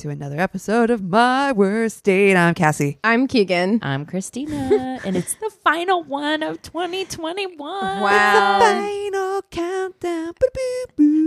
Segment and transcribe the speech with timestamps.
[0.00, 2.34] To another episode of My Worst Date.
[2.34, 2.96] I'm Cassi.
[3.04, 3.80] I'm Keegan.
[3.82, 7.58] I'm Christina, and it's the final one of 2021.
[7.58, 8.60] Wow.
[8.60, 10.32] Final countdown.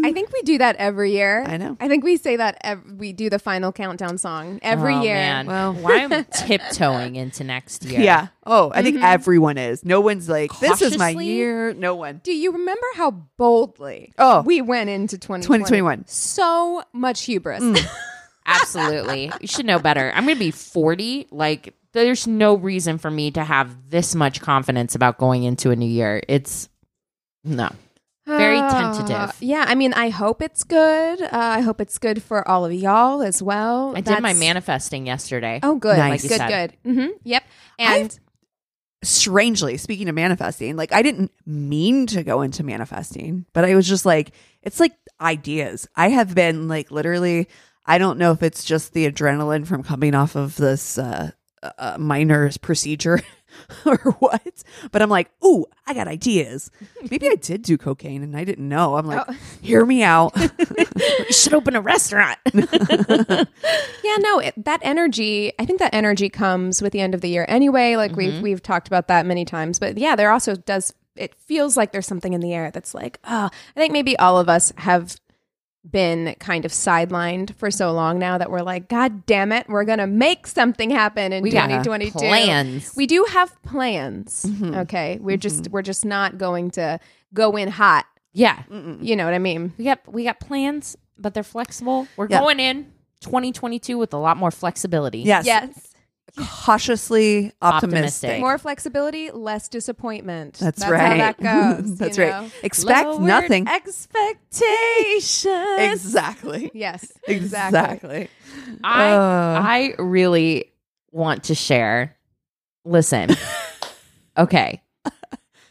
[0.03, 1.43] I think we do that every year.
[1.45, 1.77] I know.
[1.79, 5.13] I think we say that ev- we do the final countdown song every Oh, year.
[5.13, 5.45] Man.
[5.45, 8.01] Well- why I'm tiptoeing into next year?
[8.01, 8.29] Yeah.
[8.43, 9.05] Oh, I think mm-hmm.
[9.05, 9.85] everyone is.
[9.85, 11.27] No one's like, this is my Cautiously?
[11.27, 11.73] year.
[11.75, 12.21] No one.
[12.23, 14.41] Do you remember how boldly Oh.
[14.41, 15.63] we went into 2020?
[15.63, 16.05] 2021.
[16.07, 17.61] So much hubris.
[17.61, 17.87] Mm.
[18.45, 19.31] absolutely.
[19.41, 20.11] You should know better.
[20.15, 21.27] I'm going to be 40.
[21.31, 25.75] Like, there's no reason for me to have this much confidence about going into a
[25.75, 26.21] new year.
[26.27, 26.69] It's
[27.43, 27.69] no.
[28.25, 29.35] Very Uh, tentative.
[29.41, 31.21] yeah, I mean, I hope it's good.
[31.21, 33.93] Uh, I hope it's good for all of y'all as well.
[33.97, 35.59] I did my manifesting yesterday.
[35.61, 35.97] Oh, good.
[35.97, 36.23] Nice.
[36.23, 36.73] Like good, said.
[36.83, 36.93] good.
[36.95, 37.43] hmm Yep.
[37.79, 38.19] And
[39.03, 43.85] Strangely, speaking of manifesting, like I didn't mean to go into manifesting, but I was
[43.85, 45.89] just like, it's like ideas.
[45.93, 47.49] I have been like literally,
[47.85, 51.31] I don't know if it's just the adrenaline from coming off of this uh,
[51.77, 53.21] uh, minor procedure
[53.85, 56.71] or what, but I'm like, ooh, I got ideas.
[57.11, 58.95] Maybe I did do cocaine and I didn't know.
[58.95, 59.33] I'm like, Oh.
[59.61, 60.33] hear me out.
[60.37, 62.39] You should open a restaurant.
[62.53, 67.29] Yeah, no, it, that energy, I think that energy comes with the end of the
[67.29, 67.95] year anyway.
[67.95, 69.79] Like we've we've talked about that many times.
[69.79, 73.19] But yeah, there also does it feels like there's something in the air that's like,
[73.25, 75.15] oh, I think maybe all of us have
[75.89, 79.83] been kind of sidelined for so long now that we're like, God damn it, we're
[79.83, 82.11] gonna make something happen in We got 2022.
[82.19, 82.93] plans.
[82.95, 84.45] We do have plans.
[84.47, 84.75] Mm-hmm.
[84.75, 85.17] Okay.
[85.21, 85.73] We're just mm-hmm.
[85.73, 86.99] we're just not going to
[87.33, 88.05] go in hot.
[88.31, 88.63] yeah.
[88.69, 89.73] You know what I mean?
[89.77, 92.07] We got we got plans, but they're flexible.
[92.17, 92.39] We're Yeah.
[92.39, 95.19] going in 2022 with a lot more flexibility.
[95.19, 95.45] yes.
[95.45, 95.92] Yes.
[96.35, 97.93] Cautiously optimistic.
[97.93, 98.39] Optimistic.
[98.39, 100.55] More flexibility, less disappointment.
[100.55, 101.11] That's, That's right.
[101.11, 101.39] How that
[101.83, 101.97] goes.
[101.97, 102.43] That's you right.
[102.43, 102.49] know?
[102.63, 103.67] Expect Lowered nothing.
[103.67, 105.45] Expectations.
[105.77, 106.71] exactly.
[106.73, 107.11] Yes.
[107.27, 107.79] Exactly.
[107.79, 108.29] Exactly.
[108.83, 109.61] I Uh.
[109.63, 110.71] I really
[111.11, 112.17] want to share.
[112.83, 113.29] Listen.
[114.37, 114.81] okay.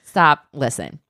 [0.05, 0.47] Stop.
[0.53, 1.01] Listen.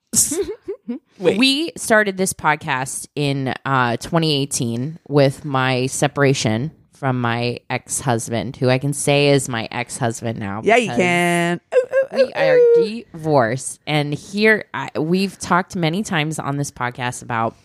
[1.18, 1.38] Wait.
[1.38, 6.70] We started this podcast in uh, 2018 with my separation
[7.02, 10.60] from my ex husband, who I can say is my ex husband now.
[10.62, 11.60] Yeah, you can.
[11.74, 16.70] Ooh, ooh, ooh, We are divorced, and here I, we've talked many times on this
[16.70, 17.56] podcast about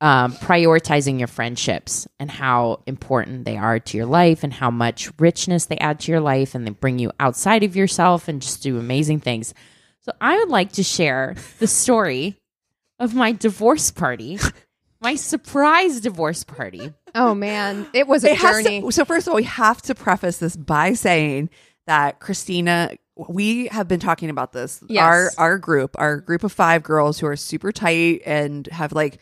[0.00, 5.10] um, prioritizing your friendships and how important they are to your life, and how much
[5.18, 8.62] richness they add to your life, and they bring you outside of yourself and just
[8.62, 9.52] do amazing things.
[10.02, 12.36] So, I would like to share the story
[13.00, 14.38] of my divorce party,
[15.00, 16.92] my surprise divorce party.
[17.14, 18.80] Oh man, it was a It journey.
[18.82, 21.50] to- so first of all, we have to preface this by saying
[21.86, 24.82] that Christina, we have been talking about this.
[24.88, 25.02] Yes.
[25.02, 29.18] Our our group, our group of five girls who are super tight and have like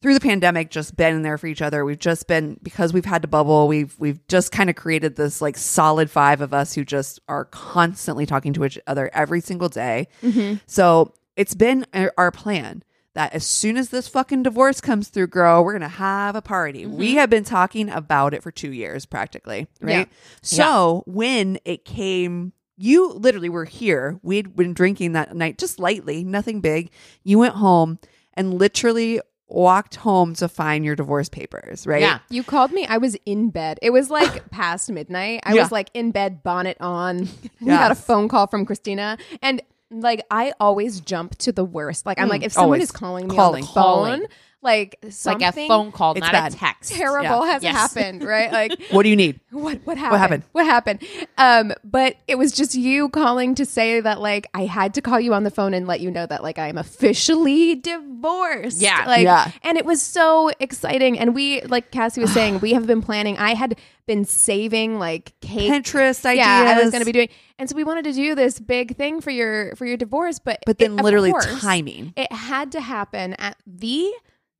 [0.00, 1.82] through the pandemic just been there for each other.
[1.84, 3.66] We've just been because we've had to bubble.
[3.68, 7.46] We've we've just kind of created this like solid five of us who just are
[7.46, 10.08] constantly talking to each other every single day.
[10.22, 10.56] Mm-hmm.
[10.66, 12.82] So it's been our plan
[13.14, 16.84] that as soon as this fucking divorce comes through, girl, we're gonna have a party.
[16.84, 16.96] Mm-hmm.
[16.96, 20.08] We have been talking about it for two years practically, right?
[20.42, 24.18] So when it came, you literally were here.
[24.22, 26.90] We'd been drinking that night, just lightly, nothing big.
[27.22, 27.98] You went home
[28.34, 32.00] and literally walked home to find your divorce papers, right?
[32.00, 32.18] Yeah.
[32.30, 32.86] You called me.
[32.86, 33.78] I was in bed.
[33.82, 35.40] It was like past midnight.
[35.44, 35.62] I Yeah.
[35.62, 37.28] was like in bed, bonnet on.
[37.60, 39.62] We got a phone call from Christina, and
[40.00, 42.06] like I always jump to the worst.
[42.06, 42.46] Like I'm like, mm.
[42.46, 42.84] if someone always.
[42.84, 43.62] is calling me Calling.
[43.62, 44.26] on the phone, Calling.
[44.64, 46.52] Like Like something a phone call, It's not bad.
[46.52, 46.92] a text.
[46.92, 47.52] terrible Yeah.
[47.52, 47.74] has Yes.
[47.76, 48.50] happened, right?
[48.50, 49.38] Like What do you need?
[49.50, 50.20] what what happened?
[50.20, 50.42] happened?
[50.52, 51.00] What happened?
[51.38, 55.20] Um, but it was just you calling to say that like I had to call
[55.20, 58.80] you on the phone and let you know that like I am officially divorced.
[58.80, 59.04] Yeah.
[59.06, 59.50] Like Yeah.
[59.62, 61.18] and it was so exciting.
[61.18, 63.36] And we like Cassi was saying, we have been planning.
[63.38, 66.44] I had been saving like cake Pinterest ideas.
[66.46, 67.28] yeah, I was going to be doing,
[67.58, 70.58] and so we wanted to do this big thing for your for your divorce, but
[70.66, 72.12] But then it- literally course, timing.
[72.16, 74.12] it had to happen at the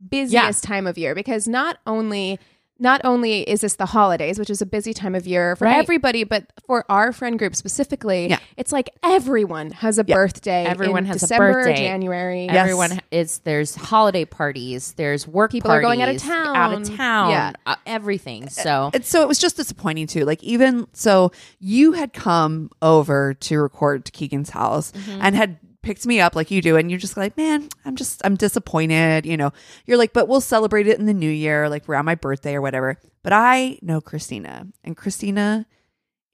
[0.09, 2.39] busiest time of year because not only
[2.81, 5.77] not only is this the holidays, which is a busy time of year for Right.
[5.79, 8.41] everybody, but for our friend group specifically, Yeah.
[8.57, 10.65] it's like everyone has a birthday.
[10.65, 11.77] Everyone in has a December or birthday.
[11.77, 12.47] January.
[12.47, 12.57] Yes.
[12.57, 16.83] Everyone is there's holiday parties, there's work People are going out of parties, out of
[16.89, 16.97] town.
[16.97, 17.53] town, Yeah.
[17.65, 18.49] uh, everything.
[18.49, 20.25] So And so it was just disappointing too.
[20.25, 21.31] Like even so,
[21.61, 26.51] you had come over to record to Keegan's house and had picked me up like
[26.51, 29.27] you do, and you're just like, man, I'm just I'm disappointed.
[29.27, 29.53] You know,
[29.87, 32.63] you're like, but we'll celebrate it in the new year, like around my birthday or
[32.63, 32.99] whatever.
[33.23, 35.67] But I know Christina, and Christina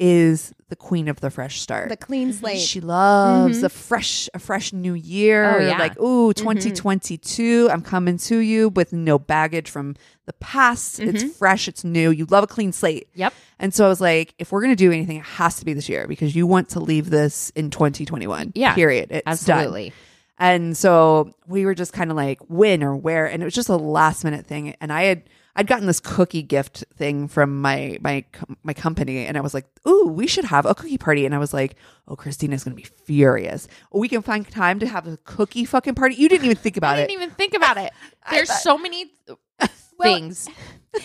[0.01, 1.91] is the queen of the fresh start.
[1.91, 2.39] The clean mm-hmm.
[2.39, 2.59] slate.
[2.59, 3.65] She loves Mhm.
[3.65, 5.57] a fresh, a fresh new year.
[5.57, 5.79] Oh, yeah.
[5.79, 6.43] Like, ooh, mm-hmm.
[6.43, 7.69] 2022.
[7.71, 11.01] I'm coming to you with no baggage from the past.
[11.01, 11.33] It's mm-hmm.
[11.33, 11.69] fresh.
[11.69, 12.11] It's new.
[12.11, 13.09] You love a clean slate.
[13.15, 13.35] Yep.
[13.59, 15.75] And so I was like, if we're going to do anything, it has to be
[15.75, 18.53] this year because you want to leave this in 2021.
[18.55, 18.75] Yeah.
[18.75, 19.09] Period.
[19.11, 19.93] It's done.
[20.39, 23.27] And so we were just kind of like, when or where?
[23.27, 24.75] And it was just a last minute thing.
[24.81, 25.25] And I had,
[25.57, 28.25] I'd gotten this cookie gift thing from my my
[28.63, 31.39] my company, and I was like, "Ooh, we should have a cookie party." And I
[31.39, 31.77] was like,
[32.07, 33.69] "Oh, Christina's gonna be furious.
[33.93, 36.99] We can find time to have a cookie fucking party." You didn't even think about
[36.99, 37.03] it.
[37.03, 37.93] I didn't even think about it.
[38.31, 39.13] There's so many
[40.01, 40.49] things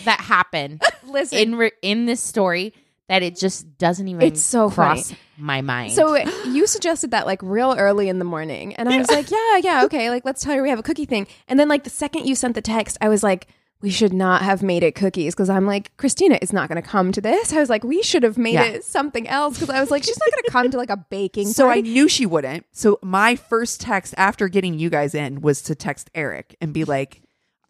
[0.04, 2.72] that happen Listen, in re- in this story
[3.08, 5.92] that it just doesn't even It's so cross my mind.
[5.92, 6.16] So
[6.46, 9.84] you suggested that like real early in the morning, and I was like, yeah, yeah,
[9.84, 11.26] okay, like let's tell her we have a cookie thing.
[11.46, 13.46] And then like the second you sent the text, I was like,
[13.82, 16.88] we should not have made it cookies because I'm like, Christina is not going to
[16.88, 17.52] come to this.
[17.52, 18.64] I was like, we should have made Yeah.
[18.64, 20.96] it something else because I was like, she's not going to come to like a
[20.96, 21.48] baking.
[21.52, 22.64] So I knew she wouldn't.
[22.72, 26.84] So my first text after getting you guys in was to text Eric and be
[26.84, 27.22] like,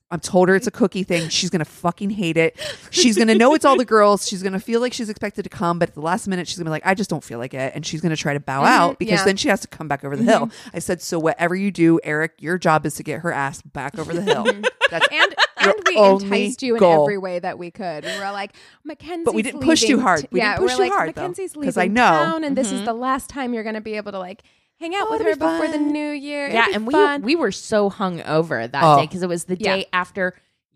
[0.08, 1.28] I've told her it's a cookie thing.
[1.30, 2.56] She's gonna fucking hate it.
[2.90, 4.28] She's gonna know it's all the girls.
[4.28, 6.68] She's gonna feel like she's expected to come, but at the last minute she's gonna
[6.68, 8.66] be like, I just don't feel like it, and she's gonna try to bow mm-hmm.
[8.68, 9.24] out because yeah.
[9.24, 10.46] then she has to come back over the hill.
[10.46, 10.76] Mm-hmm.
[10.76, 13.98] I said, so whatever you do, Eric, your job is to get her ass back
[13.98, 14.44] over the hill.
[14.44, 14.64] Mm-hmm.
[14.90, 17.02] That's and and we enticed you in goal.
[17.02, 18.04] every way that we could.
[18.04, 18.54] We were like,
[18.84, 20.28] Mackenzie, But we didn't push too hard.
[20.30, 22.24] We yeah, didn't push we're too like, hard, though, Mackenzie's 'cause leaving I know.
[22.24, 24.44] town, and this is the last time you're going to be able to like
[24.80, 26.48] hang out Oh, with her be before the new year.
[26.48, 27.22] yeah, It'll be and we fun.
[27.22, 28.96] we were so hung over that Oh.
[28.96, 29.76] day because it was the Yeah.
[29.76, 30.34] day after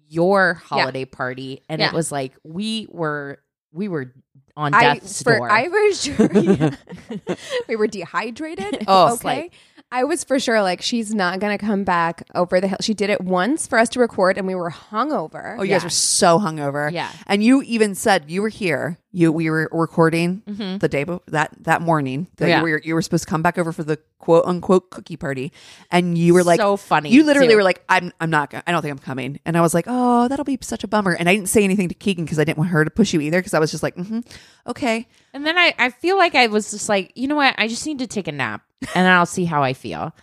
[0.08, 1.88] your holiday party, and Yeah.
[1.88, 3.38] it was like we were
[3.72, 4.12] we were
[4.56, 5.48] on I, death's for door.
[5.50, 6.74] I was sure yeah.
[7.68, 8.84] we were dehydrated.
[8.88, 9.26] Oh, okay.
[9.28, 9.52] like-
[9.92, 12.78] I was for sure like she's not gonna come back over the hill.
[12.80, 15.56] She did it once for us to record, and we were hungover.
[15.58, 15.86] Oh, you guys Yeah.
[15.86, 16.92] were so hungover.
[16.92, 17.10] Yeah.
[17.26, 18.98] And you even said you were here.
[19.12, 22.58] You we were recording the day be- that that morning that Yeah.
[22.58, 25.50] you were you were supposed to come back over for the quote unquote cookie party,
[25.90, 27.56] and you were like So funny, You literally too.
[27.56, 28.54] were like, I'm I'm not.
[28.64, 29.40] I don't think I'm coming.
[29.44, 31.12] And I was like, Oh, that'll be such a bummer.
[31.18, 33.20] And I didn't say anything to Keegan because I didn't want her to push you
[33.20, 34.20] either because I was just like, mm-hmm,
[34.68, 35.08] okay.
[35.34, 37.56] And then I, I feel like I was just like, you know what?
[37.58, 40.14] I just need to take a nap and then I'll see how I feel.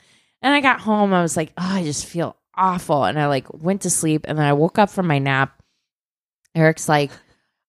[0.42, 3.04] And I got home, I was like, oh, I just feel awful.
[3.06, 5.62] And I like went to sleep and then I woke up from my nap.
[6.56, 7.12] Eric's like,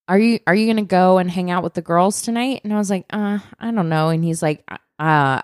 [0.09, 2.63] Are you are you gonna go and hang out with the girls tonight?
[2.65, 4.09] And I was like, uh, I don't know.
[4.09, 4.65] And he's like,
[4.99, 5.43] uh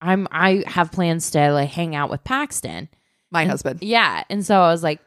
[0.00, 2.88] I'm I have plans to like hang out with Paxton.
[3.30, 3.82] My And- husband.
[3.82, 4.24] Yeah.
[4.30, 5.00] And so I was like,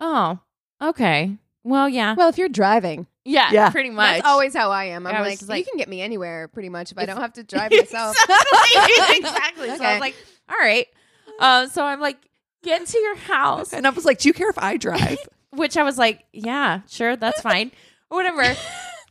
[0.00, 0.38] Oh,
[0.80, 1.36] okay.
[1.64, 2.14] Well, yeah.
[2.14, 3.70] Well, if you're driving, yeah, Yeah.
[3.70, 4.16] pretty much.
[4.16, 5.06] that's always how I am.
[5.06, 7.04] I'm I was like, just like- you can get me anywhere pretty much if I
[7.06, 8.16] don't have to drive myself.
[8.28, 9.16] exactly.
[9.18, 9.66] exactly.
[9.68, 9.92] So I Okay.
[9.94, 10.14] was like,
[10.48, 10.86] all right.
[11.38, 12.16] Uh, so I'm like,
[12.62, 15.18] get to your house, And I was like, Do you care if I drive?
[15.50, 17.72] which I was like, yeah, sure, that's fine,
[18.08, 18.54] whatever.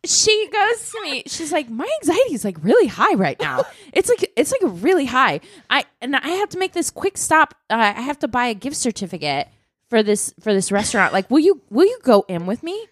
[0.05, 1.23] She goes to me.
[1.25, 3.65] She's like, my anxiety is like really high right now.
[3.91, 5.39] It's like it's like really high.
[5.69, 7.55] I and I have to make this quick stop.
[7.69, 9.47] Uh, I have to buy a gift certificate
[9.89, 11.13] for this for this restaurant.
[11.13, 12.87] Like, will you will you go in with me?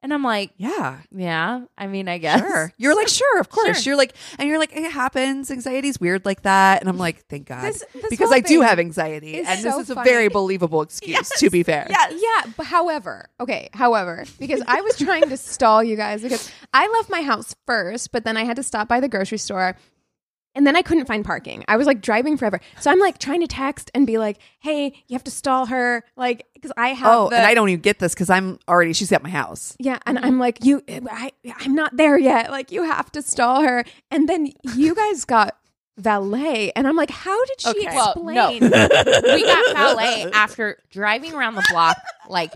[0.00, 0.98] And I'm like, yeah.
[1.10, 1.64] yeah.
[1.76, 2.38] I mean, I guess.
[2.38, 2.72] Sure.
[2.76, 3.82] You're like, sure, of course.
[3.82, 3.90] Sure.
[3.90, 5.50] You're like, and you're like, it happens.
[5.50, 6.80] Anxiety's weird like that.
[6.80, 7.64] And I'm like, thank God.
[7.64, 9.38] This- this because I do have anxiety.
[9.38, 11.88] And this so is a very believable excuse, to be fair.
[11.90, 16.86] Yeah, but however, okay, however, because I was trying to stall you guys because I
[16.86, 19.74] left my house first, but then I had to stop by the grocery store.
[20.58, 21.64] And then I couldn't find parking.
[21.68, 22.58] I was like driving forever.
[22.80, 26.02] So I'm like trying to text and be like, hey, you have to stall her.
[26.16, 27.14] Like, because I have.
[27.14, 29.76] Oh, the, and I don't even get this because I'm already, she's at my house.
[29.78, 30.00] Yeah.
[30.04, 30.26] And mm-hmm.
[30.26, 32.50] I'm like, you, I, I'm not there yet.
[32.50, 33.84] Like, you have to stall her.
[34.10, 35.56] And then you guys got
[35.96, 36.72] valet.
[36.74, 37.94] And I'm like, how did she Okay.
[37.94, 38.48] Well, no.
[38.50, 38.62] explain?
[39.22, 41.98] we got valet after driving around the block
[42.28, 42.52] like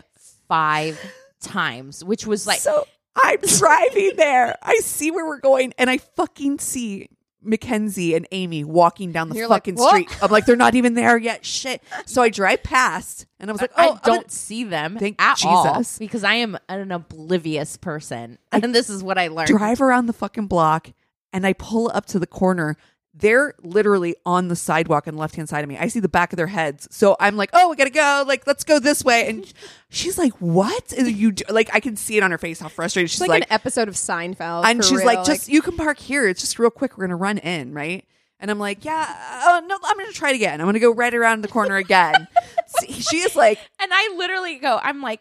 [0.48, 1.00] five
[1.40, 4.58] times, which was like so I'm driving there.
[4.60, 7.08] I see where we're going, and I fucking see
[7.42, 10.22] Mackenzie and Amy walking down the You're like, fucking "What?" street.
[10.22, 11.44] I'm like, they're not even there yet.
[11.44, 11.82] Shit.
[12.06, 15.44] So I drive past, and I was like, oh, I don't see them Thank at
[15.44, 15.98] all Jesus.
[15.98, 19.48] because I am an oblivious person, and this is what I learned.
[19.48, 20.90] drive around the fucking block
[21.32, 22.76] and I pull up to the corner.
[23.14, 25.76] They're literally on the sidewalk on the left hand side of me.
[25.76, 26.88] I see the back of their heads.
[26.90, 28.24] So I'm like, oh, we gotta go.
[28.26, 29.28] Like, let's go this way.
[29.28, 29.52] And
[29.90, 30.92] she's like, what?
[30.92, 33.28] And you do- like, I can see it on her face how frustrated she's like,
[33.28, 33.42] like.
[33.42, 34.64] an episode of Seinfeld.
[34.64, 36.26] and for she's real, like, just you can park here.
[36.26, 36.96] It's just real quick.
[36.96, 38.06] We're gonna run in, right?
[38.40, 39.04] And I'm like, yeah,
[39.46, 40.60] uh, no, I'm gonna try it again.
[40.60, 42.26] I'm gonna go right around the corner again.
[42.80, 45.20] See, she is like, And I literally go, I'm like,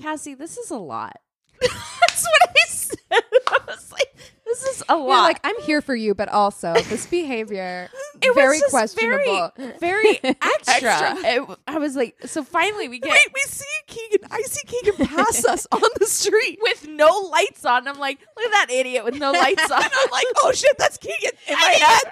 [0.00, 1.20] Cassi, this is a lot.
[1.60, 2.96] That's what I said.
[3.12, 4.14] I was like,
[4.48, 5.22] this is a You're lot.
[5.24, 7.88] like, I'm here for you, but also this behavior
[8.20, 9.52] it very was just questionable.
[9.56, 10.90] very, very extra.
[10.90, 11.16] Extra.
[11.24, 14.28] It- I was like, so finally we get wait, we see Keegan.
[14.30, 16.58] I see Keegan pass us on the street.
[16.62, 17.86] with no lights on.
[17.86, 19.82] I'm like, look at that idiot with no lights on.
[19.82, 22.02] I'm like, oh shit, that's Keegan in my head.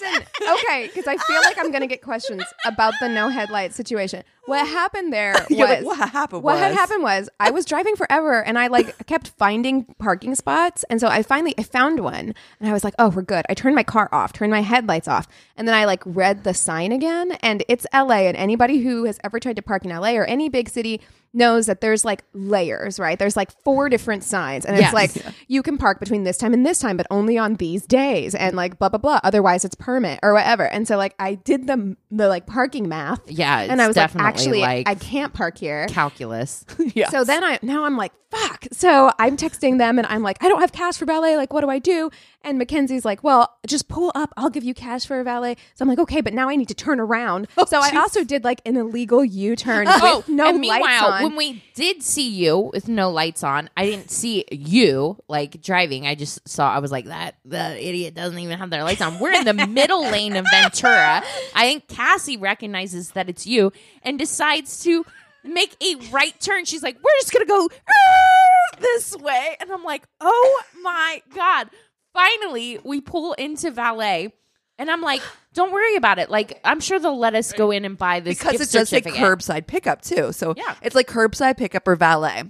[0.00, 4.22] Listen, okay, because I feel like I'm gonna get questions about the no headlight situation.
[4.46, 6.42] What happened there was like, what happened?
[6.42, 10.84] what had happened was I was driving forever and I like kept finding parking spots.
[10.88, 13.44] And so I finally I found one and I was like oh we're good.
[13.48, 15.26] I turned my car off turned my headlights off.
[15.56, 17.32] And then I like read the sign again.
[17.42, 20.48] And it's LA and anybody who has ever tried to park in LA or any
[20.48, 21.00] big city
[21.36, 24.86] knows that there's like layers right there's like four different signs and Yes.
[24.86, 27.86] it's like you can park between this time and this time but only on these
[27.86, 31.34] days and like blah blah blah otherwise it's permit or whatever and so like I
[31.34, 35.32] did the the like parking math Yeah, and I was like actually like I can't
[35.34, 36.64] park here calculus.
[36.94, 37.10] Yeah.
[37.10, 38.66] so then I now I'm like, fuck.
[38.72, 41.36] So I'm texting them and I'm like, I don't have cash for ballet.
[41.36, 42.10] Like, what do I do?
[42.46, 44.32] And Mackenzie's like, well, just pull up.
[44.36, 45.56] I'll give you cash for a valet.
[45.74, 47.48] So I'm like, okay, but now I need to turn around.
[47.66, 51.64] so I also did like an illegal U-turn Oh, with no and meanwhile, when we
[51.74, 56.06] did see you with no lights on, I didn't see you like driving.
[56.06, 56.70] I just saw.
[56.72, 59.18] I was like, that the idiot doesn't even have their lights on.
[59.18, 61.24] We're in the middle lane of Ventura.
[61.54, 63.72] I think Cassi recognizes that it's you
[64.02, 65.04] and decides to
[65.42, 66.64] make a right turn.
[66.64, 71.70] She's like, we're just gonna go "Er," this way, and I'm like, oh my god!
[72.16, 74.32] Finally, we pull into valet.
[74.78, 75.22] And I'm like,
[75.54, 76.28] don't worry about it.
[76.30, 78.88] Like, I'm sure they'll let us go in and buy this because gift it does
[78.90, 80.32] say curbside pickup too.
[80.32, 80.74] So Yeah.
[80.82, 82.44] it's like curbside pickup or valet.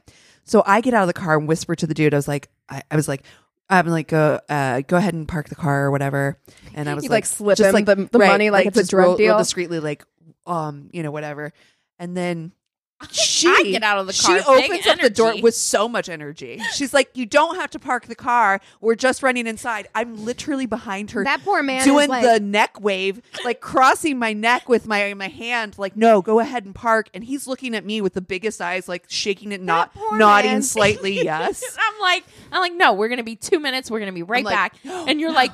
[0.44, 2.14] So I get out of the car and whisper to the dude.
[2.14, 3.23] I was like, I, I was like,
[3.70, 6.38] I'm like, go, uh, go ahead and park the car or whatever.
[6.75, 8.87] And I was You, like, like, slip just like the- the money like it's a
[8.87, 9.38] drug real- real deal?
[9.38, 10.04] discreetly, like,
[10.46, 11.52] um, you know, whatever.
[11.99, 12.52] And then
[13.10, 16.08] she I get out of the car, She opens up the door with so much
[16.08, 16.60] energy.
[16.74, 18.60] She's like, "You don't have to park the car.
[18.80, 21.22] We're just running inside." I'm literally behind her.
[21.24, 25.28] That poor man doing like- the neck wave, like crossing my neck with my my
[25.28, 28.60] hand, like, "No, go ahead and park." And he's looking at me with the biggest
[28.62, 30.62] eyes, like shaking it, not nodding man.
[30.62, 31.62] slightly, yes.
[31.78, 33.90] I'm like, I'm like, no, we're gonna be two minutes.
[33.90, 34.76] We're gonna be right like, back.
[35.06, 35.52] And you're like,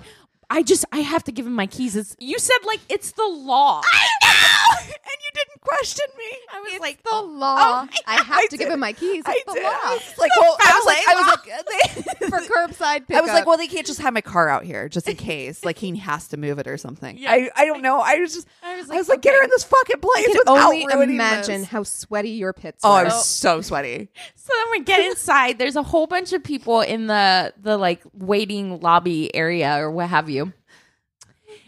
[0.52, 1.96] I just, I have to give him my keys.
[1.96, 3.80] It's, you said like it's the law.
[3.82, 6.24] I know, and you didn't question me.
[6.52, 7.56] I was like, the oh, law.
[7.58, 9.22] oh, I have I to give him my keys.
[9.24, 9.62] I the did.
[9.62, 9.98] law.
[10.18, 13.16] Like, well, I was like, I was like, for curbside pickup.
[13.16, 15.64] I was like, well, they can't just have my car out here just in case,
[15.64, 17.16] like he has to move it or something.
[17.18, 17.32] Yeah.
[17.32, 18.00] I, I don't know.
[18.00, 20.00] I was just, I was like, I was like, like, get her in this fucking
[20.00, 21.70] place I can only imagine this.
[21.70, 22.90] how sweaty your pits are.
[22.90, 23.10] Oh, were.
[23.10, 24.08] I was so sweaty.
[24.34, 25.58] So then we get inside.
[25.58, 30.08] There's a whole bunch of people in the the like waiting lobby area or what
[30.08, 30.41] have you.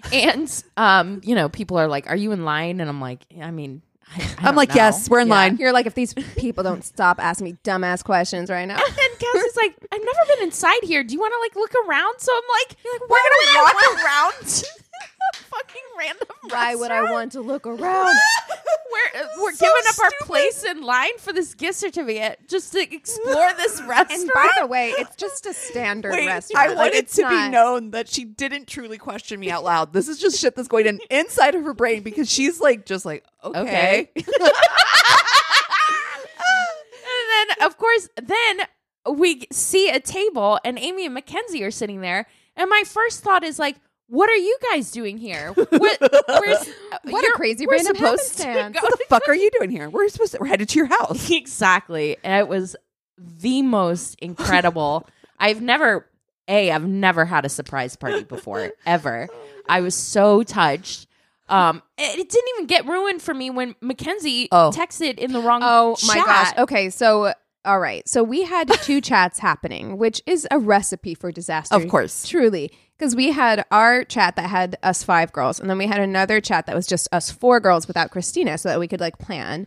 [0.12, 3.50] And um, you know, people are like, "Are you in line?" And I'm like, "I
[3.50, 3.82] mean,
[4.16, 5.34] I, I I'm don't like, know." yes, we're in Yeah.
[5.34, 5.56] line.
[5.56, 8.76] You're like, if these people don't stop asking me dumbass questions right now.
[8.76, 11.02] And then Cassi's like, I've never been inside here.
[11.04, 12.18] Do you want to like look around?
[12.20, 14.83] So I'm like, like we're gonna walk around a
[15.34, 16.26] fucking random.
[16.48, 18.16] Why would I want to look around?
[18.94, 22.80] We're we're So giving up our place in line for this gift certificate just to
[22.94, 24.12] explore this restaurant.
[24.12, 26.64] And by the way, it's just a standard Wait, restaurant.
[26.64, 29.64] I Like, wanted it's to not- be known that she didn't truly question me out
[29.64, 29.92] loud.
[29.92, 33.04] This is just shit that's going in inside of her brain because she's like, just
[33.04, 33.60] like, okay.
[33.60, 34.10] Okay.
[34.16, 34.26] and
[37.48, 38.60] then of course, then
[39.16, 42.26] we see a table and Amy and Mackenzie are sitting there,
[42.56, 43.76] and my first thought is like.
[44.14, 45.50] What are you guys doing here?
[45.52, 46.68] What, where's,
[47.04, 49.90] What a crazy we're random supposed to what the fuck are you doing here?
[49.90, 51.28] We're supposed to, we're headed to your house.
[51.32, 52.16] exactly.
[52.22, 52.76] And it was
[53.18, 55.08] the most incredible.
[55.40, 56.06] I've never,
[56.46, 59.28] a, I've never had a surprise party before ever.
[59.68, 61.08] I was so touched.
[61.48, 64.70] Um, it, it didn't even get ruined for me when Mackenzie Oh.
[64.72, 65.60] texted in the wrong.
[65.64, 66.26] Oh my chat.
[66.26, 66.58] gosh.
[66.58, 67.32] Okay, so
[67.64, 68.08] all right.
[68.08, 71.74] So we had two chats happening, which is a recipe for disaster.
[71.74, 72.28] Of course.
[72.28, 72.70] Truly.
[72.96, 76.40] Because we had our chat that had us five girls, and then we had another
[76.40, 79.66] chat that was just us four girls without Christina so that we could like plan.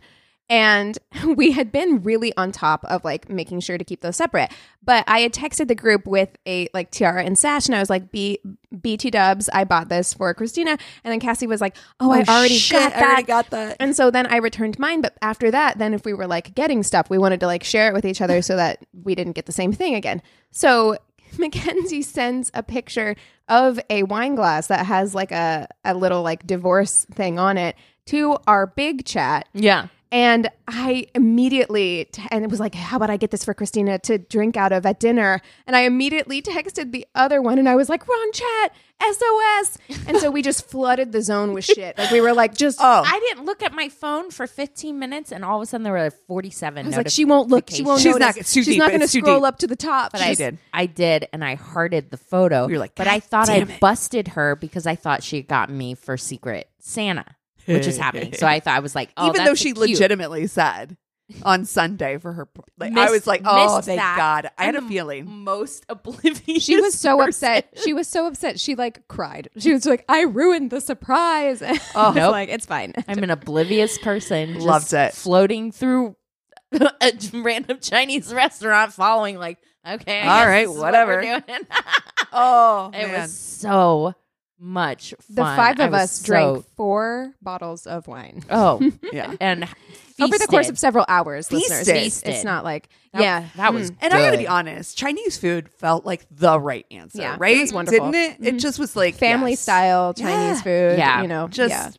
[0.50, 0.96] And
[1.36, 4.50] we had been really on top of like making sure to keep those separate.
[4.82, 7.90] But I had texted the group with a like tiara and sash, and I was
[7.90, 8.38] like, B
[8.80, 10.78] BT dubs, I bought this for Christina.
[11.04, 13.76] And then Cassi was like, Oh, I oh, already shit, got I already got that.
[13.80, 15.02] And so then I returned mine.
[15.02, 17.88] But after that, then if we were like getting stuff, we wanted to like share
[17.88, 20.22] it with each other so that we didn't get the same thing again.
[20.50, 20.96] So
[21.38, 23.16] Mackenzie sends a picture
[23.48, 27.76] of a wine glass that has like a, a little like divorce thing on it
[28.06, 29.48] to our big chat.
[29.52, 29.88] Yeah.
[30.10, 33.98] And I immediately, t- and it was like, how about I get this for Christina
[34.00, 35.40] to drink out of at dinner?
[35.66, 39.78] And I immediately texted the other one and I was like, wrong chat, SOS.
[40.06, 41.98] And so we just flooded the zone with shit.
[41.98, 45.30] Like we were like, just, Oh, I didn't look at my phone for 15 minutes,
[45.30, 46.84] and all of a sudden there were like 47.
[46.84, 48.36] I was like, she won't look, she won't She's notice.
[48.36, 49.46] not- She's deep, not going to scroll deep.
[49.46, 50.12] up to the top.
[50.12, 50.58] But I did.
[50.72, 52.66] I did, and I hearted the photo.
[52.68, 55.76] You're like, but I thought I it." busted her because I thought she had gotten
[55.78, 57.24] me for Secret Santa,
[57.68, 58.32] which is happening.
[58.34, 59.78] So I thought I was like, oh, even though she cute.
[59.78, 60.96] legitimately said
[61.42, 62.48] on Sunday for her,
[62.78, 64.16] like, I was like, oh, thank that.
[64.16, 64.50] God.
[64.56, 65.26] I had a I'm feeling.
[65.44, 66.62] most oblivious.
[66.64, 67.28] She was so person.
[67.28, 67.68] upset.
[67.84, 68.58] She was so upset.
[68.58, 69.48] She like cried.
[69.58, 71.60] She was like, I ruined the surprise.
[71.94, 72.32] Was Nope.
[72.32, 72.94] like, it's fine.
[73.06, 74.54] I'm an oblivious person.
[74.54, 75.12] just Loved it.
[75.14, 76.16] Floating through
[76.72, 80.84] a random Chinese restaurant, following like, okay, all right, All guess right, this is what
[80.86, 81.20] whatever.
[81.20, 81.42] doing.
[82.32, 83.20] Oh, it man.
[83.22, 84.14] was so
[84.58, 85.34] much fun.
[85.36, 88.42] The five of us so- drank four bottles of wine.
[88.50, 88.80] Oh,
[89.12, 89.34] yeah.
[89.40, 89.64] and
[90.20, 91.86] Over the course of several hours, listeners.
[91.88, 91.96] Feasted.
[91.96, 93.44] It's, it's not like, That- yeah.
[93.56, 93.96] that was Mm.
[94.00, 97.40] And I got to be honest, Chinese food felt like the right answer, Yeah, it
[97.40, 97.60] right?
[97.60, 98.10] was wonderful.
[98.10, 98.54] Didn't it?
[98.54, 99.60] It just was like family yes.
[99.60, 100.62] style Chinese Yeah.
[100.62, 100.98] food.
[100.98, 101.22] Yeah.
[101.22, 101.90] You know, Just yeah.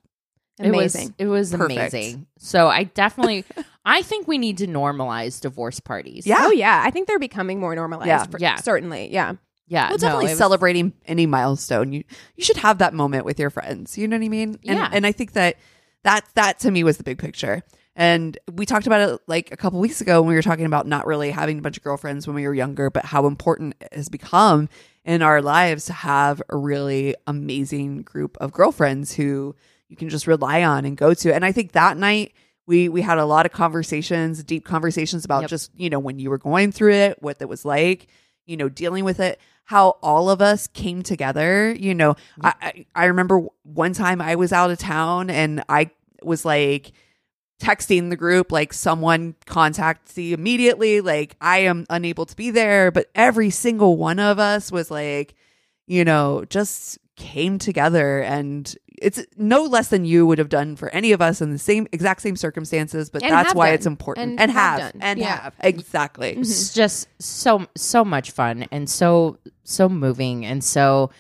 [0.62, 1.16] It was- amazing.
[1.18, 2.28] It was, amazing.
[2.38, 3.46] So I definitely,
[3.86, 6.28] I think we need to normalize divorce parties.
[6.28, 6.40] Yeah.
[6.42, 8.08] Oh yeah, I think they're becoming more normalized.
[8.10, 8.24] Yeah.
[8.26, 8.56] for- Yeah.
[8.58, 9.10] certainly.
[9.14, 9.36] Yeah,
[9.70, 9.84] yeah.
[9.90, 11.94] Well, no, definitely it was- celebrating any milestone.
[11.94, 12.04] You
[12.36, 13.98] you should have that moment with your friends.
[13.98, 14.50] You know what I mean?
[14.68, 14.90] And, Yeah.
[14.92, 15.56] And I think that
[16.04, 17.64] that that to me was the big picture.
[17.96, 20.88] And we talked about it like a couple weeks ago when we were talking about
[20.88, 23.94] not really having a bunch of girlfriends when we were younger, but how important it
[23.94, 24.70] has become
[25.04, 29.56] in our lives to have a really amazing group of girlfriends who
[29.90, 31.34] you can just rely on and go to.
[31.34, 32.34] And I think that night
[32.66, 35.50] we we had a lot of conversations, deep conversations about Yep.
[35.50, 38.08] just, you know, when you were going through it, what it was like,
[38.46, 41.72] you know, dealing with it, how all of us came together.
[41.78, 42.46] You know, mm-hmm.
[42.48, 45.92] I, I, I remember one time I was out of town and I
[46.24, 46.92] was like
[47.62, 51.02] texting the group, like, someone contacts you immediately.
[51.02, 52.90] Like, I am unable to be there.
[52.90, 55.36] But every single one of us was like,
[55.86, 60.90] you know, just came together and it's no less than you would have done for
[60.90, 63.76] any of us in the same exact same circumstances but And that's why done.
[63.76, 64.30] it's important.
[64.32, 65.42] And and, have have, and Yeah.
[65.42, 65.54] have.
[65.62, 66.32] Exactly.
[66.38, 71.12] It's just so so much fun and so so moving and so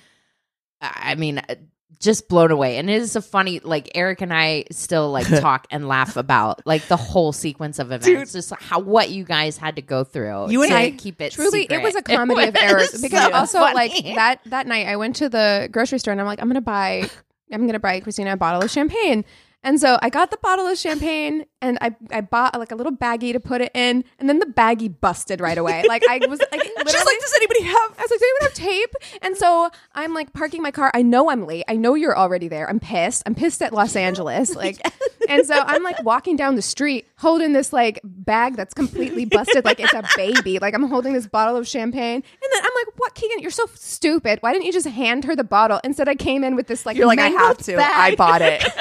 [0.82, 1.56] I mean uh,
[2.00, 2.78] just blown away.
[2.78, 6.66] And it is a funny like Eric and I still like talk and laugh about
[6.66, 8.32] like the whole sequence of events.
[8.32, 11.34] Just how what you guys had to go through You and to I- keep it
[11.34, 11.76] Truly, secret.
[11.80, 13.76] it was a comedy of errors because so also funny.
[13.76, 16.62] like that that night I went to the grocery store and I'm like I'm gonna
[16.62, 17.10] buy
[17.52, 19.26] I'm gonna buy Christina a bottle of champagne.
[19.62, 22.94] And so I got the bottle of champagne and I, I bought like a little
[22.94, 25.84] baggie to put it in, and then the baggie busted right away.
[25.88, 27.76] Like I was like, She's like, does anybody have?
[27.98, 28.94] I was like, does anyone have tape?
[29.22, 30.90] And so I'm like parking my car.
[30.94, 31.66] I know I'm late.
[31.68, 32.70] I know you're already there.
[32.70, 33.24] I'm pissed.
[33.26, 34.56] I'm pissed at Los Angeles.
[34.56, 34.78] Like,
[35.30, 39.66] and so I'm like walking down the street holding this like bag that's completely busted,
[39.66, 40.60] like it's a baby.
[40.60, 43.40] Like I'm holding this bottle of champagne, and then I'm like, "What, Keegan?
[43.40, 44.40] You're so stupid.
[44.42, 46.96] Why didn't you just hand her the bottle?" Instead, I came in with this like
[46.96, 47.76] You're like, I have to.
[47.76, 48.14] bag.
[48.14, 48.64] I bought it.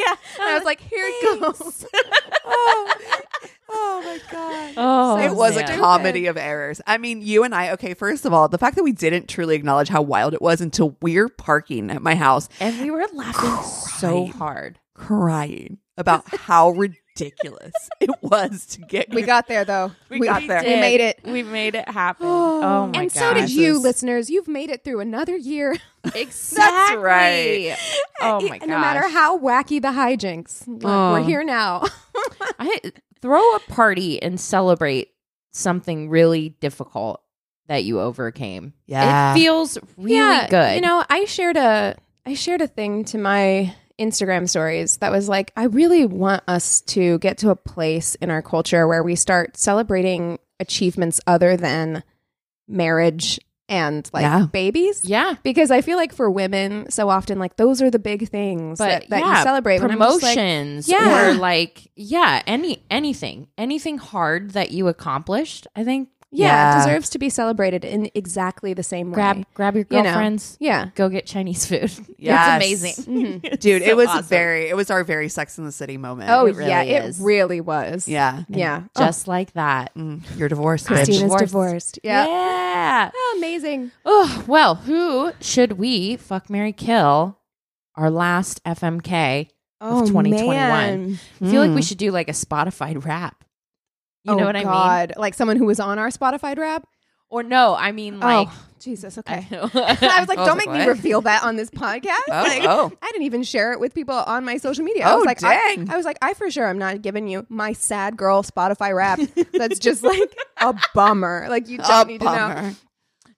[0.06, 1.86] yeah, and I was like, "Here it goes."
[2.44, 2.94] oh,
[3.70, 4.74] oh my god.
[4.76, 6.80] oh it was a comedy of errors.
[6.86, 9.54] I mean, you and I, okay, first of all, the fact that we didn't truly
[9.56, 13.62] acknowledge how wild it was until we're parking at my house and we were laughing
[13.98, 17.09] so hard crying about how ridiculous
[18.00, 19.92] it was to get We got there though.
[20.08, 20.62] We got there.
[20.62, 21.20] We made it.
[21.24, 24.30] we made it happen oh my and so did you, This listeners.
[24.30, 25.76] You've made it through another year.
[26.14, 27.76] exactly right.
[28.20, 31.12] oh my god No matter how wacky the hijinks, look, Oh.
[31.12, 31.84] we're here now.
[32.58, 32.80] I
[33.20, 35.10] throw a party and celebrate
[35.52, 37.22] something really difficult
[37.68, 38.72] that you overcame.
[38.86, 39.32] Yeah.
[39.32, 40.74] It feels really yeah, good.
[40.74, 45.28] You know, I shared a I shared a thing to my Instagram stories that was
[45.28, 49.14] like, I really want us to get to a place in our culture where we
[49.14, 52.02] start celebrating achievements other than
[52.66, 54.46] marriage and like Yeah.
[54.52, 55.04] babies.
[55.04, 55.34] yeah.
[55.44, 59.02] Because I feel like for women, so often like those are the big things But
[59.02, 59.80] that, that yeah, you celebrate.
[59.80, 61.30] when I'm like, promotions Yeah.
[61.30, 63.46] or like yeah, any anything.
[63.56, 66.74] Anything hard that you accomplished, I think yeah, Yeah.
[66.74, 69.44] it deserves to be celebrated in exactly the same grab way.
[69.54, 70.10] grab grab your You know.
[70.10, 70.90] girlfriends, Yeah.
[70.94, 71.90] go get Chinese food.
[72.18, 73.38] Yeah, It's amazing.
[73.60, 74.24] Dude, So it was awesome.
[74.26, 76.30] very it was our very Sex in the City moment.
[76.30, 77.20] Oh It really yeah, is.
[77.20, 78.06] it really was.
[78.08, 78.42] yeah.
[78.48, 78.82] Yeah.
[78.96, 79.94] just like that.
[79.94, 80.94] Mm, you're divorced, bitch.
[80.96, 81.44] Christina's divorced.
[81.44, 81.98] divorced.
[82.04, 82.26] Yeah.
[82.26, 83.10] yeah.
[83.14, 83.90] Oh, amazing.
[84.04, 87.36] Oh, well, who should we fuck Mary Kill?
[87.96, 89.48] Our last FMK
[89.82, 90.56] Oh, 2021.
[90.56, 91.18] man.
[91.42, 91.88] I feel like we Mm.
[91.88, 93.44] should do like a Spotify rap.
[94.24, 94.68] You oh, know what I mean?
[94.68, 95.12] God.
[95.16, 96.86] Like someone who was on our Spotify rap.
[97.30, 99.16] Or no, I mean oh, like oh, Jesus.
[99.18, 99.46] Okay.
[99.50, 99.56] I.
[99.56, 102.16] I was like, I was don't like, make me reveal that on this podcast.
[102.28, 102.92] Oh, Like, oh.
[103.00, 105.06] I didn't even share it with people on my social media.
[105.06, 105.90] I Oh, was like, I- dang.
[105.90, 109.20] I, was like, I for sure am not giving you my sad girl Spotify rap.
[109.52, 111.46] That's just like a bummer.
[111.48, 112.70] Like you don't A need to know.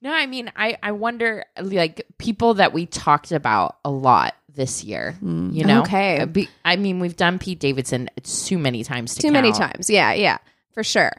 [0.01, 4.83] No, I mean, I I wonder like people that we talked about a lot this
[4.83, 5.13] year.
[5.21, 5.51] Hmm.
[5.53, 6.25] You know, Okay.
[6.25, 9.15] Be- I mean, we've done Pete Davidson too many times.
[9.15, 9.89] To Too many times.
[9.89, 10.39] Yeah, yeah,
[10.73, 11.13] for sure.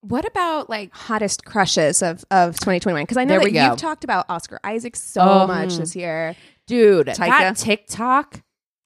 [0.00, 3.04] What about like hottest crushes of of 2021?
[3.04, 3.66] Because I know There that we go.
[3.66, 5.78] you've talked about Oscar Isaac so Oh, much mm.
[5.78, 6.34] this year.
[6.66, 7.06] dude.
[7.08, 7.16] Taika?
[7.28, 8.40] That TikTok,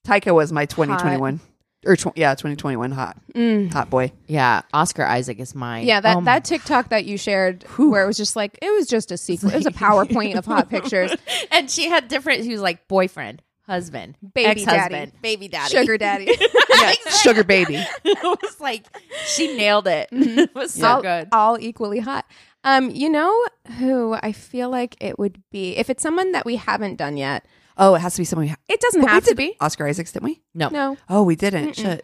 [0.07, 1.39] Taika was my 2021
[1.85, 3.71] or tw- yeah, 2021 hot Mm.
[3.73, 4.11] hot boy.
[4.27, 4.61] yeah.
[4.73, 5.85] Oscar Isaac is mine.
[5.87, 8.69] Yeah, that Oh my- that TikTok that you shared where it was just like it
[8.71, 9.53] was just a sequence.
[9.53, 11.15] It was a PowerPoint of hot pictures.
[11.51, 12.43] and she had different.
[12.43, 15.11] She was like boyfriend, husband, Baby ex-husband, daddy.
[15.21, 16.29] baby daddy, Sugar daddy.
[16.77, 16.91] Yeah,
[17.23, 17.75] sugar baby.
[18.03, 18.85] it was like
[19.25, 20.07] she nailed it.
[20.11, 21.27] it was so all, good.
[21.31, 22.25] all equally hot.
[22.63, 23.45] Um, you know
[23.79, 27.45] who I feel like it would be if it's someone that we haven't done yet.
[27.77, 28.45] Oh, it has to be someone.
[28.45, 29.55] We ha- It doesn't But we have to be.
[29.59, 30.41] Oscar Isaacs, didn't we?
[30.53, 30.97] No, No.
[31.09, 31.75] Oh, we didn't.
[31.75, 32.03] Shit.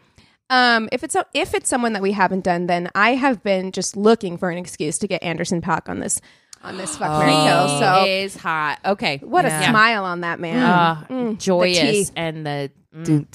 [0.49, 3.71] Um, if it's a, if it's someone that we haven't done, then I have been
[3.71, 6.21] just looking for an excuse to get Anderson Paak on this
[6.63, 7.45] on this fuck Mary Oh.
[7.45, 7.79] kill.
[7.79, 8.79] So is hot.
[8.85, 9.61] Okay, what Yeah.
[9.61, 10.57] a smile on that man.
[10.63, 12.13] uh, Mm, joyous tea.
[12.15, 13.25] and the mm.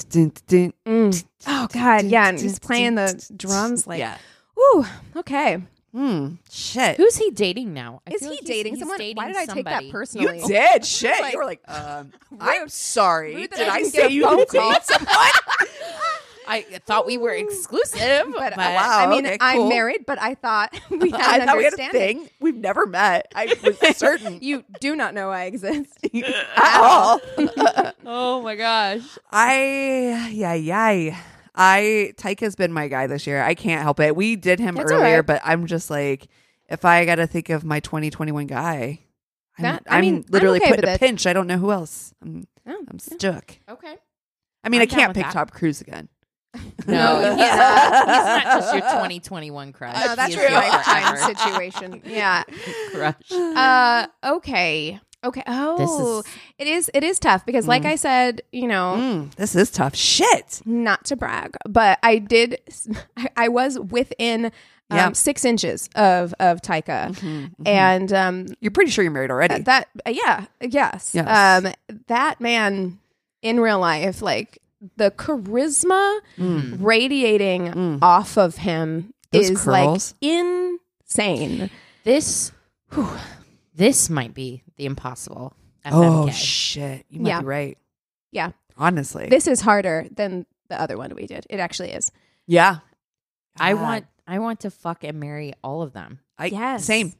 [0.86, 1.24] Mm.
[1.46, 4.16] Oh God, yeah, and he's playing the drums like, yeah.
[4.58, 4.84] ooh,
[5.16, 5.62] okay.
[5.94, 6.34] Hmm.
[6.50, 6.98] Shit.
[6.98, 8.02] Who's he dating now?
[8.06, 8.98] I Is feel he like dating he's someone?
[8.98, 9.86] dating Why did I take that somebody.
[9.86, 10.42] you personally?
[10.46, 11.18] did shit.
[11.20, 13.46] Like- you were like, um, I'm sorry.
[13.46, 14.76] Did I I say you phone someone?
[16.48, 18.98] I thought we were exclusive, But, but, uh, wow.
[19.00, 19.68] I mean, okay, I'm cool.
[19.68, 22.18] married, but I thought we had I an thought we had a understanding.
[22.20, 22.30] thing.
[22.40, 23.30] We've never met.
[23.34, 25.98] I was certain You do not know I exist.
[26.04, 27.20] at all.
[28.06, 31.16] oh my gosh, I yeah yeah.
[31.54, 33.42] I Taika's been my guy this year.
[33.42, 34.14] I can't help it.
[34.14, 35.26] We did him That's earlier, right.
[35.26, 36.28] but I'm just like,
[36.68, 39.00] if I got to think of my 2021 guy,
[39.58, 41.00] I'm, That- I I'm mean, I'm literally okay put in with a it.
[41.00, 41.26] pinch.
[41.26, 42.14] I don't know who else.
[42.22, 43.56] I'm, Oh, I'm stuck.
[43.68, 43.96] okay.
[44.62, 45.32] I mean, I'm I can't pick that.
[45.32, 46.08] Tom Cruise again.
[46.86, 50.04] No, he's not, he's not just your 2021 crush.
[50.04, 52.02] No, that's your lifetime situation.
[52.06, 52.44] Yeah.
[52.92, 53.30] crush.
[53.32, 54.98] Uh, okay.
[55.24, 55.42] Okay.
[55.46, 56.90] Oh, is- it is.
[56.94, 59.94] It is tough because, like I said, you know, Mm, this is tough.
[59.96, 60.62] Shit.
[60.64, 62.58] not to brag, but I did.
[63.16, 64.52] I, I was within um,
[64.96, 65.12] Yeah.
[65.12, 69.60] six inches of of Taika, Mm-hmm, and um, You're pretty sure you're married already.
[69.62, 71.26] that uh, yeah, yes, Yes.
[71.66, 71.72] um,
[72.06, 72.98] that man
[73.42, 74.58] in real life, like
[74.96, 76.20] the charisma
[76.80, 79.30] radiating off of him Mm.
[79.32, 80.14] Those is curls.
[80.22, 81.70] like insane.
[82.04, 82.50] This,
[82.94, 83.10] whew,
[83.74, 85.54] this might be the impossible.
[85.84, 87.04] oh shit.
[87.10, 87.40] You might Yeah.
[87.40, 87.78] be right.
[88.32, 89.26] Yeah, Honestly.
[89.28, 91.46] this is harder than the other one we did.
[91.50, 92.10] It actually is.
[92.46, 92.78] yeah.
[93.60, 96.20] I want, I want to fuck and marry all of them.
[96.38, 96.84] I, Yes.
[96.84, 97.12] Same.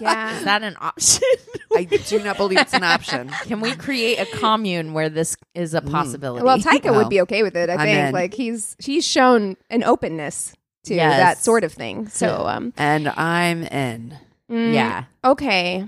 [0.00, 0.38] Yeah.
[0.38, 1.22] Is that an option?
[1.76, 3.28] I do not believe it's an option.
[3.44, 6.44] Can we create a commune where this is a possibility?
[6.44, 7.68] Well, Taika Well, would be okay with it.
[7.70, 8.12] I I'm think in.
[8.12, 11.18] like he's he's shown an openness to Yes.
[11.18, 12.08] that sort of thing.
[12.08, 14.16] So um, and I'm in.
[14.50, 15.04] mm, yeah.
[15.24, 15.86] okay.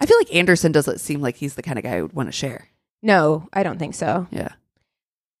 [0.00, 2.28] I feel like Anderson doesn't seem like he's the kind of guy I would want
[2.28, 2.68] to share.
[3.02, 4.26] No, I don't think so.
[4.30, 4.48] Yeah.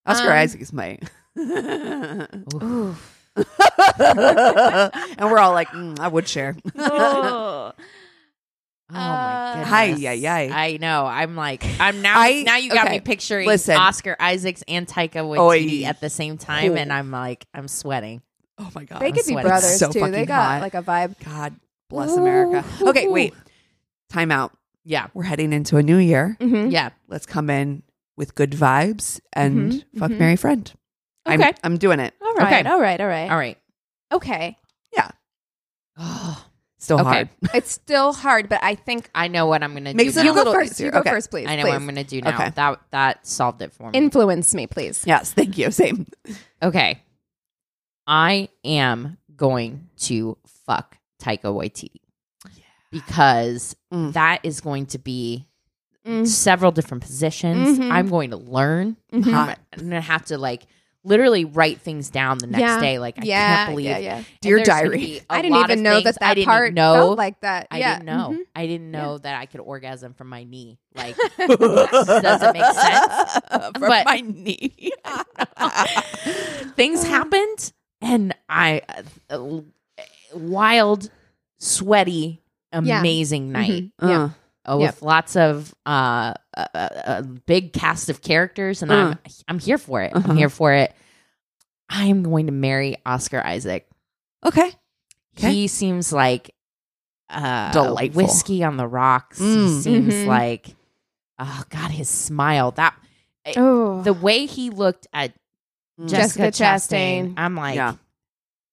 [0.06, 1.04] Oscar Um, Isaac's might.
[1.38, 2.96] Ooh.
[5.18, 6.56] and we're all like, mm, I would share.
[6.76, 7.72] Oh.
[8.90, 9.68] Oh my Uh, goodness.
[9.68, 10.48] Hi, yeah, yeah.
[10.56, 11.04] I know.
[11.04, 12.18] I'm like, I'm now.
[12.18, 13.76] I- now you got okay, me picturing listen.
[13.76, 15.36] Oscar Isaacs and Taika Oy.
[15.60, 16.78] Waititi at the same time, Cool.
[16.78, 18.22] and I'm like, I'm sweating.
[18.56, 19.00] Oh my god.
[19.02, 20.10] They could be brothers So too.
[20.10, 20.60] They got hot.
[20.62, 21.22] like a vibe.
[21.22, 21.54] God
[21.90, 22.64] bless America.
[22.80, 23.34] Okay, wait.
[24.08, 24.52] Time out.
[24.84, 26.38] Yeah, We're heading into a new year.
[26.40, 26.72] Mhm.
[26.72, 26.88] yeah.
[27.08, 27.82] Let's come in
[28.16, 30.18] with good vibes and Mhm, fuck mhm.
[30.18, 30.72] Mary Friend.
[31.26, 31.52] I'm, Okay.
[31.62, 32.14] I'm doing it.
[32.22, 32.46] All right.
[32.64, 32.70] Okay.
[32.70, 32.98] All right.
[33.02, 33.30] All right.
[33.30, 33.58] All right.
[34.12, 34.56] Okay.
[34.94, 35.10] Yeah.
[35.98, 36.44] Oh,
[36.80, 37.08] Still Okay.
[37.08, 37.28] hard.
[37.54, 40.20] It's still hard, but I think I know what I'm gonna Makes do.
[40.20, 40.44] it you a now.
[40.44, 40.72] go little first.
[40.72, 40.86] easier.
[40.86, 41.10] You go Okay.
[41.10, 41.46] first, please.
[41.48, 41.68] I know please.
[41.70, 42.34] what I'm gonna do now.
[42.34, 42.50] Okay.
[42.54, 43.98] That that solved it for me.
[43.98, 45.02] Influence me, please.
[45.06, 45.70] Yes, thank you.
[45.72, 46.06] Same.
[46.62, 47.02] okay,
[48.06, 52.00] I am going to fuck Taika Waititi
[52.90, 54.12] because Mm.
[54.14, 55.46] that is going to be
[56.06, 56.26] Mm.
[56.26, 57.78] several different positions.
[57.78, 57.90] Mhm.
[57.90, 58.96] I'm going to learn.
[59.12, 59.30] Mhm.
[59.32, 59.58] Hot.
[59.72, 60.66] I'm gonna have to like
[61.08, 62.80] literally write things down the next Yeah.
[62.80, 62.98] day.
[62.98, 63.86] Like I yeah, can't believe.
[63.86, 64.16] Yeah, yeah.
[64.18, 65.20] And Dear diary.
[65.30, 66.94] I didn't even know that that I didn't part know.
[66.94, 67.66] felt like that.
[67.70, 68.30] I didn't know.
[68.34, 68.38] Mhm.
[68.54, 70.78] I didn't know that I could orgasm from my knee.
[70.94, 73.38] Like doesn't make sense.
[73.50, 74.92] From But- my knee.
[76.76, 78.82] Things happened, and I
[79.30, 79.60] uh,
[80.34, 81.10] wild,
[81.58, 82.40] sweaty,
[82.72, 83.00] Yeah.
[83.00, 83.84] amazing night.
[84.00, 84.08] Mhm.
[84.08, 84.22] Yeah.
[84.24, 84.28] Uh,
[84.72, 89.58] uh, with lots of uh, a, a, a big cast of characters, and I'm I'm
[89.58, 90.14] here for it.
[90.14, 90.28] Uh-huh.
[90.30, 90.94] I'm here for it.
[91.88, 93.88] I am going to marry Oscar Isaac.
[94.44, 94.70] okay.
[95.38, 95.52] Okay.
[95.52, 96.52] He seems like
[97.30, 98.22] uh, Delightful.
[98.22, 99.38] whiskey on the rocks.
[99.38, 99.80] He Mm.
[99.82, 100.26] seems Mhm.
[100.26, 100.74] like,
[101.38, 102.72] oh God, his smile.
[102.72, 102.94] That
[103.56, 105.32] Oh, the way he looked at
[106.00, 106.08] Mm.
[106.08, 107.34] Jessica, Jessica Chastain, Chastain.
[107.36, 107.94] I'm like, Yeah.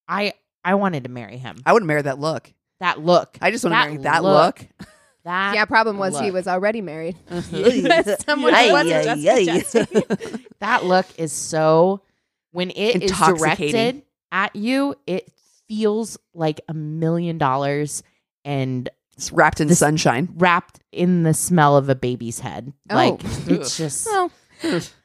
[0.08, 1.58] I I wanted to marry him.
[1.66, 2.52] I wouldn't marry that look.
[2.80, 4.60] That look, I just want to marry that look.
[4.60, 4.88] look.
[5.26, 5.66] That yeah.
[5.66, 7.18] Problem was he was already married.
[7.30, 10.46] Someone who wasn't Jessica Chastain.
[10.60, 12.02] that look is so
[12.52, 15.30] when it is directed at you, it
[15.68, 18.04] feels like a million dollars
[18.46, 20.30] and It's wrapped in This- sunshine.
[20.36, 22.72] wrapped in the smell of a baby's head.
[22.92, 22.96] Oh.
[22.96, 24.32] Like it's just Well,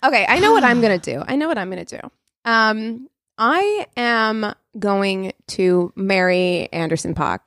[0.04, 1.24] okay, I know what I'm gonna do.
[1.26, 1.98] I know what I'm gonna do.
[2.44, 7.40] Um, I am going to marry Anderson Paak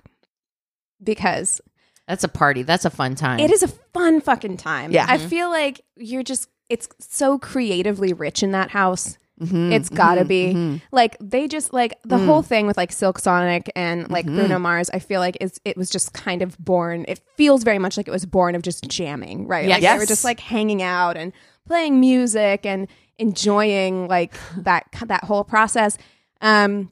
[1.03, 1.61] because
[2.07, 2.63] that's a party.
[2.63, 3.39] That's a fun time.
[3.39, 4.91] it is a fun fucking time.
[4.91, 5.05] Yeah.
[5.07, 9.17] I feel like you're just it's so creatively rich in that house.
[9.41, 10.53] Mhm, It's gotta mhm, be.
[10.53, 10.81] mhm.
[10.91, 12.25] Like they just like the Mm.
[12.25, 14.35] whole thing with like Silk Sonic and like Mhm.
[14.35, 14.89] Bruno Mars.
[14.93, 17.03] I feel like is it was just kind of born.
[17.07, 19.67] It feels very much like it was born of just jamming, right?
[19.67, 19.81] Yes.
[19.81, 21.33] Like they were just like hanging out and
[21.67, 22.87] playing music and
[23.17, 25.97] enjoying like that that whole process.
[26.41, 26.91] Um,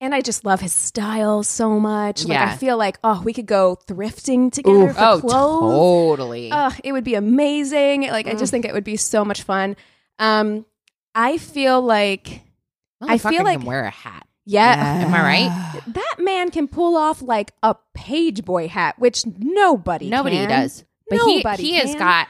[0.00, 2.24] and I just love his style so much.
[2.24, 2.52] Like Yeah.
[2.52, 4.92] I feel like oh, we could go thrifting together Ooh.
[4.92, 5.60] for oh, clothes.
[6.16, 6.50] totally.
[6.52, 8.02] Oh, it would be amazing.
[8.02, 9.76] Like I just think it would be so much fun.
[10.18, 10.64] Um,
[11.14, 12.42] I feel like
[13.00, 14.26] I feel Motherfucker like- can wear a hat.
[14.44, 15.82] yeah, Am I right?
[15.94, 20.48] that man can pull off like a page boy hat, which nobody Nobody can.
[20.48, 20.84] does.
[21.08, 22.28] But Nobody he he has got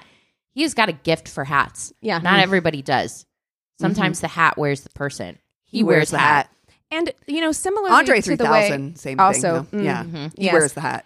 [0.53, 1.93] he has got a gift for hats.
[2.01, 3.27] Yeah, Not everybody does.
[3.81, 5.39] Sometimes the hat wears the person.
[5.65, 6.51] He, wears, the hat.
[6.91, 9.79] And you know, similarly Andre to the way, same also, thing.
[9.81, 9.85] though.
[9.85, 10.33] yeah, Mhm.
[10.39, 10.53] he yes.
[10.53, 11.05] wears the hat.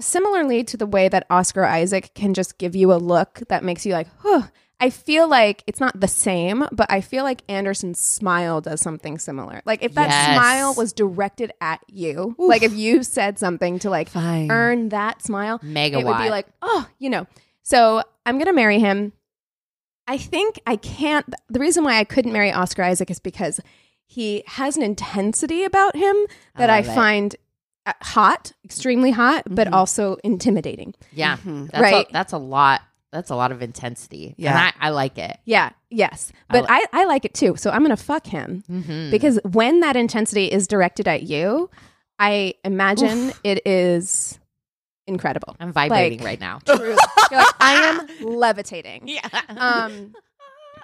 [0.00, 3.86] similarly to the way that Oscar Isaac can just give you a look that makes
[3.86, 4.42] you like, huh.
[4.80, 9.18] I feel like it's not the same, but I feel like Anderson's smile does something
[9.18, 9.62] similar.
[9.64, 10.34] Like if that Yes.
[10.36, 14.50] smile was directed at you, like if you said something to like Fine.
[14.50, 16.00] earn that smile, Megawatt.
[16.00, 17.26] it would be like, oh, you know.
[17.62, 19.12] So I'm gonna marry him.
[20.08, 21.24] I think I can't.
[21.48, 23.60] The reason why I couldn't marry Oscar Isaac is because
[24.14, 26.16] he has an intensity about him
[26.56, 26.94] that I, love it.
[26.94, 27.36] find
[27.86, 29.72] uh, hot, extremely hot, but Mhm.
[29.74, 30.94] also intimidating.
[31.12, 31.36] yeah.
[31.38, 31.70] Mhm.
[31.70, 32.08] That's Right.
[32.08, 32.80] A, that's a lot.
[33.12, 34.34] That's a lot of intensity.
[34.38, 34.50] Yeah.
[34.50, 35.36] And I, I like it.
[35.44, 37.54] Yeah, yes, I but li- I, I like it too.
[37.56, 39.10] So I'm gonna fuck him Mm-hmm.
[39.10, 41.68] because when that intensity is directed at you,
[42.18, 44.38] I imagine it is
[45.06, 45.54] incredible.
[45.60, 46.58] I'm vibrating like- right now.
[46.64, 46.94] Truly.
[47.30, 47.74] Like, I
[48.20, 49.02] am levitating.
[49.06, 49.28] yeah.
[49.48, 50.14] Um,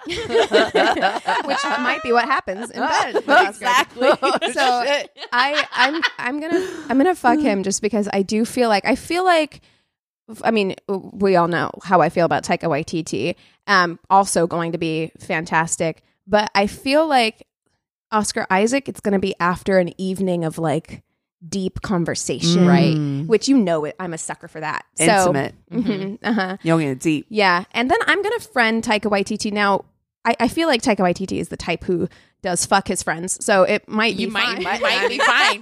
[1.45, 3.15] which might be what happens in bed.
[3.47, 4.07] exactly.
[4.09, 4.53] Oscar Isaac.
[4.53, 4.93] So
[5.31, 8.95] I, I'm, I'm gonna, I'm gonna fuck him just because I do feel like I
[8.95, 9.61] feel like,
[10.43, 13.35] I mean, we all know how I feel about Taika Waititi.
[13.67, 17.47] Um, also going to be fantastic, but I feel like
[18.11, 18.89] Oscar Isaac.
[18.89, 21.03] It's going to be after an evening of like
[21.47, 22.95] deep conversation, Right.
[22.95, 23.27] Mm.
[23.27, 23.95] Which you know it.
[23.99, 24.85] I'm a sucker for that.
[24.95, 25.55] So, Intimate.
[25.71, 26.57] mhm, uh-huh.
[26.63, 27.25] Young and deep.
[27.29, 29.51] Yeah, and then I'm gonna friend Taika Waititi.
[29.51, 29.85] Now,
[30.23, 32.07] I, I feel like Taika Waititi is the type who
[32.43, 34.75] does fuck his friends, so it might be You might, fine.
[34.75, 35.61] you might be fine.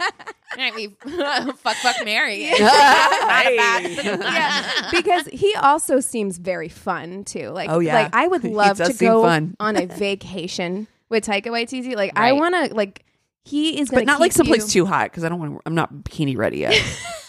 [0.57, 0.87] Might be
[1.57, 2.43] fuck, fuck, Mary.
[2.43, 3.55] Hey.
[3.55, 7.49] yeah, because he also seems very fun too.
[7.49, 7.93] Like, Oh, yeah.
[8.03, 9.55] like I would love to go fun.
[9.59, 11.95] on a vacation with Taika Waititi.
[11.95, 13.05] Like, I want to like.
[13.45, 15.61] He is, gonna but not like someplace you- too hot because I don't want.
[15.65, 16.75] I'm not bikini ready yet.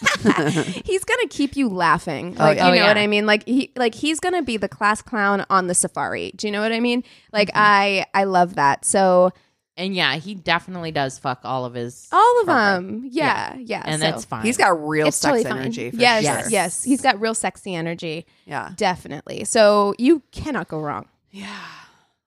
[0.84, 2.36] he's gonna keep you laughing.
[2.38, 2.68] Oh, Like yeah.
[2.68, 2.98] you Oh, know what.
[2.98, 3.26] I mean?
[3.26, 6.32] Like he like he's gonna be the class clown on the safari.
[6.36, 7.04] Do you know what I mean?
[7.32, 7.58] Like Mm-hmm.
[7.58, 8.84] I I love that.
[8.84, 9.32] So
[9.76, 12.08] And yeah, he definitely does fuck all of his.
[12.12, 13.02] all of girlfriend.
[13.04, 13.08] them.
[13.12, 13.82] Yeah, yeah.
[13.84, 14.44] And so that's fine.
[14.44, 15.90] He's got real it's sex totally energy.
[15.90, 16.50] For yes, sure.
[16.50, 16.82] yes.
[16.84, 18.26] He's got real sexy energy.
[18.46, 18.72] Yeah.
[18.76, 19.44] Definitely.
[19.44, 21.06] So you cannot go wrong.
[21.30, 21.56] Yeah.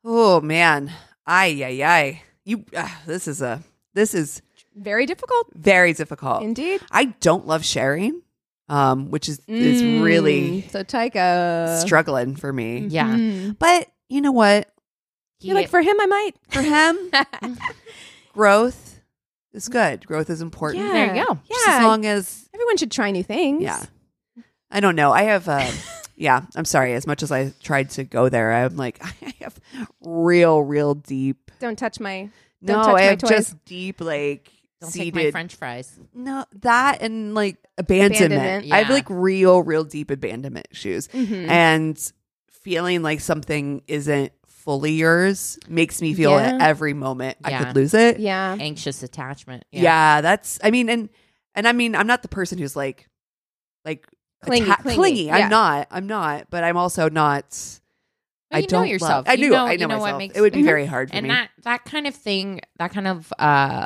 [0.03, 0.91] Oh man.
[1.25, 2.21] Ay ay ay.
[2.45, 2.65] You.
[2.75, 3.61] Uh, this is a.
[3.93, 4.41] This is
[4.75, 6.43] Very difficult very difficult.
[6.43, 6.81] indeed.
[6.91, 8.21] I don't love sharing,
[8.69, 11.79] um, which is is really Mm, so Taika.
[11.81, 12.87] struggling for me.
[12.89, 13.07] Yeah.
[13.13, 13.57] Mhm.
[13.59, 14.69] But you know what?
[15.39, 16.31] He- You're like for him, I might.
[16.49, 17.57] For him,
[18.33, 18.99] growth
[19.53, 20.05] is good.
[20.07, 20.85] Growth is important.
[20.85, 20.91] Yeah.
[20.93, 21.39] There you go.
[21.47, 21.77] Just Yeah.
[21.77, 23.61] as long as Everyone should try new things.
[23.63, 23.83] yeah.
[24.71, 25.11] I don't know.
[25.11, 25.69] I have uh
[26.15, 26.93] yeah, I'm sorry.
[26.93, 29.59] As much as I tried to go there, I'm like I have
[30.01, 32.29] real, real deep Don't touch my.
[32.63, 33.29] Don't No, touch I my have toys.
[33.29, 34.49] just deep like
[34.83, 35.99] Don't take my French fries.
[36.13, 38.33] No, that and like abandonment.
[38.33, 38.73] Abandonment.
[38.73, 41.07] I have like real, real deep abandonment issues.
[41.09, 41.47] Mhm.
[41.49, 42.11] And
[42.49, 46.55] feeling like something isn't fully yours makes me feel Yeah.
[46.55, 48.19] at every moment I could lose it.
[48.19, 48.55] yeah.
[48.59, 49.65] Anxious attachment.
[49.71, 50.21] Yeah.
[50.21, 51.09] that's I mean, and
[51.55, 53.07] and I mean, I'm not the person who's like
[53.85, 54.07] like
[54.41, 55.23] Clingy, atta- clingy, clingy.
[55.25, 55.35] yeah.
[55.37, 55.87] I'm not.
[55.91, 57.79] I'm not, but I'm also not But
[58.53, 59.25] I you know don't yourself.
[59.25, 60.17] Love, I You know- I you know, know what myself.
[60.19, 60.65] makes- it would be Mhm.
[60.65, 61.33] very hard for and me.
[61.33, 63.85] that that kind of thing that kind of uh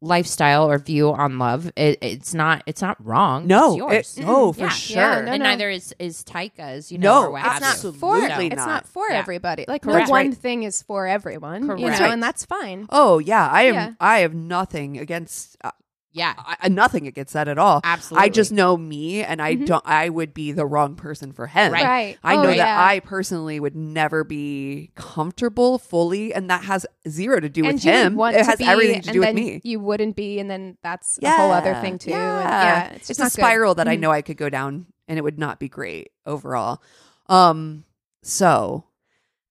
[0.00, 4.24] lifestyle or view on love it, it's not it's not wrong no, it's yours it-
[4.26, 4.68] no, for Yeah.
[4.68, 4.96] sure.
[4.96, 5.48] Yeah, no, and no.
[5.50, 8.66] neither is is Taika's you No, know or what it's not for Absolutely it's not.
[8.66, 9.18] not for Yeah.
[9.18, 9.64] everybody.
[9.68, 10.06] Like Correct.
[10.08, 10.36] no one Right.
[10.36, 12.86] thing is for everyone, you know, and that's fine.
[12.90, 13.74] Oh yeah, I am.
[13.74, 13.90] Yeah.
[14.00, 15.56] I have nothing against.
[15.62, 15.70] Uh,
[16.16, 17.80] yeah I, I- nothing against that at all.
[17.84, 19.66] absolutely I just know me, and I Mhm.
[19.66, 19.82] don't.
[19.86, 21.72] I would be the wrong person for him.
[21.72, 21.84] Right.
[21.84, 22.18] Right.
[22.24, 22.84] I Oh, know that yeah.
[22.84, 27.84] I personally would never be comfortable fully, and that has zero to do and with
[27.84, 28.14] you him.
[28.16, 29.60] want It to has be, everything to and do with then me.
[29.62, 32.12] You wouldn't be, and then that's a whole other thing too.
[32.12, 33.40] And Yeah, yeah, it's it's, a not good.
[33.42, 34.00] spiral that I Mhm.
[34.00, 36.82] know I could go down, and it would not be great overall.
[37.28, 37.84] Um,
[38.22, 38.84] so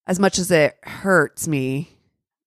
[0.07, 1.94] as much as it hurts me,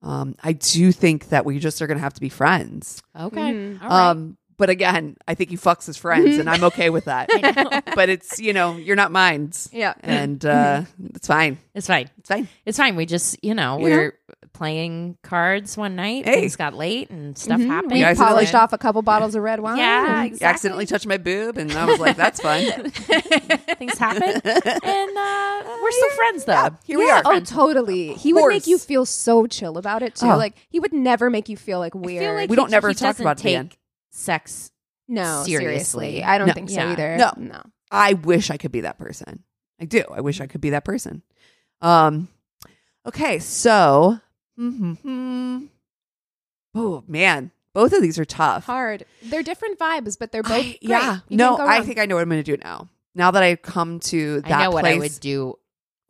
[0.03, 3.03] um, I do think that we just are going to have to be friends.
[3.19, 3.83] okay Mhm.
[3.83, 4.11] All right.
[4.11, 7.29] Um, but again, I think he fucks his friends, and I'm okay with that.
[7.33, 7.81] I know.
[7.95, 9.95] but it's you know you're not mine, Yeah.
[10.01, 10.83] and uh,
[11.15, 11.59] it's fine.
[11.75, 12.49] it's fine It's fine.
[12.67, 14.19] it's fine we just you know You we're
[14.59, 16.41] playing cards one night Hey.
[16.41, 17.67] things got late and stuff Mhm.
[17.69, 19.79] happened We You polished off a couple bottles of red wine.
[19.79, 24.25] Yeah, and- You accidentally touched my boob, and I was like, "That's fun." things happen
[24.45, 27.23] and uh we're still friends though Yeah, here we are.
[27.25, 28.15] Oh, totally.
[28.15, 30.27] He would make you feel so chill about it too.
[30.27, 30.37] Oh.
[30.37, 32.25] Like he would never make you feel like weird.
[32.25, 33.71] feel like We don't never he talk about take again.
[34.11, 34.73] sex
[35.07, 36.07] no, seriously.
[36.11, 36.25] seriously.
[36.25, 36.53] I don't No.
[36.55, 36.93] think so Yeah.
[36.93, 37.17] either.
[37.17, 37.31] No.
[37.37, 37.63] no.
[37.93, 39.45] I wish I could be that person.
[39.81, 40.03] I do.
[40.13, 41.23] I wish I could be that person.
[41.81, 42.29] Um.
[43.07, 44.19] Okay, so.
[44.59, 45.67] Hmm
[46.75, 48.65] Oh man, both of these are tough.
[48.67, 49.05] Hard.
[49.23, 50.79] They're different vibes, but they're both I- great.
[50.83, 51.19] yeah.
[51.29, 52.89] You no, I think I know what I'm going to do now.
[53.15, 55.55] Now that I've come to that I know what I would do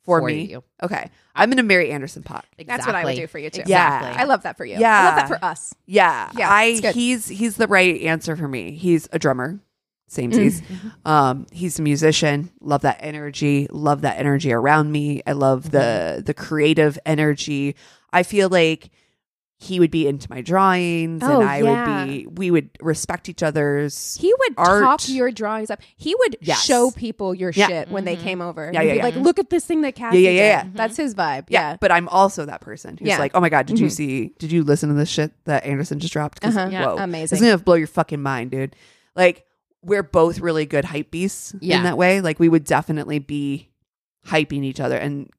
[0.04, 0.42] for, for me.
[0.50, 0.64] you.
[0.82, 2.42] Okay, I'm going to marry Anderson Paak.
[2.66, 3.62] that's what I would do for you too.
[3.66, 4.14] Yeah.
[4.18, 4.78] I love that for you.
[4.78, 5.04] Yeah, I Yeah.
[5.06, 5.74] love that for us.
[5.86, 8.72] Yeah, Yeah, I he's he's the right answer for me.
[8.72, 9.60] He's a drummer,
[10.08, 10.34] same Mm.
[10.34, 10.62] seas.
[11.04, 12.50] Um, he's a musician.
[12.60, 13.68] Love that energy.
[13.70, 15.22] Love that energy around me.
[15.26, 17.76] I love the the creative energy.
[18.12, 18.90] I feel like
[19.60, 22.04] he would be into my drawings, Oh, and I yeah.
[22.04, 22.26] would be.
[22.28, 24.16] We would respect each other's.
[24.20, 24.82] He would Art.
[24.84, 25.80] talk your drawings up.
[25.96, 26.64] He would Yes.
[26.64, 27.66] show people your Yeah.
[27.66, 28.22] shit when they Mhm.
[28.22, 28.70] came over.
[28.72, 29.02] Yeah, yeah, yeah.
[29.02, 30.68] Like, look at this thing that Cassi Yeah, yeah, yeah, did.
[30.68, 30.76] yeah.
[30.76, 31.46] That's his vibe.
[31.48, 31.76] yeah, Yeah.
[31.80, 33.18] but I'm also that person who's Yeah.
[33.18, 33.92] like, "Oh my god, did you Mhm.
[33.92, 34.32] see?
[34.38, 36.44] Did you listen to this shit that Anderson just dropped?
[36.44, 36.68] Uh-huh.
[36.70, 36.86] Yeah.
[36.86, 37.36] Whoa, Amazing.
[37.38, 38.76] It's gonna blow your fucking mind, dude.
[39.16, 39.44] Like
[39.82, 41.78] we're both really good hype beasts Yeah.
[41.78, 42.20] in that way.
[42.20, 43.68] Like we would definitely be
[44.26, 45.30] hyping each other, and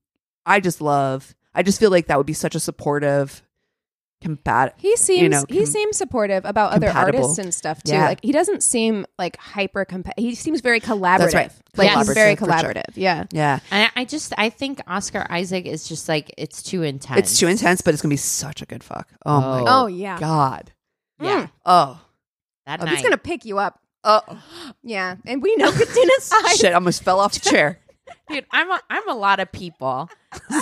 [0.45, 1.35] I just love.
[1.53, 3.41] I just feel like that would be such a supportive,
[4.23, 4.75] combat.
[4.77, 7.19] He seems know, he seems supportive about other compatible.
[7.21, 7.93] artists and stuff too.
[7.93, 8.05] Yeah.
[8.05, 11.33] Like he doesn't seem like hyper compa- He seems very collaborative.
[11.33, 11.51] right.
[11.77, 12.07] Like Yes.
[12.07, 13.03] he's very Collaborative, sure.
[13.03, 13.25] Yeah.
[13.31, 17.19] Yeah, I, I just I think Oscar Isaac is just like it's too intense.
[17.19, 19.09] it's too intense, but it's gonna be such a good fuck.
[19.25, 20.19] Oh, my Oh, oh yeah.
[20.19, 20.71] god.
[21.21, 21.25] Mm.
[21.25, 21.99] Yeah, Oh,
[22.65, 22.95] that um, I'm night.
[22.97, 23.79] He's gonna pick you up.
[24.03, 24.21] Oh,
[24.83, 25.15] Yeah.
[25.25, 26.55] And we know Christina's side.
[26.57, 26.71] shit!
[26.71, 27.79] I almost fell off the chair.
[28.27, 30.09] dude i'm a, i'm a lot of people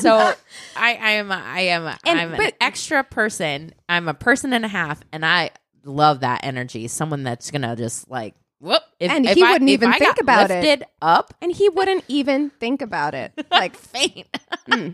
[0.02, 0.18] so
[0.76, 4.14] i i am a, i am a, And- i'm an but- extra person i'm a
[4.14, 5.52] person and a half and i
[5.86, 9.70] love that energy someone that's gonna just like whoop if, And if he I- wouldn't
[9.70, 10.56] if even I think got about it.
[10.62, 13.32] lifted up And he wouldn't even think about it.
[13.50, 14.28] Like faint
[14.70, 14.94] mm,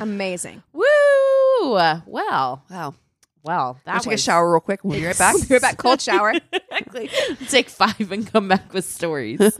[0.00, 0.62] amazing.
[0.72, 0.84] woo
[1.72, 2.94] well Wow.
[3.44, 4.84] Well that I'll take a shower real quick.
[4.84, 5.34] We'll be right back.
[5.34, 5.78] We'll be right back.
[5.78, 6.34] Cold shower.
[6.52, 7.10] exactly
[7.48, 9.40] take five and come back with stories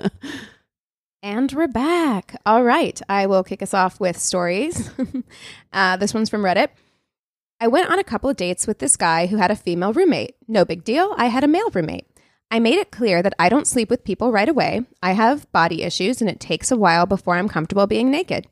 [1.23, 2.41] And we're back.
[2.47, 3.01] All right.
[3.09, 4.88] I will kick us off with stories.
[5.73, 6.69] uh, this one's from Reddit.
[7.61, 10.37] I went on a couple of dates with this guy who had a female roommate.
[10.47, 11.14] No big deal.
[11.19, 12.07] I had a male roommate.
[12.53, 14.87] I made it clear that I don't sleep with people right away.
[15.03, 18.47] I have body issues and it takes a while before I'm comfortable being naked.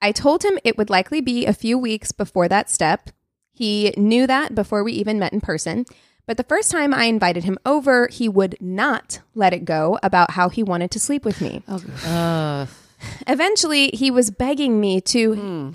[0.00, 3.10] I told him it would likely be a few weeks before that step.
[3.56, 5.86] He knew that before we even met in person.
[6.26, 10.32] But the first time I invited him over, he would not let it go about
[10.32, 11.62] how he wanted to sleep with me.
[11.68, 12.68] Ugh.
[13.26, 15.70] Eventually, he was begging me to Hmm.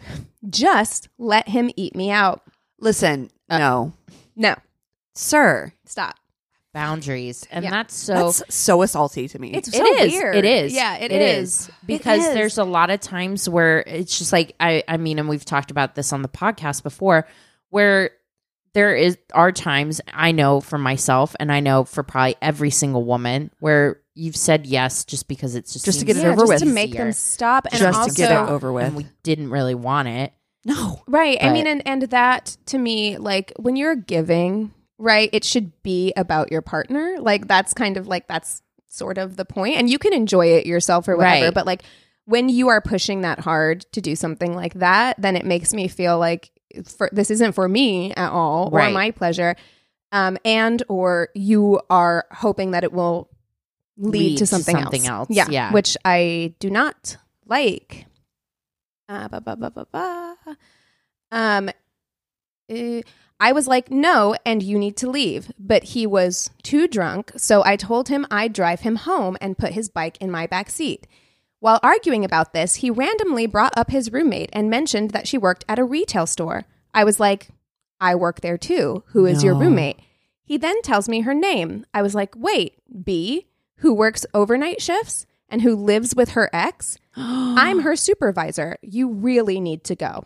[0.49, 2.41] just let him eat me out.
[2.79, 3.93] Listen, no,
[4.35, 4.55] No,
[5.15, 5.71] sir.
[5.85, 6.15] stop.
[6.73, 7.69] boundaries and Yeah.
[7.71, 9.51] that's so That's so assaulty to me.
[9.53, 10.11] It's It so is.
[10.13, 10.35] weird.
[10.37, 10.73] It is.
[10.73, 11.49] Yeah, it it is.
[11.67, 11.71] is.
[11.85, 12.33] Because is.
[12.33, 15.69] there's a lot of times where it's just like I I mean, and we've talked
[15.69, 17.27] about this on the podcast before,
[17.71, 18.11] where
[18.73, 23.03] there is are times I know for myself and I know for probably every single
[23.03, 26.41] woman where you've said yes just because it's just Just to get it yeah, over
[26.41, 26.59] just with.
[26.59, 28.85] to make them stop and just also to get it over with.
[28.85, 30.31] and we didn't really want it.
[30.63, 31.01] no.
[31.07, 31.37] right.
[31.41, 35.71] I But- mean, and and that to me, like when you're giving, right, it should
[35.83, 37.17] be about your partner.
[37.19, 40.65] Like that's kind of like that's sort of the point, and you can enjoy it
[40.65, 41.45] yourself or whatever.
[41.45, 41.53] Right.
[41.53, 41.83] But like
[42.25, 45.87] when you are pushing that hard to do something like that, then it makes me
[45.87, 46.51] feel like
[46.85, 49.55] for, this isn't for me at all or my pleasure.
[50.11, 53.29] Um, and or you are hoping that it will
[53.97, 55.29] lead, Lead to to something, something else.
[55.29, 55.71] Yeah, Yeah.
[55.71, 58.07] which I do not like.
[59.07, 60.35] Uh, ba, ba, ba, ba, ba.
[61.31, 61.69] Um,
[62.69, 63.01] uh,
[63.39, 65.51] I was like, no, and you need to leave.
[65.57, 69.71] But he was too drunk, so I told him I'd drive him home and put
[69.73, 71.07] his bike in my back seat.
[71.61, 75.63] While arguing about this, he randomly brought up his roommate and mentioned that she worked
[75.69, 76.65] at a retail store.
[76.91, 77.49] I was like,
[77.99, 79.03] I work there too.
[79.09, 79.99] Who is your roommate?
[80.43, 81.85] He then tells me her name.
[81.93, 83.45] I was like, wait, B,
[83.77, 86.97] who works overnight shifts and who lives with her ex?
[87.15, 88.77] I'm her supervisor.
[88.81, 90.25] You really need to go.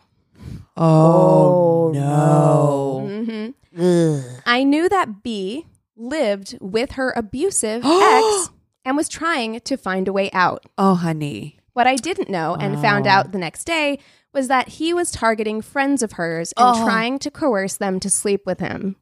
[0.74, 3.52] Oh, no.
[3.76, 5.66] hmm I knew that B
[5.96, 8.50] lived with her abusive ex
[8.86, 10.64] and was trying to find a way out.
[10.78, 11.58] Oh, honey.
[11.74, 12.80] What I didn't know and oh.
[12.80, 13.10] found Oh.
[13.10, 13.98] out the next day
[14.32, 16.84] was that he was targeting friends of hers and Oh.
[16.84, 18.96] trying to coerce them to sleep with him.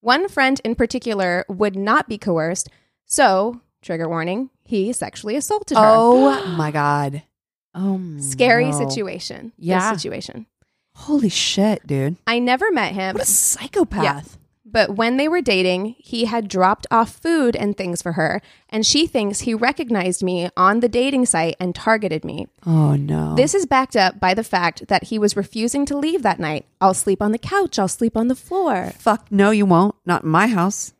[0.00, 2.68] One friend in particular would not be coerced,
[3.04, 5.84] so, trigger warning, he sexually assaulted her.
[5.84, 7.22] Oh, my God.
[7.74, 8.78] Oh, Scary no.
[8.88, 9.52] situation.
[9.58, 9.92] Yeah.
[9.92, 10.46] Situation.
[10.94, 12.16] Holy shit, dude.
[12.26, 14.38] I never met him, What a psychopath.
[14.70, 18.86] But when they were dating, he had dropped off food and things for her, and
[18.86, 22.46] she thinks he recognized me on the dating site and targeted me.
[22.66, 23.34] Oh, no.
[23.34, 26.66] This is backed up by the fact that he was refusing to leave that night.
[26.80, 28.92] I'll sleep on the couch, I'll sleep on the floor.
[28.98, 29.94] Fuck, no, you won't.
[30.06, 30.92] Not in my house.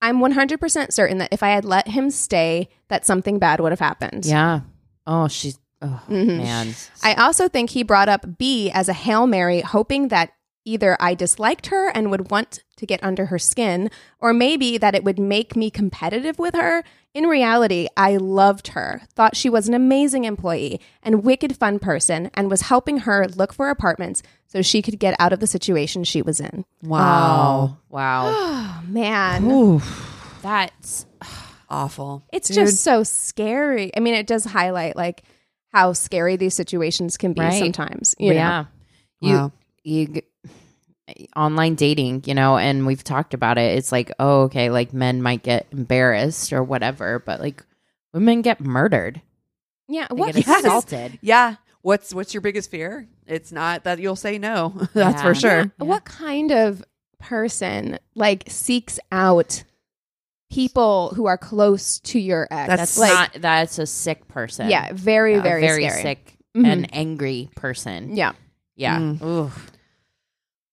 [0.00, 3.80] I'm 100% certain that if I had let him stay, that something bad would have
[3.80, 4.24] happened.
[4.26, 4.60] Yeah.
[5.06, 5.58] Oh, she's.
[5.80, 6.38] Oh Mhm.
[6.38, 6.74] man.
[7.04, 10.32] I also think he brought up B as a Hail Mary, hoping that
[10.68, 13.90] either I disliked her and would want to get under her skin,
[14.20, 16.84] or maybe that it would make me competitive with her.
[17.14, 22.30] In reality, I loved her, thought she was an amazing employee and wicked fun person,
[22.34, 26.04] and was helping her look for apartments so she could get out of the situation
[26.04, 26.64] she was in.
[26.82, 27.78] Wow.
[27.88, 28.26] Wow.
[28.78, 29.50] Oh, man.
[29.50, 30.38] Oof.
[30.42, 31.04] That's
[31.70, 32.22] Awful.
[32.32, 32.56] It's Dude.
[32.56, 33.90] just so scary.
[33.96, 35.22] I mean, it does highlight like
[35.72, 37.58] how scary these situations can be Right.
[37.58, 38.14] sometimes.
[38.18, 38.34] You know?
[38.36, 38.64] yeah.
[39.20, 39.52] You Wow.
[39.84, 40.22] you g-
[41.36, 43.76] online dating, you know, and we've talked about it.
[43.78, 47.64] It's like, oh, okay, like men might get embarrassed or whatever, but like
[48.12, 49.20] women get murdered.
[49.88, 50.06] Yeah.
[50.10, 50.64] They What get Yes.
[50.64, 51.18] assaulted.
[51.22, 51.56] Yeah.
[51.82, 53.08] What's what's your biggest fear?
[53.26, 54.74] It's not that you'll say no.
[54.94, 55.22] That's Yeah.
[55.22, 55.58] for sure.
[55.58, 56.84] Yeah, What kind of
[57.18, 59.64] person like seeks out
[60.50, 62.68] people who are close to your ex?
[62.68, 64.68] That's That's like not that's a sick person.
[64.70, 66.02] yeah, very A very, very scary.
[66.02, 66.66] sick Mhm.
[66.66, 68.16] and angry person.
[68.16, 68.32] Yeah.
[68.76, 68.98] Yeah.
[68.98, 69.50] Mm.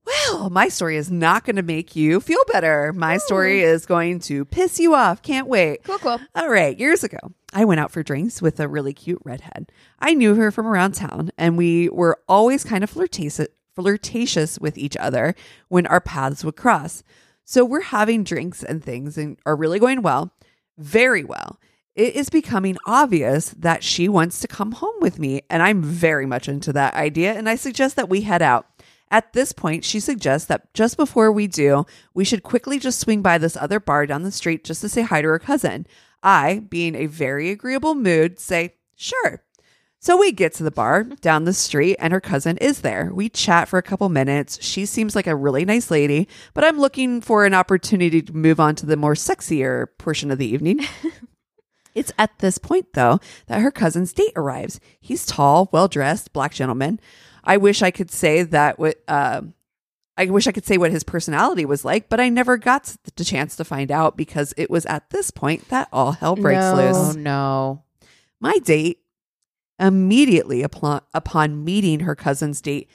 [0.05, 2.93] Well, my story is not going to make you feel better.
[2.93, 5.21] My story is going to piss you off.
[5.21, 5.83] Can't wait.
[5.83, 6.19] Cool, cool.
[6.35, 7.17] All right, years ago,
[7.53, 9.71] I went out for drinks with a really cute redhead.
[9.99, 14.77] I knew her from around town, and we were always kind of flirtatious, flirtatious with
[14.77, 15.35] each other
[15.69, 17.03] when our paths would cross.
[17.43, 20.31] So we're having drinks and things and are really going well,
[20.77, 21.59] very well.
[21.95, 26.25] It is becoming obvious that she wants to come home with me, and I'm very
[26.25, 28.67] much into that idea, and I suggest that we head out.
[29.11, 33.21] At this point, she suggests that just before we do, we should quickly just swing
[33.21, 35.85] by this other bar down the street just to say hi to her cousin.
[36.23, 39.43] I, being a very agreeable mood, say, sure.
[39.99, 43.11] So we get to the bar down the street, and her cousin is there.
[43.13, 44.61] We chat for a couple minutes.
[44.61, 48.59] She seems like a really nice lady, but I'm looking for an opportunity to move
[48.59, 50.85] on to the more sexier portion of the evening.
[51.95, 54.81] It's at this point, though, that her cousin's date arrives.
[54.99, 56.99] He's tall, well dressed, black gentleman.
[57.45, 59.41] I wish I could say that what uh,
[60.17, 63.23] I wish I could say what his personality was like, but I never got the
[63.25, 66.75] chance to find out because it was at this point that all hell breaks No.
[66.75, 67.15] loose.
[67.15, 67.83] Oh no.
[68.39, 68.99] My date
[69.79, 72.89] immediately upon, upon meeting her cousin's date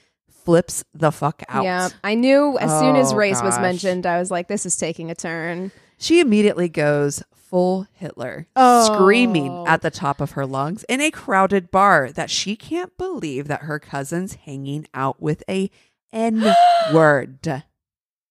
[0.45, 1.65] flips the fuck out.
[1.65, 1.91] Yeah.
[2.03, 5.11] I knew as soon as Oh, race was mentioned, I was like, this is taking
[5.11, 5.71] a turn.
[5.99, 8.85] She immediately goes full Hitler, Oh.
[8.95, 13.49] screaming at the top of her lungs in a crowded bar that she can't believe
[13.49, 15.69] that her cousin's hanging out with a
[16.13, 16.55] N
[16.95, 17.43] word.
[17.43, 17.67] That's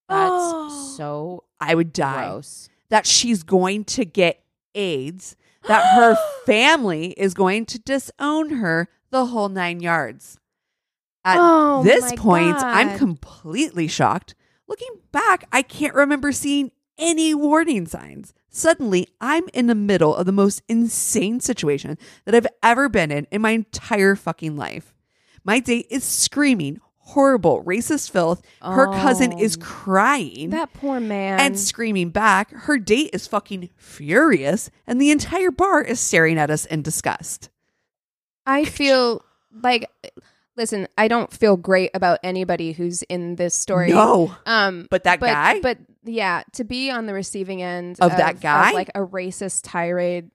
[0.09, 0.93] Oh.
[0.97, 2.27] so I would die.
[2.29, 2.69] gross.
[2.89, 4.41] That she's going to get
[4.73, 5.35] AIDS,
[5.67, 6.15] that her
[6.45, 10.39] family is going to disown her the whole nine yards.
[11.25, 14.33] At Oh, this point, I'm completely shocked.
[14.67, 18.33] Looking back, I can't remember seeing any warning signs.
[18.49, 23.27] Suddenly, I'm in the middle of the most insane situation that I've ever been in
[23.31, 24.93] in my entire fucking life.
[25.43, 28.41] My date is screaming horrible, racist filth.
[28.61, 29.63] Her cousin is Oh.
[29.63, 31.39] crying That poor man.
[31.39, 32.51] and screaming back.
[32.51, 37.49] Her date is fucking furious, and the entire bar is staring at us in disgust.
[38.45, 39.89] I feel like
[40.59, 43.89] listen, I don't feel great about anybody who's in this story.
[43.91, 48.41] No, Um but that guy, But yeah, to be on the receiving end Of that
[48.41, 48.71] guy?
[48.73, 50.29] like a racist tirade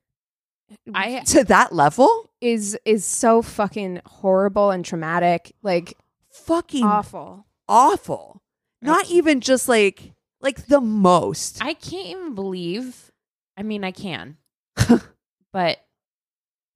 [0.92, 2.30] I to that level?
[2.40, 5.54] is is so fucking horrible and traumatic.
[5.62, 5.96] Like
[6.30, 7.46] Fucking awful.
[7.68, 8.42] awful.
[8.82, 11.62] Not even just like like the most.
[11.64, 13.10] I can't even believe.
[13.56, 14.36] I mean, I can,
[15.52, 15.78] but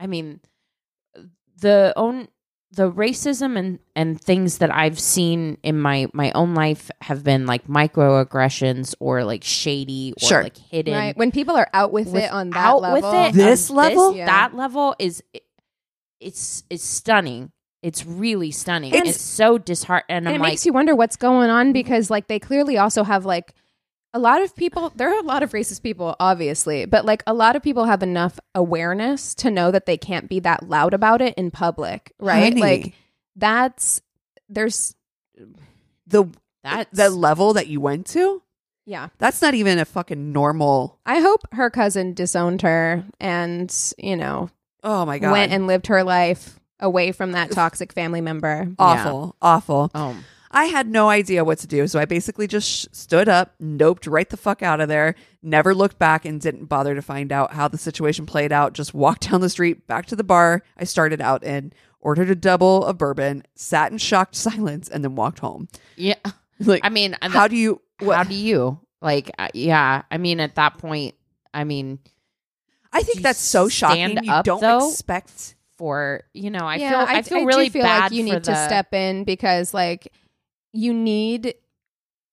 [0.00, 0.40] I mean,
[1.60, 2.28] the own
[2.72, 7.46] the racism and and things that I've seen in my my own life have been
[7.46, 10.42] like microaggressions or like shady or Sure.
[10.42, 10.94] like hidden.
[10.94, 11.16] Right.
[11.16, 12.94] When people are out with, with- it on that out level.
[13.10, 14.14] with it um, This on level?
[14.14, 14.26] Yeah.
[14.26, 15.22] that level is
[16.20, 17.52] it's it's stunning.
[17.82, 18.92] It's really stunning.
[18.92, 20.16] It's- It's, so disheartening.
[20.18, 23.02] And and it like, makes you wonder what's going on because like they clearly also
[23.04, 23.54] have like
[24.18, 27.32] a lot of people there are a lot of racist people obviously but like a
[27.32, 31.22] lot of people have enough awareness to know that they can't be that loud about
[31.22, 32.94] it in public right Honey, like
[33.36, 34.00] that's
[34.48, 34.96] there's
[36.08, 36.24] the
[36.64, 38.42] that's the level that you went to,
[38.86, 40.98] yeah that's not even a fucking normal.
[41.06, 44.50] i hope her cousin disowned her and you know
[44.82, 45.30] Oh my god.
[45.30, 49.90] went and lived her life away from that toxic family member awful, awful.
[49.94, 50.16] oh
[50.58, 54.10] I had no idea what to do, so I basically just sh- stood up, noped
[54.10, 57.52] right the fuck out of there, never looked back, and didn't bother to find out
[57.52, 58.72] how the situation played out.
[58.72, 62.34] Just walked down the street back to the bar I started out in, ordered a
[62.34, 65.68] double of bourbon, sat in shocked silence, and then walked home.
[65.96, 66.14] yeah.
[66.60, 67.80] Like, I mean, and how do you?
[68.00, 69.30] What, how do you like?
[69.38, 71.14] Uh, yeah, I mean, at that point,
[71.54, 72.00] I mean,
[72.92, 74.10] I think that's so shocking.
[74.10, 74.90] stand You up, don't though?
[74.90, 75.54] expect.
[75.76, 78.34] for you know, I yeah, feel I, feel do really feel bad like you for
[78.34, 80.12] need to step in because like
[80.72, 81.54] you need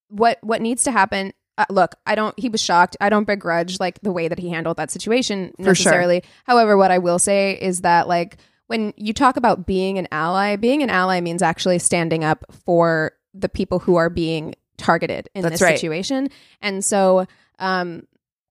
[0.10, 1.34] what what needs to happen.
[1.58, 2.38] Uh, look, I don't.
[2.40, 2.98] He was shocked.
[3.00, 5.92] I don't begrudge like the way that he handled that situation For sure.
[5.92, 6.24] necessarily.
[6.46, 10.56] However, what I will say is that like when you talk about being an ally,
[10.58, 15.44] being an ally means actually standing up for the people who are being targeted in
[15.44, 15.76] That's this right.
[15.78, 16.30] situation.
[16.62, 17.26] And so,
[17.60, 18.08] um,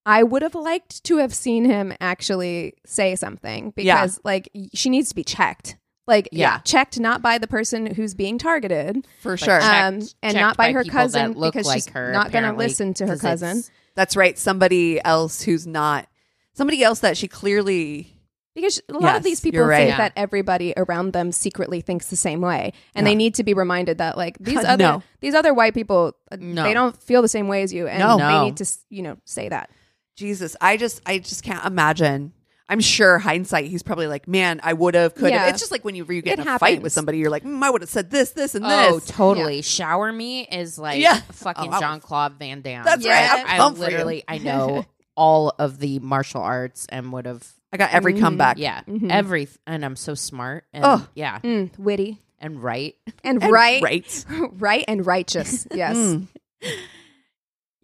[0.06, 3.96] I would have liked to have seen him actually say something Yeah.
[4.02, 5.76] because, like, she needs to be checked.
[6.06, 6.58] Like, Yeah.
[6.58, 9.60] checked not by the person who's being targeted, For like, sure.
[9.60, 12.52] checked- um, and checked not by, her cousin because like she's her, not going to
[12.52, 13.62] listen to her cousin.
[13.94, 14.38] That's right.
[14.38, 16.06] Somebody else who's not
[16.52, 18.10] somebody else that she clearly.
[18.54, 19.78] Because a lot Yes, of these people right.
[19.78, 19.96] think Yeah.
[19.98, 23.10] that everybody around them secretly thinks the same way, and Yeah.
[23.10, 24.68] they need to be reminded that like these No.
[24.68, 26.62] other these other white people, uh, No.
[26.62, 28.16] they don't feel the same way as you, and No.
[28.18, 29.70] they need to you know say that.
[30.16, 32.32] Jesus, I just, I just can't imagine.
[32.68, 35.42] I'm sure hindsight, he's probably like, man, I would have, could have.
[35.46, 35.48] Yeah.
[35.50, 37.44] It's just like when you you get It in a fight with somebody, you're like,
[37.44, 38.72] mm, I would have said this, this, and this.
[38.72, 39.08] Oh, this.
[39.10, 39.60] totally.
[39.62, 41.20] Shower me is like Yeah.
[41.32, 42.84] fucking Oh, I- Jean Claude Van Damme.
[42.84, 43.30] That's right.
[43.30, 43.84] I, I'll I come for you.
[43.86, 48.20] literally, I know all of the martial arts and would have, I got every Mhm.
[48.20, 48.58] comeback.
[48.58, 49.10] yeah, Mhm.
[49.10, 51.06] every, and I'm so smart and Oh.
[51.14, 52.94] yeah, Mm, witty and right.
[53.22, 54.24] and, And right, right.
[54.58, 55.66] right and righteous.
[55.74, 55.96] Yes.
[55.96, 56.26] Mm.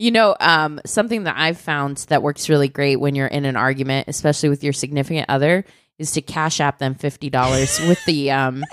[0.01, 3.55] You know, um, something that I've found that works really great when you're in an
[3.55, 5.62] argument, especially with your significant other,
[5.98, 8.64] is to cash app them fifty dollars with the um,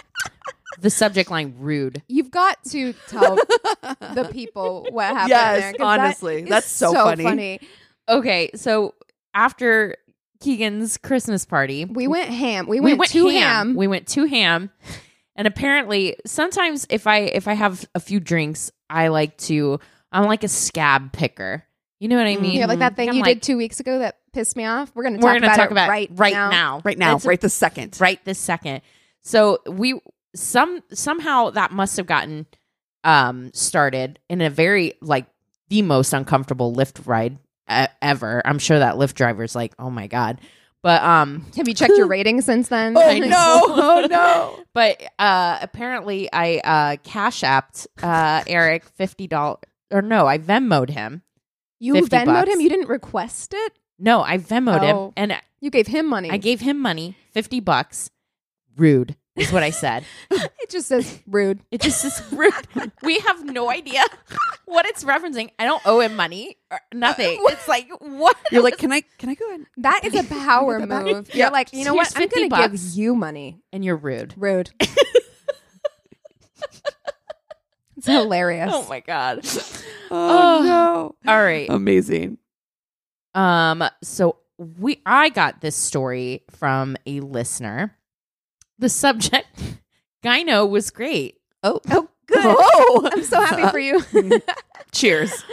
[0.80, 5.72] the subject line "rude." You've got to tell the people what happened Yes, there.
[5.74, 6.44] 'cause that honestly.
[6.44, 7.60] is That's so funny.
[8.08, 8.94] Okay, so
[9.34, 9.98] after
[10.40, 12.68] Keegan's Christmas party, We went ham.
[12.68, 13.76] We went, to ham.
[13.76, 14.70] We went to ham.
[15.36, 19.82] And apparently sometimes if I if I have a few drinks, I like to
[20.12, 21.64] I'm like a scab picker.
[22.00, 22.58] You know what I mean?
[22.60, 24.92] yeah, like that thing I'm you like, did two weeks ago that pissed me off.
[24.94, 26.50] We're gonna We're talk gonna about talk it about right right now.
[26.52, 26.82] now.
[26.84, 27.98] Right now, It's right this second.
[28.00, 28.82] right this second.
[29.24, 30.00] So we
[30.36, 32.46] some somehow that must have gotten
[33.04, 35.26] um started in a very like
[35.70, 37.40] the most uncomfortable Lyft ride
[37.72, 38.42] e- ever.
[38.46, 40.40] I'm sure that Lyft driver's like, "Oh my god."
[40.84, 42.96] But um Have you checked your rating since then?
[42.96, 43.28] Oh I know.
[43.28, 43.62] no!
[43.66, 44.64] Oh no!
[44.74, 49.58] but uh apparently I uh cash apped uh Eric $50
[49.92, 51.22] or no, I Venmoed him.
[51.80, 52.50] You 50 Venmoed bucks.
[52.54, 52.62] him.
[52.62, 53.74] You didn't request it.
[54.00, 55.08] No, I Venmoed Oh.
[55.08, 56.30] him and You gave him money.
[56.32, 58.10] I gave him money, 50 bucks.
[58.76, 60.04] Rude is what I said.
[60.32, 61.62] it just says rude.
[61.72, 62.54] It just is rude.
[63.02, 64.04] We have no idea
[64.66, 65.50] what it's referencing.
[65.58, 67.40] I don't owe him money or nothing.
[67.50, 68.36] It's like what?
[68.52, 69.02] You're like, can I?
[69.18, 69.66] Can I go in?
[69.78, 71.30] That is a power move.
[71.34, 71.46] Yeah.
[71.46, 72.22] You're like, you know Here's what?
[72.22, 73.60] I'm gonna give you money.
[73.74, 74.34] and you're rude.
[74.38, 74.70] Rude.
[77.98, 78.72] it's hilarious.
[78.74, 79.46] Oh my god.
[80.10, 80.64] Oh, Oh.
[80.64, 81.16] no!
[81.30, 81.70] All right.
[81.70, 82.38] Amazing.
[83.36, 83.84] Um.
[84.02, 87.94] So we, I got this story from a listener.
[88.80, 89.48] The subject,
[90.24, 91.42] gyno was great.
[91.62, 92.40] Oh, Oh, good.
[92.42, 94.02] Oh, I'm so happy for you.
[94.94, 95.44] Cheers.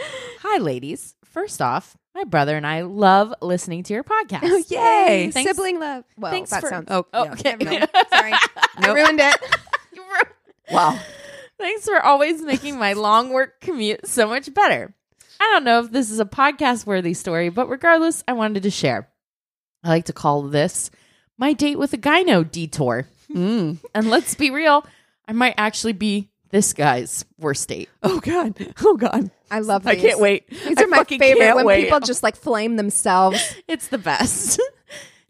[0.41, 1.15] Hi, ladies.
[1.25, 4.39] First off, my brother and I love listening to your podcast.
[4.43, 5.31] oh, yay.
[5.31, 6.05] Thanks- Sibling love.
[6.17, 6.87] Well, thanks that for- sounds.
[6.89, 7.33] Oh, Oh, yeah.
[7.33, 7.55] okay.
[7.59, 8.33] No, sorry.
[8.77, 9.35] I ruined it.
[10.71, 10.97] Wow.
[11.57, 14.93] Thanks for always making my long work commute so much better.
[15.39, 18.71] I don't know if this is a podcast worthy story, but regardless, I wanted to
[18.71, 19.09] share.
[19.83, 20.91] I like to call this
[21.37, 23.07] my date with a gyno detour.
[23.31, 23.77] Mm.
[23.93, 24.85] And let's be real,
[25.27, 27.89] I might actually be this guy's worst date.
[28.01, 28.55] Oh God.
[28.83, 29.29] Oh God.
[29.51, 29.91] I love this.
[29.91, 30.49] I can't wait.
[30.49, 31.83] These I are my favorite when wait.
[31.83, 33.55] people just like flame themselves.
[33.67, 34.61] It's the best.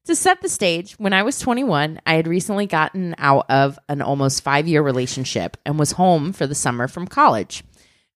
[0.06, 4.02] To set the stage, when I was 21, I had recently gotten out of an
[4.02, 7.64] almost five year relationship and was home for the summer from college.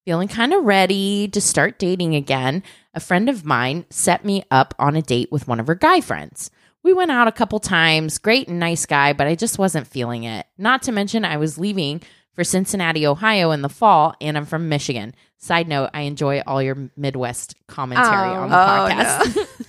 [0.05, 2.63] Feeling kind of ready to start dating again,
[2.93, 6.01] a friend of mine set me up on a date with one of her guy
[6.01, 6.49] friends.
[6.81, 10.23] We went out a couple times, great and nice guy, but I just wasn't feeling
[10.23, 10.47] it.
[10.57, 12.01] Not to mention, I was leaving
[12.33, 15.13] for Cincinnati, Ohio in the fall, and I'm from Michigan.
[15.37, 18.41] Side note, I enjoy all your Midwest commentary Oh.
[18.43, 18.59] on the Oh,
[18.89, 19.65] podcast.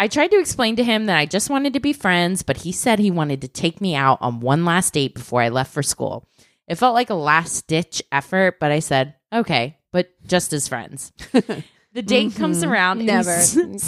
[0.00, 2.72] I tried to explain to him that I just wanted to be friends, but he
[2.72, 5.82] said he wanted to take me out on one last date before I left for
[5.82, 6.26] school.
[6.66, 11.12] It felt like a last ditch effort, but I said, okay, but just as friends.
[11.32, 12.70] the date comes mm-hmm.
[12.72, 12.98] around.
[13.00, 13.42] and Never,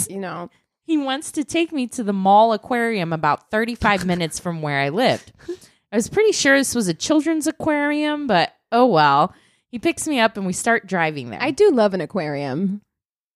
[0.07, 0.51] you know.
[0.83, 4.89] he wants to take me to the mall aquarium about 35 minutes from where I
[4.89, 5.33] lived.
[5.91, 9.33] I was pretty sure this was a children's aquarium, but oh well.
[9.69, 11.41] He picks me up and we start driving there.
[11.41, 12.83] I do love an aquarium.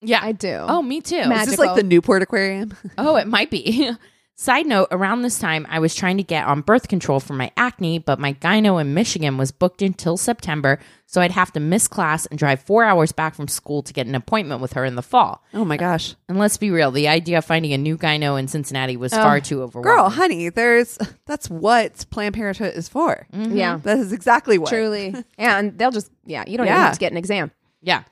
[0.02, 0.20] Yeah.
[0.22, 0.56] I do.
[0.68, 1.28] oh, me too.
[1.28, 2.76] Mag- Is this like the Newport Aquarium?
[2.98, 3.92] Oh, it might be.
[4.40, 7.50] Side note, around this time, I was trying to get on birth control for my
[7.58, 10.78] acne, but my gyno in Michigan was booked until September,
[11.08, 14.06] so I'd have to miss class and drive four hours back from school to get
[14.06, 15.44] an appointment with her in the fall.
[15.56, 16.14] Oh my gosh.
[16.30, 19.38] And let's be real, the idea of finding a new gyno in Cincinnati was far
[19.38, 19.40] oh.
[19.40, 19.96] too overwhelming.
[20.04, 23.26] Girl, honey, there's that's what Planned Parenthood is for.
[23.34, 23.58] Mm-hmm.
[23.58, 24.70] yeah, That is exactly what.
[24.70, 25.16] truly.
[25.40, 26.84] and they'll just yeah, you don't even Yeah.
[26.84, 27.50] have to get an exam.
[27.82, 28.04] Yeah.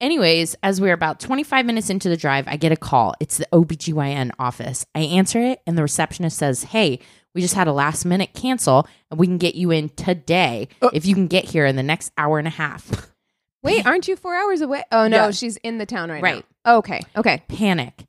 [0.00, 3.14] Anyways, as we're about 25 minutes into the drive, I get a call.
[3.20, 4.86] It's the OBGYN office.
[4.94, 7.00] I answer it, and the receptionist says, Hey,
[7.34, 10.88] we just had a last minute cancel, and we can get you in today uh.
[10.94, 13.10] if you can get here in the next hour and a half.
[13.62, 14.82] Wait, aren't you four hours away?
[14.90, 15.30] Oh no, Yeah.
[15.32, 16.44] she's in the town right, Right.
[16.64, 16.76] now.
[16.78, 17.42] Okay, okay.
[17.48, 18.06] Panic.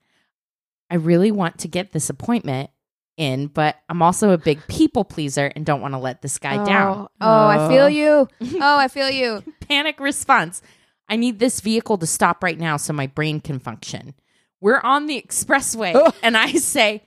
[0.89, 2.69] I really want to get this appointment
[3.17, 6.63] in, but I'm also a big people pleaser and don't want to let this guy
[6.63, 6.99] down.
[7.01, 7.87] Oh, oh, I feel Oh.
[7.87, 8.27] you.
[8.61, 9.43] Oh, I feel you.
[9.67, 10.61] panic response.
[11.11, 14.15] I need this vehicle to stop right now so my brain can function.
[14.61, 16.11] We're on the expressway, Oh.
[16.23, 17.03] and I say,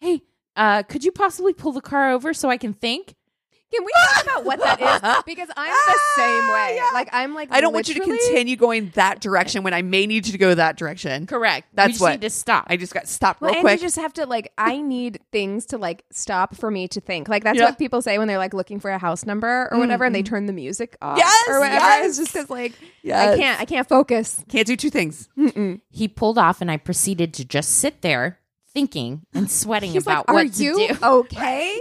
[0.00, 0.22] Hey,
[0.56, 3.14] uh, could you possibly pull the car over so I can think?
[3.72, 5.24] Can we talk about what that is?
[5.30, 6.76] Because I'm the same ah, way.
[6.76, 6.90] Yeah.
[6.92, 10.06] Like I'm like I don't want you to continue going that direction when I may
[10.06, 11.26] need you to go that direction.
[11.26, 11.68] Correct.
[11.74, 12.66] That's we just what- need to stop.
[12.68, 13.80] I just got stopped Well, real and quick.
[13.80, 14.52] you just have to like.
[14.58, 17.28] I need things to like stop for me to think.
[17.28, 17.66] Like that's Yeah.
[17.66, 20.22] what people say when they're like looking for a house number or whatever, and they
[20.22, 20.34] mm-hmm.
[20.34, 21.18] turn the music off.
[21.18, 21.76] Yes, or whatever.
[21.76, 22.08] yes.
[22.08, 22.72] It's just because like
[23.04, 23.60] I can't.
[23.60, 24.42] I can't focus.
[24.48, 25.28] Can't do two things.
[25.90, 28.40] he pulled off, and I proceeded to just sit there
[28.72, 30.96] thinking and sweating He's about like, what "Are to you do.
[31.02, 31.80] okay?"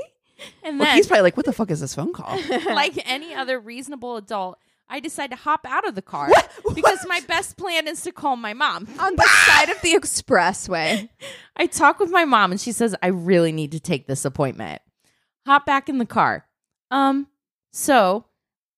[0.63, 3.33] And Well, then, he's probably like, "What the fuck is this phone call?" like any
[3.33, 4.57] other reasonable adult,
[4.89, 6.29] I decide to hop out of the car
[6.73, 8.87] because my best plan is to call my mom.
[8.99, 11.09] On the side of the expressway.
[11.55, 14.81] I talk with my mom and she says, I really need to take this appointment.
[15.45, 16.45] Hop back in the car.
[16.91, 17.27] Um,
[17.71, 18.25] so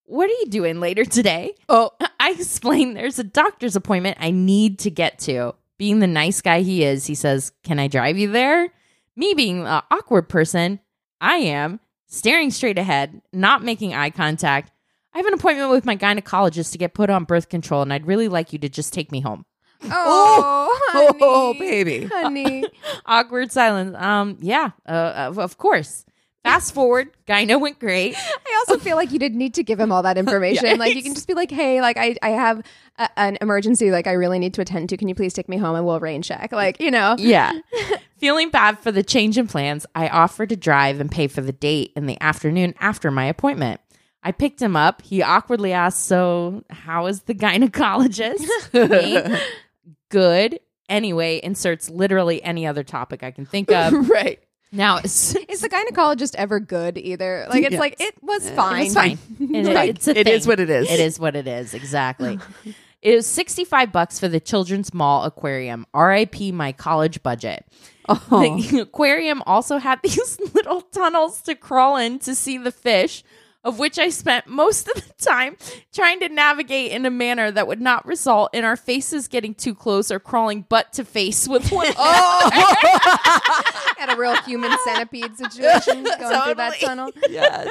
[0.04, 1.54] what are you doing later today?
[1.68, 5.54] oh, I explain there's a doctor's appointment I need to get to.
[5.78, 8.70] Being the nice guy he is, he says, Can I drive you there?
[9.16, 10.78] Me being the awkward person,
[11.22, 14.72] I am staring straight ahead, not making eye contact.
[15.14, 18.06] I have an appointment with my gynecologist to get put on birth control, and I'd
[18.06, 19.46] really like you to just take me home.
[19.84, 22.06] Oh, honey, oh, baby.
[22.06, 22.64] honey.
[23.06, 23.96] Awkward silence.
[23.96, 26.04] Um, yeah, uh, of, of course.
[26.42, 28.16] Fast forward, gyno went great.
[28.46, 30.76] I also feel like you didn't need to give him all that information.
[30.76, 32.66] Like you can just be like, "Hey, like I, I have
[32.98, 33.92] a, an emergency.
[33.92, 34.96] Like I really need to attend to.
[34.96, 36.50] Can you please take me home and we'll rain check?
[36.50, 37.52] Like you know." Yeah.
[38.22, 41.50] Feeling bad for the change in plans, I offered to drive and pay for the
[41.50, 43.80] date in the afternoon after my appointment.
[44.22, 45.02] I picked him up.
[45.02, 48.46] He awkwardly asked, So, how is the gynecologist?
[49.32, 49.38] Me,
[50.08, 50.60] Good.
[50.88, 53.92] Anyway, inserts literally any other topic I can think of.
[54.08, 54.38] right.
[54.70, 57.46] Now, Is the gynecologist ever good either?
[57.50, 57.80] Like it's Yes.
[57.80, 58.84] like it was It fine.
[58.84, 59.18] was fine.
[59.40, 59.88] And Right.
[59.96, 60.48] it's a It is thing.
[60.50, 60.88] what it is.
[60.88, 61.74] It is what it is.
[61.74, 62.38] Exactly.
[63.02, 65.86] It was 65 bucks for the Children's Mall Aquarium.
[65.92, 67.66] RIP my college budget.
[68.08, 68.60] Oh.
[68.70, 73.24] The aquarium also had these little tunnels to crawl in to see the fish,
[73.64, 75.56] of which I spent most of the time
[75.92, 79.74] trying to navigate in a manner that would not result in our faces getting too
[79.74, 86.42] close or crawling butt to face with one Had a real human centipede situation going
[86.42, 87.10] through that tunnel.
[87.28, 87.68] yes.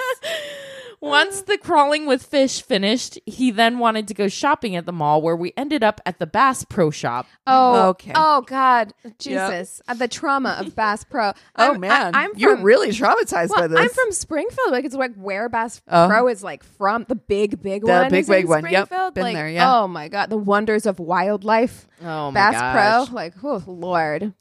[0.99, 5.19] Once the crawling with fish finished, he then wanted to go shopping at the mall
[5.19, 7.25] where we ended up at the Bass Pro Shop.
[7.47, 8.11] Oh, Okay.
[8.13, 9.81] Oh God, Jesus!
[9.87, 11.29] Uh, the trauma of Bass Pro.
[11.55, 13.79] Oh I'm- man, I, am you're really traumatized Well, by this.
[13.79, 14.69] I'm from Springfield.
[14.69, 16.07] Like it's like where Bass Oh.
[16.07, 18.03] Pro is like from the big, big The one.
[18.05, 18.69] The big, big one.
[18.69, 18.89] Yep.
[19.13, 19.81] Been like, there, yeah.
[19.81, 21.87] Oh my God, the wonders of wildlife.
[22.01, 23.07] Oh my Bass gosh.
[23.07, 23.15] Pro.
[23.15, 24.33] Like, oh Lord.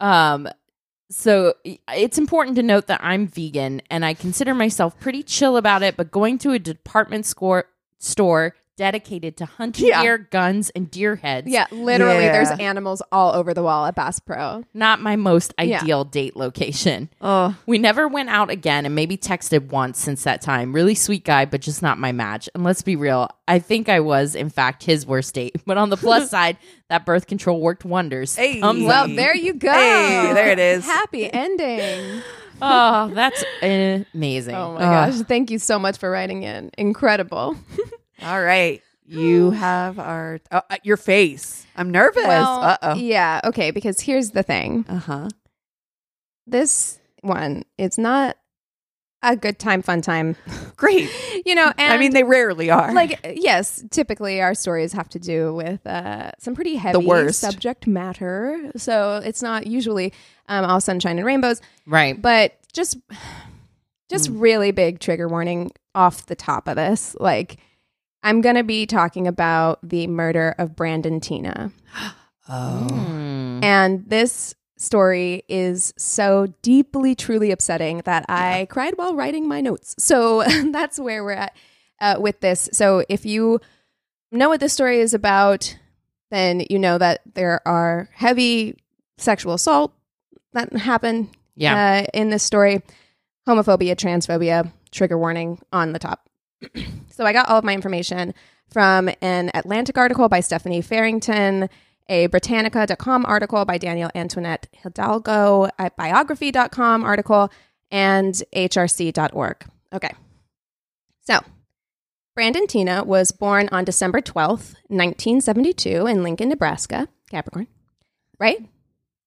[0.00, 0.48] Um,
[1.10, 5.82] so it's important to note that I'm vegan and I consider myself pretty chill about
[5.82, 7.64] it, but going to a department store
[7.98, 10.00] store dedicated to hunting Yeah.
[10.02, 11.48] deer, guns, and deer heads.
[11.50, 12.32] Yeah, literally, Yeah.
[12.32, 14.64] there's animals all over the wall at Bass Pro.
[14.72, 15.80] Not my most Yeah.
[15.80, 17.08] ideal date location.
[17.20, 20.72] Oh, We never went out again and maybe texted once since that time.
[20.72, 22.48] Really sweet guy, but just not my match.
[22.54, 25.56] And let's be real, I think I was, in fact, his worst date.
[25.66, 26.56] But on the plus side,
[26.88, 28.36] that birth control worked wonders.
[28.36, 28.60] Hey.
[28.60, 29.16] Thumbs Well, up.
[29.16, 29.72] there you go.
[29.72, 30.86] Hey, there it is.
[30.86, 32.22] Happy ending.
[32.60, 34.56] Oh, that's amazing.
[34.56, 35.12] Oh my Ugh.
[35.12, 35.26] gosh.
[35.28, 36.72] Thank you so much for writing in.
[36.76, 37.54] Incredible.
[38.22, 38.82] All right.
[39.06, 41.66] You have our oh, uh, your face.
[41.76, 42.24] I'm nervous.
[42.24, 42.94] uh oh.
[42.94, 43.40] Yeah.
[43.44, 43.70] Okay.
[43.70, 45.28] Because here's the thing Uh huh.
[46.46, 48.36] this one, it's not
[49.22, 50.36] a good time, fun time.
[50.76, 51.10] Great.
[51.46, 52.92] You know, and I mean, they rarely are.
[52.92, 57.38] like yes typically our stories have to do with uh, some pretty heavy worst.
[57.40, 60.12] subject matter so it's not usually
[60.48, 62.20] um, all sunshine and rainbows Right.
[62.20, 62.98] but just
[64.10, 64.40] just Mm.
[64.40, 67.56] really big trigger warning off the top of this like
[68.22, 71.72] i'm gonna be talking about the murder of Brandon Teena
[72.48, 72.86] oh.
[72.90, 73.62] Mm.
[73.64, 79.96] and this story is so deeply, truly upsetting that I cried while writing my notes.
[79.98, 81.56] So that's where we're at
[82.00, 82.68] uh, with this.
[82.72, 83.60] So if you
[84.30, 85.76] know what this story is about,
[86.30, 88.76] then you know that there are heavy
[89.16, 89.92] sexual assault
[90.52, 92.04] that happen Yeah.
[92.04, 92.80] uh, in this story,
[93.48, 96.27] homophobia, transphobia, trigger warning on the top.
[97.10, 98.34] So I got all of my information
[98.68, 101.68] from an Atlantic article by Stephanie Farrington,
[102.08, 107.50] a Britannica.com article by Danielle Antoinette Hidalgo, a biography.com article,
[107.90, 109.64] and hrc.org.
[109.92, 110.10] Okay.
[111.20, 111.40] So,
[112.34, 117.66] Brandon Teena was born on December 12th, 1972, in Lincoln, Nebraska, Capricorn.
[118.38, 118.64] Right?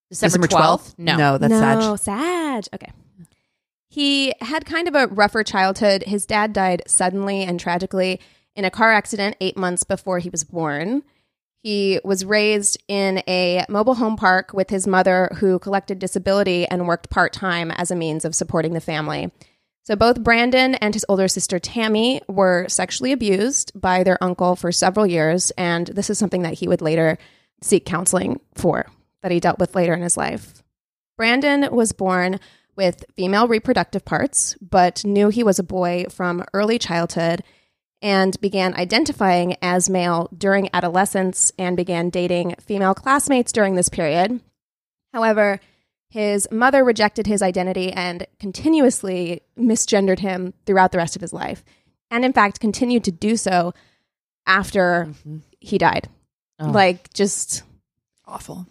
[0.10, 0.96] December 12th?
[0.98, 1.18] No.
[1.18, 2.64] No, that's no, Sag.
[2.64, 2.74] Sag.
[2.74, 2.92] Okay.
[3.92, 6.06] He had kind of a rougher childhood.
[6.08, 8.22] His dad died suddenly and tragically
[8.56, 11.04] in a car accident eight months before he was born.
[11.62, 16.88] He was raised in a mobile home park with his mother, who collected disability and
[16.88, 19.30] worked part time as a means of supporting the family.
[19.84, 24.72] So, both Brandon and his older sister Tammy were sexually abused by their uncle for
[24.72, 25.52] several years.
[25.58, 27.18] And this is something that he would later
[27.62, 28.86] seek counseling for,
[29.22, 30.64] that he dealt with later in his life.
[31.18, 32.40] Brandon was born
[32.76, 37.44] with female reproductive parts, but knew he was a boy from early childhood
[38.02, 44.40] and began identifying as male during adolescence and began dating female classmates during this period.
[45.14, 45.60] However,
[46.10, 51.64] his mother rejected his identity and continuously misgendered him throughout the rest of his life,
[52.10, 53.74] and in fact, continued to do so
[54.46, 55.38] after mm-hmm.
[55.60, 56.10] he died.
[56.60, 56.72] Oh.
[56.72, 57.64] Like, just
[58.32, 58.66] Awful.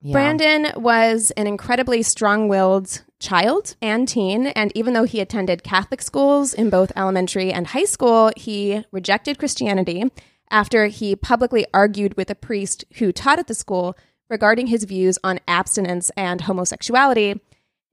[0.00, 0.12] Yeah.
[0.12, 4.48] Brandon was an incredibly strong willed child and teen.
[4.48, 9.38] And even though he attended Catholic schools in both elementary and high school, he rejected
[9.38, 10.04] Christianity
[10.50, 13.96] after he publicly argued with a priest who taught at the school
[14.30, 17.40] regarding his views on abstinence and homosexuality.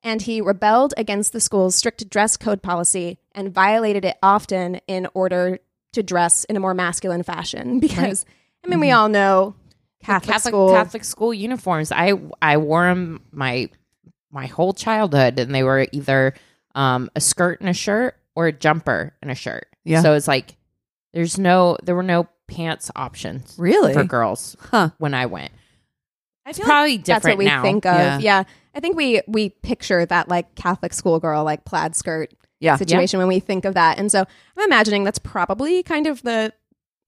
[0.03, 5.07] And he rebelled against the school's strict dress code policy and violated it often in
[5.13, 5.59] order
[5.93, 7.79] to dress in a more masculine fashion.
[7.79, 8.25] Because,
[8.63, 8.97] I mean, we mm-hmm.
[8.97, 9.55] all know
[10.03, 10.69] Catholic, Catholic school.
[10.71, 11.91] Catholic school uniforms.
[11.91, 13.69] I I wore them my
[14.35, 16.35] my whole childhood, and they were either
[16.75, 19.65] um, a skirt and a shirt or a jumper and a shirt.
[19.83, 20.01] Yeah.
[20.03, 20.57] So it's like
[21.13, 23.93] there's no there were no pants options Really?
[23.93, 24.89] for girls Huh.
[24.99, 25.51] when I went.
[26.45, 27.61] I It's feel probably like that's what different we now.
[27.63, 27.95] think of.
[27.95, 28.19] Yeah.
[28.19, 28.43] Yeah.
[28.75, 32.75] I think we we picture that like Catholic schoolgirl, like plaid skirt Yeah.
[32.75, 33.97] situation when we think of that.
[33.97, 36.51] And so I'm imagining that's probably kind of the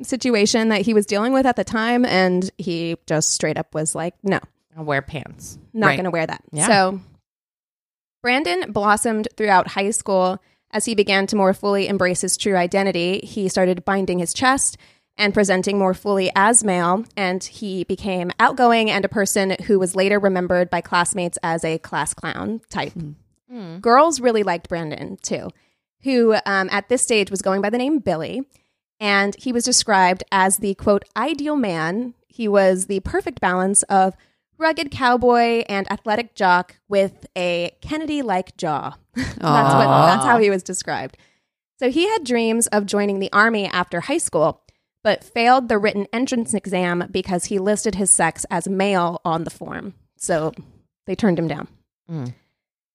[0.02, 2.06] situation that he was dealing with at the time.
[2.06, 4.40] And he just straight up was like, no,
[4.78, 5.58] I'll wear pants.
[5.74, 5.96] not Right.
[5.96, 6.42] going to wear that.
[6.52, 6.68] Yeah.
[6.68, 7.02] So
[8.22, 10.42] Brandon blossomed throughout high school
[10.72, 13.20] as he began to more fully embrace his true identity.
[13.20, 14.78] He started binding his chest
[15.18, 19.96] and presenting more fully as male, and he became outgoing and a person who was
[19.96, 22.94] later remembered by classmates as a class clown type.
[23.82, 25.50] Girls really liked Brandon too,
[26.04, 28.44] who um, at this stage was going by the name Billy,
[29.00, 32.14] and he was described as the quote ideal man.
[32.28, 34.16] He was the perfect balance of
[34.58, 38.96] rugged cowboy and athletic jock with a Kennedy like jaw.
[39.16, 41.18] that's what that's how he was described.
[41.80, 44.64] So he had dreams of joining the army after high school,
[45.04, 49.52] but failed the written entrance exam because he listed his sex as male on the
[49.52, 49.94] form.
[50.18, 50.54] So
[51.06, 51.68] they turned him down.
[52.10, 52.34] Mm.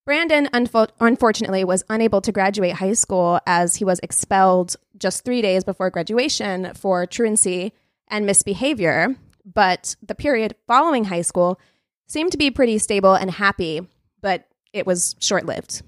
[0.04, 5.42] Brandon, unfo- unfortunately, was unable to graduate high school as he was expelled just three
[5.42, 7.72] days before graduation for truancy
[8.08, 9.14] and misbehavior.
[9.44, 11.58] But the period following high school
[12.06, 13.80] seemed to be pretty stable and happy.
[14.20, 15.82] but it was short lived.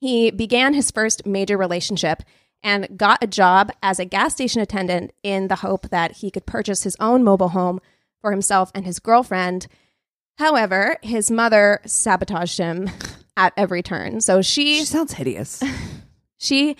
[0.00, 2.22] He began his first major relationship
[2.62, 6.44] and got a job as a gas station attendant in the hope that he could
[6.44, 7.80] purchase his own mobile home
[8.20, 9.66] for himself and his girlfriend.
[10.38, 12.90] However, his mother sabotaged him
[13.36, 14.20] at every turn.
[14.20, 15.62] So she She sounds hideous.
[16.36, 16.76] she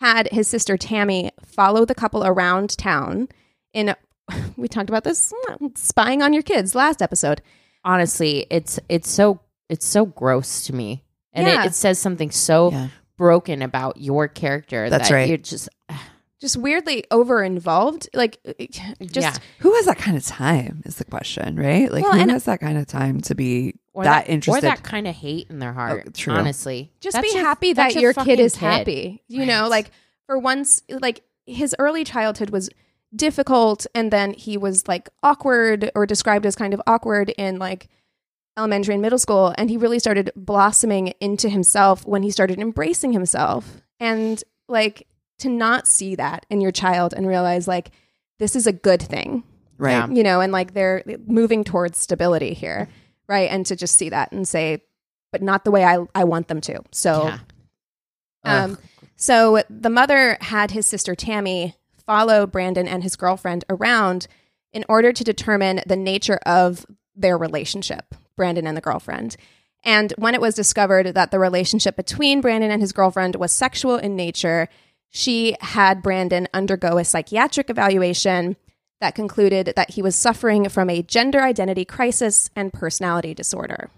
[0.00, 3.28] had his sister Tammy follow the couple around town
[3.72, 3.94] in
[4.56, 5.32] we talked about this
[5.74, 7.42] spying on your kids last episode.
[7.84, 11.64] Honestly, it's it's so it's so gross to me, and Yeah.
[11.64, 12.88] it, it says something so Yeah.
[13.16, 14.90] broken about your character.
[14.90, 15.28] That's that right.
[15.28, 15.68] You're just
[16.38, 18.10] Just weirdly over involved.
[18.12, 18.52] Like uh,
[19.00, 19.34] just Yeah.
[19.60, 21.90] Who has that kind of time is the question, right?
[21.90, 24.66] Like Well, who has that kind of time to be or that, that, interested?
[24.66, 26.04] or that kind of hate in their oh, heart.
[26.08, 26.34] Oh, true.
[26.34, 29.22] Honestly, just That's be your- happy that your kid fucking is happy.
[29.28, 29.90] You know, like
[30.26, 32.68] for once like his early childhood was
[33.16, 37.88] difficult and then he was like awkward or described as kind of awkward in like
[38.56, 43.12] elementary and middle school and he really started blossoming into himself when he started embracing
[43.12, 45.06] himself and like
[45.38, 47.90] to not see that in your child and realize like
[48.38, 49.42] this is a good thing
[49.78, 49.92] right.
[49.92, 50.08] Yeah.
[50.08, 52.88] you know and like they're moving towards stability here
[53.28, 54.82] right and to just see that and say
[55.32, 57.38] but not the way i, I want them to so Yeah.
[58.64, 58.78] um, Ugh.
[59.16, 61.74] so the mother had his sister Tammy
[62.06, 64.26] follow Brandon and his girlfriend around
[64.72, 69.36] in order to determine the nature of their relationship, Brandon and the girlfriend.
[69.84, 73.96] And when it was discovered that the relationship between Brandon and his girlfriend was sexual
[73.96, 74.68] in nature,
[75.10, 78.56] she had Brandon undergo a psychiatric evaluation
[79.00, 83.90] that concluded that he was suffering from a gender identity crisis and personality disorder.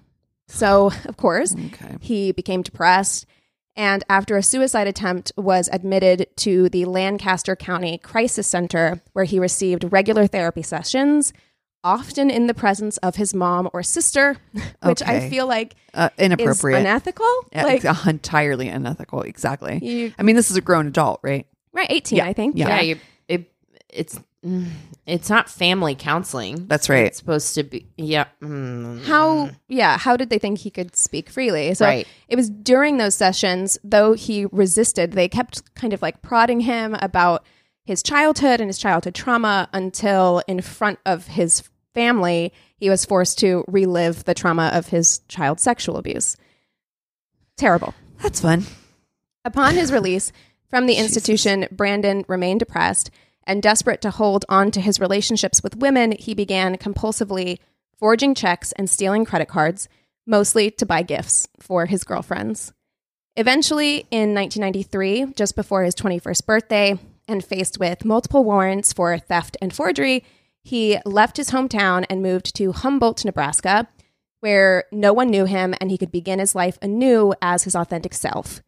[0.48, 1.96] So, of course, Okay.
[2.00, 3.26] he became depressed
[3.79, 9.39] and after a suicide attempt was admitted to the Lancaster County Crisis Center where he
[9.39, 11.33] received regular therapy sessions
[11.85, 14.37] often in the presence of his mom or sister
[14.83, 16.81] which I feel like Uh, is inappropriate.
[16.81, 19.22] unethical Yeah, like it's entirely unethical.
[19.22, 19.79] Exactly.
[19.83, 21.47] you, I mean, this is a grown adult, right?
[21.72, 22.68] right 18 Yeah, I think yeah.
[22.68, 22.97] yeah, you,
[23.29, 23.53] it,
[23.89, 24.18] it's
[25.07, 26.66] it's not family counseling.
[26.68, 27.07] That's right.
[27.07, 27.86] It's supposed to be.
[27.96, 28.26] Yeah.
[28.42, 32.07] mm, how yeah how did they think he could speak freely so Right.
[32.28, 36.94] it was during those sessions though he resisted they kept kind of like prodding him
[37.01, 37.44] about
[37.84, 41.62] his childhood and his childhood trauma until in front of his
[41.94, 46.36] family he was forced to relive the trauma of his child sexual abuse
[47.57, 48.64] terrible That's fun.
[49.44, 50.32] Upon his release
[50.68, 53.11] from the institution, Brandon remained depressed
[53.49, 57.59] and desperate to hold on to his relationships with women, he began compulsively
[57.99, 59.88] forging checks and stealing credit cards,
[60.26, 62.72] mostly to buy gifts for his girlfriends.
[63.34, 69.57] Eventually, in 1993, just before his 21st birthday, and faced with multiple warrants for theft
[69.61, 70.24] and forgery,
[70.64, 73.86] he left his hometown and moved to Humboldt, Nebraska,
[74.40, 78.14] where no one knew him and he could begin his life anew as his authentic
[78.14, 78.62] self.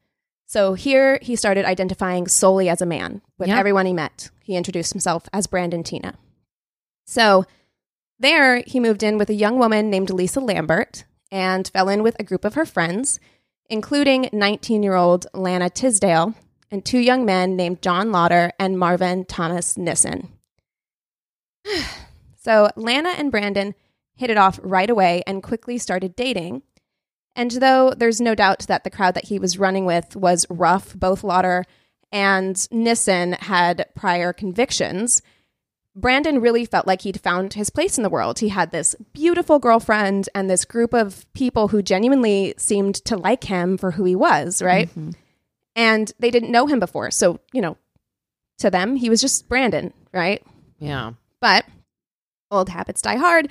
[0.51, 3.59] So here he started identifying solely as a man with Yeah.
[3.61, 4.31] everyone he met.
[4.43, 6.17] He introduced himself as Brandon Teena.
[7.07, 7.45] So
[8.19, 12.17] there he moved in with a young woman named Lisa Lambert and fell in with
[12.19, 13.21] a group of her friends,
[13.69, 16.35] including 19 year old Lana Tisdel
[16.69, 20.31] and two young men named John Lotter and Marvin Thomas Nissen.
[22.43, 23.77] so Lana and Brandon
[24.17, 26.63] hit it off right away and quickly started dating.
[27.41, 30.95] And though there's no doubt that the crowd that he was running with was rough,
[30.95, 31.65] both Lotter
[32.13, 35.23] and Nissen had prior convictions.
[35.97, 38.41] Brandon really felt like he'd found his place in the world.
[38.41, 43.45] He had this beautiful girlfriend and this group of people who genuinely seemed to like
[43.45, 44.91] him for who he was, right?
[44.91, 45.13] Mm-hmm.
[45.75, 47.11] And they didn't know him before.
[47.11, 47.79] So, you know,
[48.59, 50.43] to them, he was just Brandon, right?
[50.79, 51.13] Yeah.
[51.41, 51.65] But
[52.51, 53.49] old habits die hard.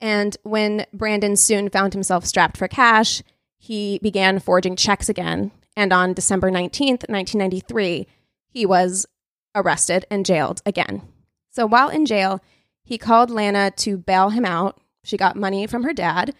[0.00, 3.22] And when Brandon soon found himself strapped for cash,
[3.58, 5.52] he began forging checks again.
[5.76, 8.06] And on December 19th, 1993,
[8.48, 9.06] he was
[9.54, 11.02] arrested and jailed again.
[11.50, 12.40] So while in jail,
[12.82, 14.80] he called Lana to bail him out.
[15.04, 16.34] She got money from her dad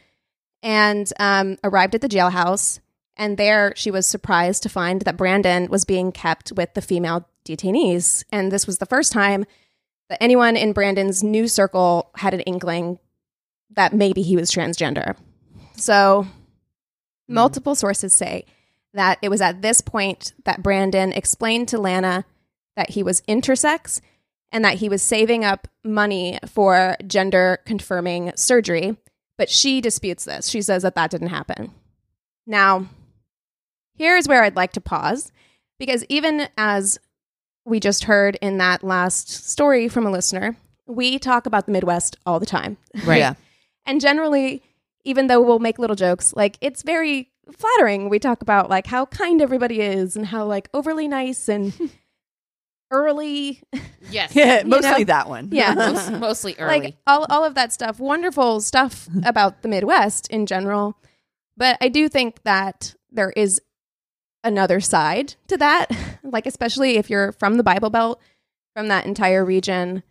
[0.63, 2.81] and um, arrived at the jailhouse.
[3.17, 7.29] And there she was surprised to find that Brandon was being kept with the female
[7.45, 8.25] detainees.
[8.33, 9.45] And this was the first time
[10.09, 12.99] that anyone in Brandon's new circle had an inkling
[13.77, 15.17] that maybe he was transgender.
[15.77, 16.27] So,
[17.29, 17.35] hmm.
[17.35, 18.45] multiple sources say
[18.95, 22.25] that it was at this point that Brandon explained to Lana
[22.77, 24.01] that he was intersex
[24.53, 28.97] and that he was saving up money for gender confirming surgery.
[29.39, 30.49] But she disputes this.
[30.49, 31.73] She says that that didn't happen.
[32.47, 32.87] Now,
[33.95, 35.33] here's where I'd like to pause
[35.79, 36.99] because even as
[37.65, 40.57] we just heard in that last story from a listener,
[40.87, 42.77] we talk about the Midwest all the time.
[43.05, 43.19] Right.
[43.21, 43.35] Yeah.
[43.91, 44.63] And generally,
[45.05, 48.09] even though we'll make little jokes, like it's very flattering.
[48.09, 51.73] We talk about like how kind everybody is and how like overly nice and
[52.93, 53.63] early,
[54.11, 54.33] Yes.
[54.37, 55.05] Yeah, mostly know?
[55.05, 55.49] that one.
[55.53, 55.75] Yeah.
[55.93, 56.81] Most- mostly early.
[56.81, 57.99] like all all of that stuff.
[57.99, 60.97] Wonderful stuff about the Midwest in general.
[61.57, 63.61] But I do think that there is
[64.45, 65.89] another side to that.
[66.23, 68.21] Like especially if you're from the Bible Belt,
[68.77, 70.03] from that entire region,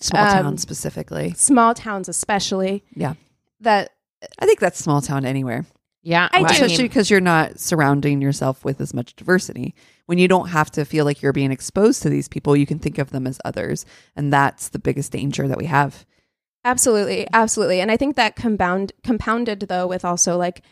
[0.00, 1.34] small Um, town specifically.
[1.36, 2.84] small towns especially.
[2.94, 3.14] Yeah.
[3.60, 3.90] That
[4.38, 5.64] I think that's small town anywhere.
[6.02, 6.28] yeah.
[6.32, 6.46] I do.
[6.46, 9.74] especially because you're not surrounding yourself with as much diversity.
[10.06, 12.78] When you don't have to feel like you're being exposed to these people, you can
[12.80, 13.86] think of them as others,
[14.16, 16.04] and that's the biggest danger that we have.
[16.64, 17.80] Absolutely, absolutely.
[17.80, 20.62] And I think that compound compounded though with also like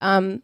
[0.00, 0.42] um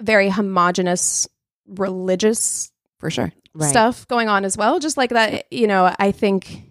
[0.00, 1.28] very homogenous
[1.66, 3.32] religious For sure.
[3.54, 3.68] right.
[3.70, 4.78] stuff going on as well.
[4.80, 6.62] Just like that, you know, I think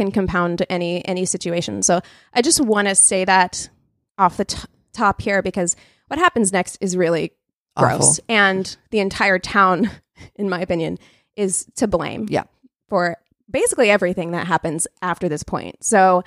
[0.00, 1.82] can compound any any situation.
[1.82, 2.00] So
[2.32, 3.68] I just want to say that
[4.16, 4.58] off the t-
[4.92, 5.76] top here because
[6.08, 7.32] what happens next is really
[7.76, 8.24] gross, Awful.
[8.28, 9.90] and the entire town,
[10.36, 10.98] in my opinion,
[11.36, 12.26] is to blame.
[12.30, 12.44] Yeah.
[12.88, 13.16] for
[13.50, 15.84] basically everything that happens after this point.
[15.84, 16.22] So.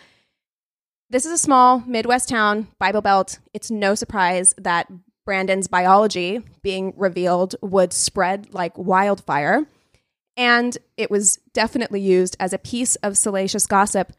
[1.10, 3.38] This is a small Midwest town, Bible Belt.
[3.54, 4.88] It's no surprise that
[5.26, 9.68] Brandon's biology being revealed would spread like wildfire.
[10.36, 14.14] And it was definitely used as a piece of salacious gossip,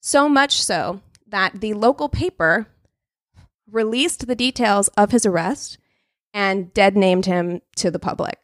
[0.00, 2.68] so much so that the local paper
[3.70, 5.78] released the details of his arrest
[6.32, 8.38] and dead named him to the public.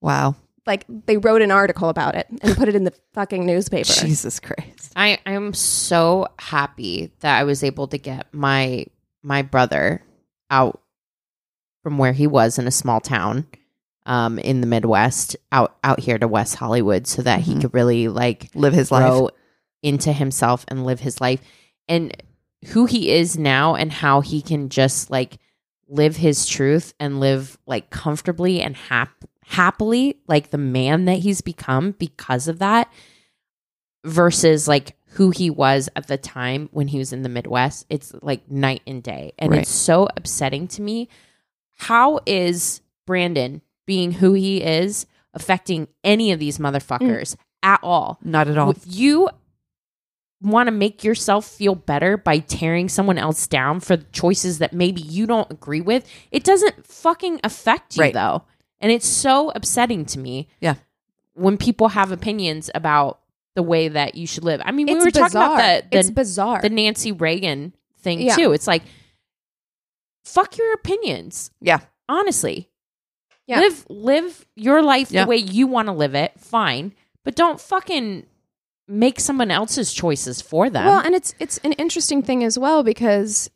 [0.00, 0.36] Wow.
[0.66, 3.92] Like they wrote an article about it and put it in the fucking newspaper.
[3.92, 4.92] Jesus Christ.
[4.94, 8.86] I I'm so happy that I was able to get my
[9.22, 10.02] my brother
[10.50, 10.80] out
[11.82, 13.46] from where he was in a small town
[14.06, 17.60] um in the Midwest out out here to West Hollywood so that he Mhm.
[17.62, 19.30] could really like Live his life.
[19.82, 21.40] into himself and live his life
[21.88, 22.16] and
[22.68, 25.38] who he is now and how he can just like
[25.88, 31.40] live his truth and live like comfortably and hap- happily like the man that he's
[31.40, 32.90] become because of that
[34.04, 38.12] versus like who he was at the time when he was in the Midwest it's
[38.22, 39.60] like night and day and Right.
[39.60, 41.08] it's so upsetting to me
[41.78, 48.48] how is Brandon being who he is affecting any of these motherfuckers at all Not
[48.48, 48.70] at all.
[48.70, 49.28] if you
[50.40, 55.00] want to make yourself feel better by tearing someone else down for choices that maybe
[55.00, 58.12] you don't agree with, it doesn't fucking affect you Right.
[58.14, 58.42] though.
[58.80, 60.48] And it's so upsetting to me.
[60.60, 60.74] Yeah.
[61.34, 63.20] When people have opinions about
[63.54, 64.60] the way that you should live.
[64.64, 65.54] I mean, we It's were talking bizarre.
[65.54, 66.60] about the it's bizarre.
[66.62, 68.34] the Nancy Reagan thing Yeah.
[68.34, 68.52] too.
[68.52, 68.82] It's like
[70.24, 71.50] fuck your opinions.
[71.60, 71.80] Yeah.
[72.08, 72.68] Honestly.
[73.52, 73.60] Yeah.
[73.60, 75.24] Live live your life Yeah.
[75.24, 76.32] the way you want to live it.
[76.38, 76.92] Fine.
[77.24, 78.26] But don't fucking
[78.88, 80.86] make someone else's choices for them.
[80.86, 83.50] Well, and it's it's an interesting thing as well because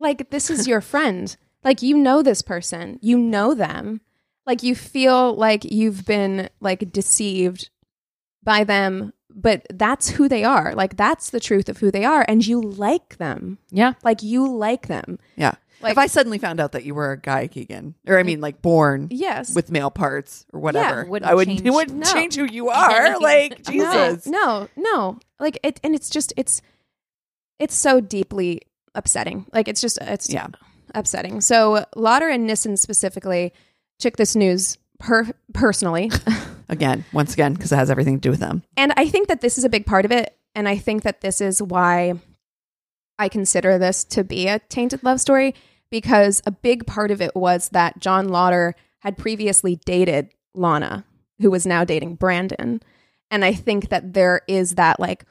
[0.00, 1.36] like this is your friend.
[1.64, 2.98] Like you know this person.
[3.02, 4.00] You know them.
[4.46, 7.70] Like you feel like you've been like deceived
[8.42, 10.74] by them, but that's who they are.
[10.74, 13.58] Like that's the truth of who they are and you like them.
[13.70, 13.94] yeah.
[14.02, 15.18] Like you like them.
[15.36, 15.54] Yeah.
[15.80, 18.40] Like- if I suddenly found out that you were a guy, Keegan, or I mean,
[18.40, 19.54] like born Yes.
[19.54, 21.58] with male parts or whatever, wouldn't I wouldn't.
[21.58, 22.12] change- it wouldn't no.
[22.12, 23.18] change who you are.
[23.20, 24.26] like Jesus.
[24.26, 25.18] No, no, no.
[25.38, 26.60] Like it, and it's just it's
[27.58, 28.62] it's so deeply
[28.94, 29.46] upsetting.
[29.52, 30.48] Like it's just it's Yeah.
[30.94, 31.40] upsetting.
[31.40, 33.52] So Lotter and Nissen specifically
[33.98, 36.10] took this news per- personally,
[36.68, 38.62] Again, once again, because it has everything to do with them.
[38.76, 40.36] and I think that this is a big part of it.
[40.54, 42.14] And I think that this is why
[43.18, 45.54] I consider this to be a tainted love story
[45.90, 51.04] because a big part of it was that John Lotter had previously dated Lana,
[51.40, 52.82] who was now dating Brandon.
[53.30, 55.24] And I think that there is that like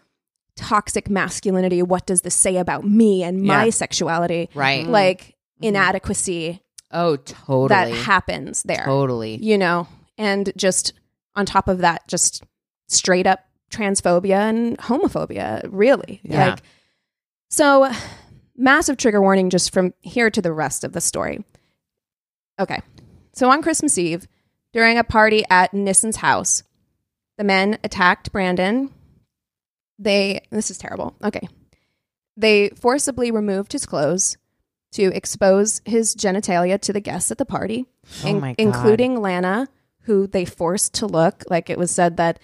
[0.55, 1.81] toxic masculinity.
[1.81, 3.71] What does this say about me and my Yeah.
[3.71, 4.49] sexuality?
[4.53, 4.85] Right.
[4.85, 4.89] Mm.
[4.89, 5.65] Like mm-hmm.
[5.65, 6.61] inadequacy
[6.91, 7.67] oh, totally.
[7.69, 9.38] that happens there, Totally.
[9.38, 9.88] you know?
[10.17, 10.93] And just
[11.35, 12.43] on top of that, just
[12.88, 16.19] straight up transphobia and homophobia, really.
[16.23, 16.49] Yeah.
[16.49, 16.59] Like,
[17.50, 17.91] so
[18.56, 21.43] massive trigger warning just from here to the rest of the story.
[22.60, 22.80] Okay.
[23.34, 24.28] So on Christmas Eve,
[24.74, 26.64] during a party at Nissen's house,
[27.38, 28.91] the men attacked Brandon.
[30.00, 31.16] They, this is terrible.
[31.24, 31.48] Okay.
[32.36, 34.38] They forcibly removed his clothes
[34.93, 37.86] to expose his genitalia to the guests at the party,
[38.24, 38.56] Oh in- my God.
[38.60, 39.68] including Lana,
[40.02, 41.43] who they forced to look.
[41.50, 42.39] Like it was said that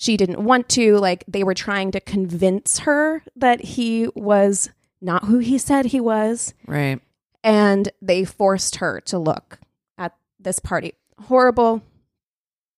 [0.00, 0.96] she didn't want to.
[0.96, 4.70] Like they were trying to convince her that he was
[5.00, 6.54] not who he said he was.
[6.66, 7.00] Right.
[7.44, 9.60] And they forced her to look
[9.98, 10.94] at this party.
[11.26, 11.82] Horrible.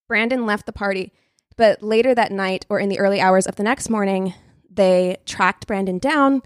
[0.08, 1.12] Brandon left the party,
[1.56, 4.34] but later that night or in the early hours of the next morning,
[4.68, 6.42] they tracked Brandon down.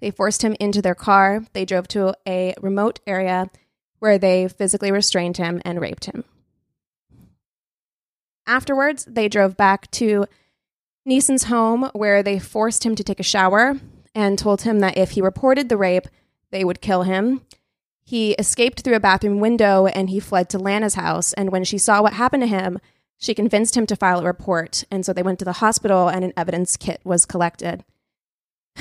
[0.00, 1.44] They forced him into their car.
[1.52, 3.50] They drove to a remote area
[3.98, 6.24] where they physically restrained him and raped him.
[8.50, 10.26] Afterwards, they drove back to
[11.06, 13.76] Nissen's home where they forced him to take a shower
[14.12, 16.08] and told him that if he reported the rape,
[16.50, 17.42] they would kill him.
[18.02, 21.32] He escaped through a bathroom window and he fled to Lana's house.
[21.34, 22.80] And when she saw what happened to him,
[23.16, 24.82] she convinced him to file a report.
[24.90, 27.84] And so they went to the hospital and an evidence kit was collected.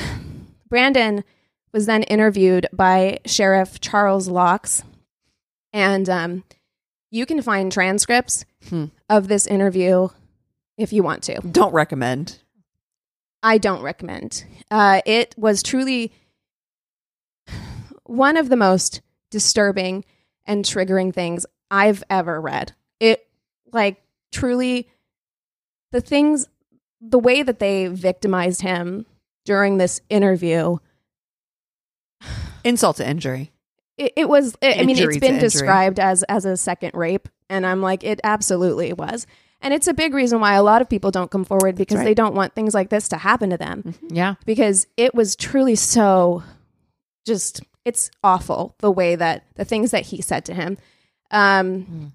[0.68, 1.24] Brandon
[1.72, 4.82] was then interviewed by Sheriff Charles Laux.
[5.72, 6.44] And um,
[7.12, 8.86] you can find transcripts Hmm.
[9.10, 10.10] of this interview
[10.78, 11.40] if you want to.
[11.42, 12.40] Don't recommend.
[13.42, 14.44] I don't recommend.
[14.70, 16.12] Uh, it was truly
[18.04, 19.02] one of the most
[19.32, 20.04] disturbing
[20.46, 22.74] and triggering things I've ever read.
[23.00, 23.28] It,
[23.72, 24.02] like,
[24.32, 24.90] truly,
[25.92, 26.48] the things,
[27.00, 29.06] the way that they victimized him
[29.46, 30.78] during this interview,
[32.66, 33.52] Insult to injury.
[33.98, 37.30] it, it was, I mean, it's been described as, as a second rape.
[37.50, 39.26] And I'm like, it absolutely was.
[39.62, 42.06] And it's a big reason why a lot of people don't come forward because right.
[42.06, 44.36] they don't want things like this to happen to them Yeah.
[44.46, 46.44] because it was truly so
[47.26, 50.78] just it's awful the way that the things that he said to him
[51.32, 52.14] um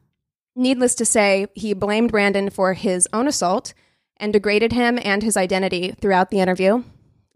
[0.56, 3.74] needless to say he blamed brandon for his own assault
[4.16, 6.82] and degraded him and his identity throughout the interview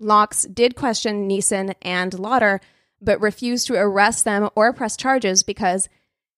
[0.01, 2.61] Laux did question Nissen and Lotter
[3.01, 5.89] but refused to arrest them or press charges because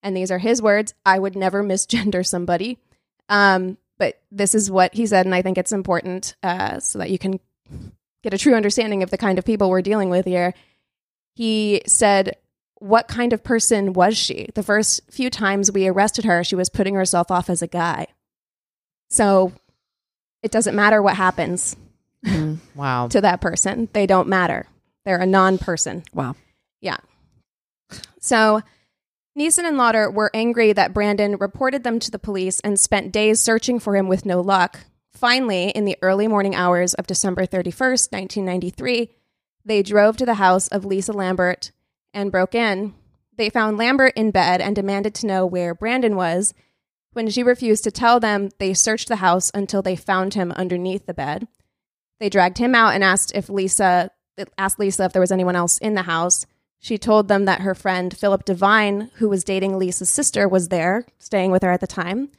[0.02, 2.78] and these are his words i would never misgender somebody
[3.28, 7.10] um, but this is what he said and i think it's important uh, so that
[7.10, 7.38] you can
[8.22, 10.52] get a true understanding of the kind of people we're dealing with here.
[11.36, 12.36] He said,
[12.78, 14.48] What kind of person was she?
[14.54, 18.08] The first few times we arrested her, she was putting herself off as a guy.
[19.08, 19.52] So
[20.42, 21.76] it doesn't matter what happens
[22.74, 23.08] Wow.
[23.08, 24.66] to that person, they don't matter.
[25.04, 26.02] They're a non person.
[26.12, 26.36] Wow.
[26.82, 26.98] Yeah.
[28.20, 28.60] So
[29.40, 33.40] Nissen and Lotter were angry that Brandon reported them to the police and spent days
[33.40, 34.80] searching for him with no luck.
[35.14, 39.08] Finally, in the early morning hours of December 31st, 1993,
[39.64, 41.72] they drove to the house of Lisa Lambert
[42.12, 42.92] and broke in.
[43.34, 46.52] They found Lambert in bed and demanded to know where Brandon was.
[47.14, 51.06] When she refused to tell them, they searched the house until they found him underneath
[51.06, 51.48] the bed.
[52.18, 54.10] They dragged him out and asked if Lisa
[54.58, 56.44] asked Lisa if there was anyone else in the house.
[56.82, 61.04] She told them that her friend Phillip DeVine, who was dating Lisa's sister, was there,
[61.18, 62.30] staying with her at the time.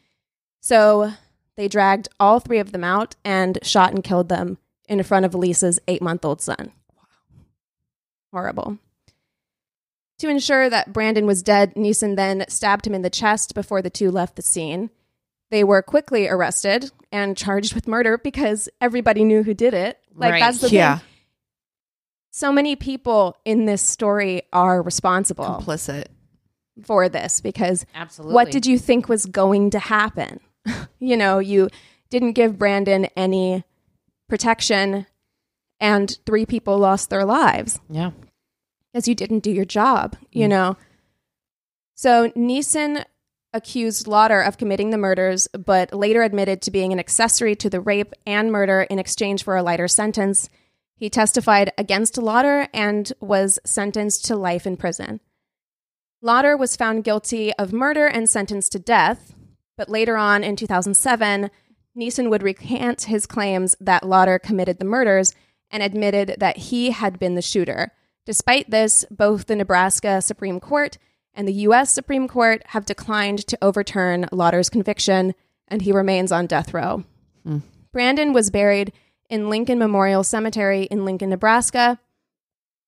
[0.60, 1.14] So
[1.56, 4.58] they dragged all three of them out and shot and killed them
[4.90, 6.72] in front of Lisa's eight month old son.
[6.96, 7.04] Wow.
[8.34, 8.78] Horrible.
[10.20, 13.90] To ensure that Brandon was dead, Nissen then stabbed him in the chest before the
[13.90, 14.90] two left the scene.
[15.50, 20.00] They were quickly arrested and charged with murder because everybody knew who did it.
[20.16, 20.40] Like Right.
[20.40, 20.98] that's the Yeah.
[21.00, 21.08] thing.
[22.32, 26.06] So many people in this story are responsible Complicit.
[26.84, 28.34] for this because Absolutely.
[28.34, 30.40] what did you think was going to happen?
[31.00, 31.70] you know, you
[32.10, 33.66] didn't give Brandon any
[34.30, 35.06] protection
[35.82, 38.12] and three people lost their lives Yeah.
[38.92, 40.52] because you didn't do your job, you mm.
[40.52, 40.78] know?
[41.96, 43.04] So Nissen
[43.54, 47.82] accused Lotter of committing the murders, but later admitted to being an accessory to the
[47.82, 50.50] rape and murder in exchange for a lighter sentence.
[51.02, 55.20] He testified against Lotter and was sentenced to life in prison.
[56.22, 59.34] Lotter was found guilty of murder and sentenced to death,
[59.76, 61.50] but later on in 2007,
[61.96, 65.34] Nissen would recant his claims that Lotter committed the murders
[65.72, 67.94] and admitted that he had been the shooter.
[68.28, 71.00] Despite this, both the Nebraska Supreme Court
[71.34, 71.92] and the U.S.
[71.92, 75.34] Supreme Court have declined to overturn Lotter's conviction,
[75.68, 77.06] and he remains on death row.
[77.44, 77.58] Hmm.
[77.92, 78.94] Brandon was buried
[79.32, 82.00] in Lincoln Memorial Cemetery in Lincoln, Nebraska.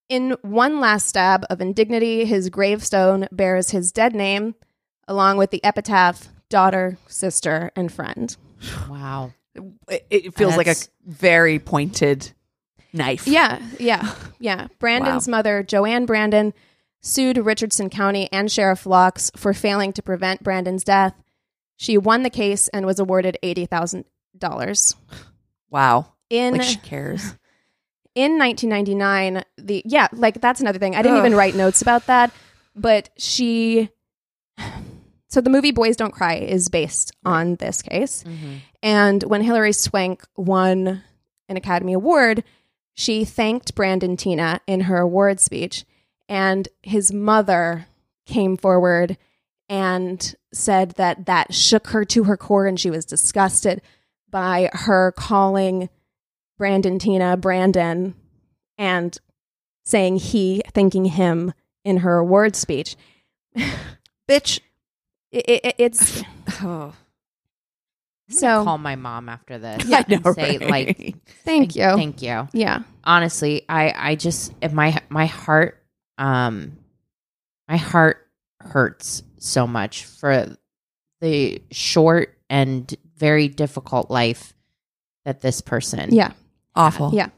[0.09, 4.53] In one last stab of indignity, his gravestone bears his dead name,
[5.07, 8.35] along with the epitaph daughter, sister, and friend.
[8.89, 9.33] Wow.
[9.89, 12.31] It, it feels like a very pointed
[12.91, 13.25] knife.
[13.25, 14.67] Yeah, yeah, yeah.
[14.79, 16.53] Brandon's mother, JoAnn Brandon,
[17.01, 21.13] sued Richardson County and Sheriff Laux for failing to prevent Brandon's death.
[21.77, 24.05] She won the case and was awarded eighty thousand
[24.37, 24.95] dollars.
[25.69, 26.13] Wow.
[26.33, 27.35] In Like she cares.
[28.15, 30.95] in 1999, the yeah, like that's another thing.
[30.95, 31.25] I didn't Ugh.
[31.25, 32.31] even write notes about that,
[32.75, 33.89] but she.
[35.27, 38.57] So the movie Boys Don't Cry is based on this case, mm-hmm.
[38.81, 41.03] and when Hilary Swank won
[41.49, 42.43] an Academy Award,
[42.93, 45.85] she thanked Brandon Teena in her award speech,
[46.29, 47.87] and his mother
[48.25, 49.17] came forward
[49.69, 53.81] and said that that shook her to her core, and she was disgusted
[54.29, 55.89] by her calling
[56.57, 58.15] Brandon Teena Brandon
[58.77, 59.17] and
[59.85, 61.53] saying he, thanking him
[61.83, 62.95] in her award speech.
[64.29, 64.59] Bitch.
[65.31, 66.23] It, it, it's
[66.61, 66.93] Oh,
[68.29, 69.83] So- call my mom after this.
[69.91, 70.69] And know, say right?
[70.69, 71.83] like, thank you.
[71.83, 72.47] thank you.
[72.53, 72.83] yeah.
[73.03, 75.83] honestly i i just if my my heart
[76.17, 76.77] um
[77.67, 78.25] my heart
[78.61, 80.55] hurts so much for
[81.19, 84.53] the short and very difficult life
[85.25, 86.31] that this person Yeah.
[86.75, 87.11] Awful.
[87.13, 87.29] Yeah.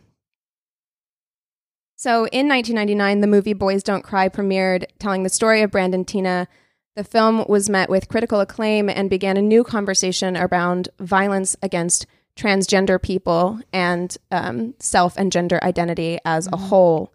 [1.95, 6.47] So in 1999, the movie Boys Don't Cry premiered, telling the story of Brandon Teena.
[6.95, 12.05] The film was met with critical acclaim and began a new conversation around violence against
[12.37, 17.11] transgender people and um, self and gender identity as a whole.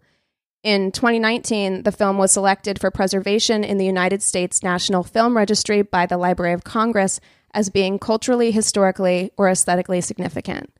[0.63, 5.81] In 2019, the film was selected for preservation in the United States National Film Registry
[5.81, 7.19] by the Library of Congress
[7.53, 10.71] as being culturally, historically, or aesthetically significant.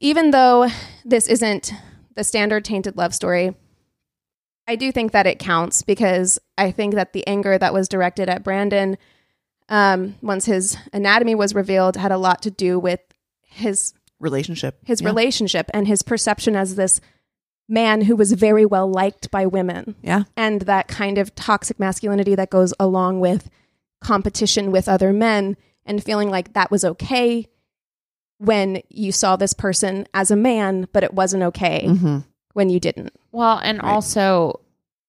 [0.00, 0.68] Even though
[1.04, 1.72] this isn't
[2.16, 3.54] the standard tainted love story,
[4.66, 8.28] I do think that it counts because I think that the anger that was directed
[8.28, 8.96] at Brandon
[9.68, 13.00] um, once his anatomy was revealed had a lot to do with
[13.42, 14.78] his Relationship.
[14.84, 15.08] his Yeah.
[15.08, 17.00] relationship and his perception as this
[17.68, 20.24] man who was very well liked by women Yeah.
[20.36, 23.48] and that kind of toxic masculinity that goes along with
[24.00, 25.56] competition with other men
[25.86, 27.46] and feeling like that was okay
[28.40, 32.18] when you saw this person as a man but it wasn't okay hmm
[32.54, 33.92] when you didn't well and Right.
[33.92, 34.60] also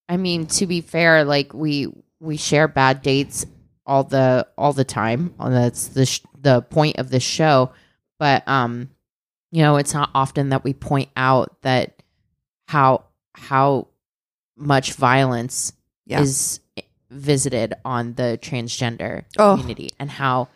[0.09, 1.87] i mean to be fair like we
[2.19, 3.45] we share bad dates
[3.85, 7.71] all the all the time that's the sh- the point of this show
[8.19, 8.89] but um
[9.51, 12.03] you know it's not often that we point out that
[12.67, 13.87] how how
[14.57, 15.73] much violence
[16.05, 16.21] Yeah.
[16.21, 16.59] is
[17.09, 19.55] visited on the transgender Oh.
[19.55, 20.49] community and how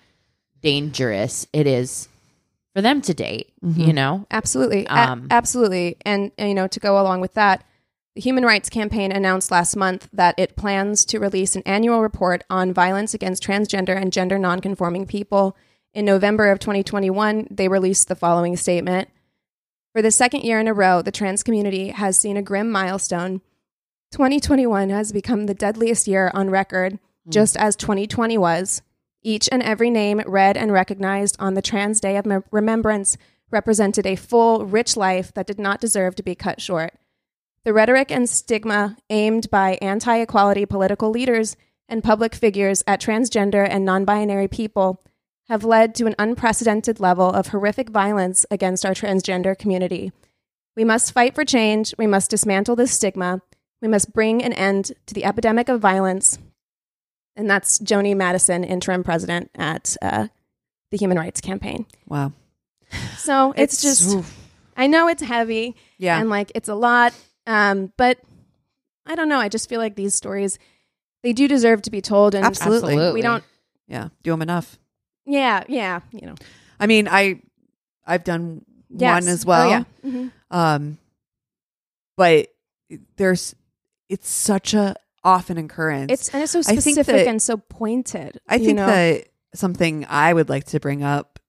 [0.61, 2.07] dangerous it is
[2.75, 3.87] for them to date Mhm.
[3.87, 4.85] you know Absolutely.
[4.85, 5.97] A- Um, absolutely.
[6.05, 7.63] And, and, you know, to go along with that,
[8.15, 12.43] the Human Rights Campaign announced last month that it plans to release an annual report
[12.49, 15.55] on violence against transgender and gender nonconforming people.
[15.93, 19.09] In November of 2021, they released the following statement.
[19.93, 23.41] For the second year in a row, the trans community has seen a grim milestone.
[24.11, 26.99] 2021 has become the deadliest year on record,
[27.29, 28.81] just as 2020 was.
[29.25, 33.17] Each and every name read and recognized on the Trans Day of Mem- Remembrance
[33.49, 36.93] represented a full, rich life that did not deserve to be cut short.
[37.63, 41.57] The rhetoric and stigma aimed by anti equality political leaders
[41.89, 45.01] and public figures at transgender and non binary people
[45.49, 50.11] have led to an unprecedented level of horrific violence against our transgender community.
[50.75, 51.95] We must fight for change.
[51.97, 53.41] We must dismantle this stigma.
[53.81, 56.37] We must bring an end to the epidemic of violence.
[57.35, 60.27] And that's Joni Madison, interim president at uh,
[60.91, 61.85] the Human Rights Campaign.
[62.07, 62.31] Wow.
[63.17, 64.37] So it's, just, oof.
[64.77, 66.19] I know it's heavy yeah.
[66.19, 67.13] and like it's a lot,
[67.45, 68.19] um, but
[69.05, 69.39] I don't know.
[69.39, 70.57] I just feel like these stories,
[71.23, 72.35] they do deserve to be told.
[72.35, 72.93] And Absolutely.
[72.93, 73.13] Absolutely.
[73.13, 73.43] we don't,
[73.87, 74.09] yeah.
[74.23, 74.77] Do them enough.
[75.25, 76.35] yeah, yeah, you know,
[76.79, 77.41] I mean, I
[78.05, 79.23] I've done Yes.
[79.23, 79.67] one as well.
[79.67, 79.83] Oh, yeah.
[80.05, 80.31] Mhm.
[80.51, 80.97] Um,
[82.15, 82.47] but
[83.17, 83.55] there's
[84.07, 84.95] it's such a
[85.25, 86.11] often occurrence.
[86.11, 88.39] It's and it's so specific that- and so pointed.
[88.47, 88.85] I think know?
[88.85, 91.39] that something I would like to bring up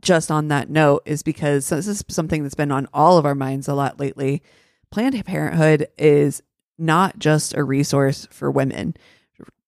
[0.00, 3.34] just on that note is because this is something that's been on all of our
[3.34, 4.42] minds a lot lately.
[4.90, 6.42] Planned Parenthood is
[6.78, 8.94] not just a resource for women.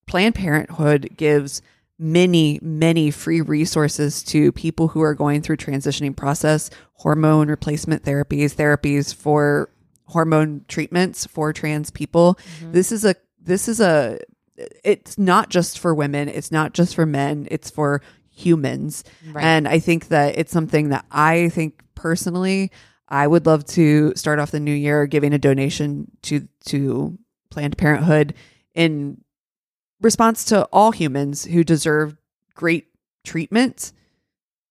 [0.07, 1.63] Planned Parenthood gives
[1.99, 8.55] many, many free resources to people who are going through transitioning process, hormone replacement therapies,
[8.55, 9.69] therapies for
[10.07, 12.39] hormone treatments for trans people.
[12.61, 12.73] Mm-hmm.
[12.73, 14.19] This is a this is a
[14.85, 19.05] it's not just for women, it's not just for men, it's for humans.
[19.31, 19.45] Right.
[19.45, 22.71] And I think that it's something that I think personally
[23.09, 27.19] I would love to start off the new year giving a donation to to
[27.51, 28.35] Planned Parenthood
[28.75, 29.23] in
[30.01, 32.17] response to all humans who deserve
[32.55, 32.89] great
[33.25, 33.93] treatment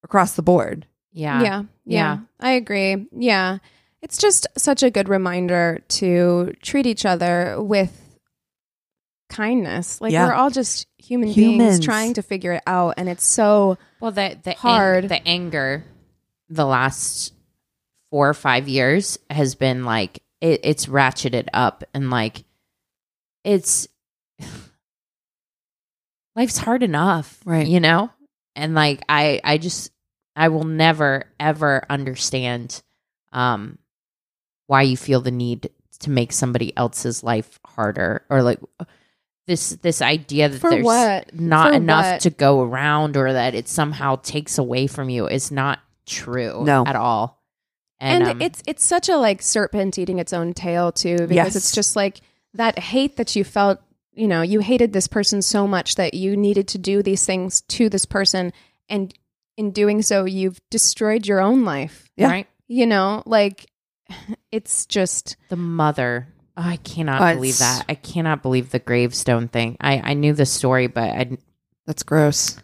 [0.04, 0.88] across the board.
[1.12, 3.08] yeah yeah, yeah, I agree.
[3.12, 3.58] Yeah.
[4.02, 8.09] It's just such a good reminder to treat each other with
[9.30, 10.02] kindness.
[10.02, 10.26] Like Yeah.
[10.28, 11.58] we're all just human Humans.
[11.78, 15.10] beings trying to figure it out and it's so Well, the the ang- Hard.
[15.10, 15.84] the anger,
[16.50, 17.34] the last
[18.12, 22.44] four or five years has been like it, it's ratcheted up, and like
[23.44, 23.88] it's
[26.36, 27.68] life's hard enough, Right.
[27.68, 28.10] You know,
[28.56, 29.92] and like I I just
[30.36, 32.82] I will never ever understand
[33.32, 33.78] um
[34.68, 35.70] why you feel the need
[36.00, 38.60] to make somebody else's life harder or like
[39.50, 41.34] this this idea that For there's what?
[41.34, 42.22] not For enough what?
[42.22, 46.86] to go around or that it somehow takes away from you is not true No.
[46.88, 47.42] at all
[48.00, 51.36] And, and um, it's it's such a like serpent eating its own tail too because
[51.36, 51.56] Yes.
[51.56, 52.22] it's just like
[52.54, 53.80] that hate that you felt
[54.14, 57.62] you know you hated this person so much that you needed to do these things
[57.62, 58.54] to this person
[58.90, 59.14] and
[59.58, 62.28] in doing so you've destroyed your own life Yeah.
[62.30, 62.48] right.
[62.68, 63.66] you know like
[64.52, 66.28] it's just The mother.
[66.60, 67.86] Oh, I cannot Uh, believe it's- that.
[67.88, 69.78] I cannot believe the gravestone thing.
[69.80, 71.38] I, I knew the story, but I,
[71.88, 72.58] That's gross.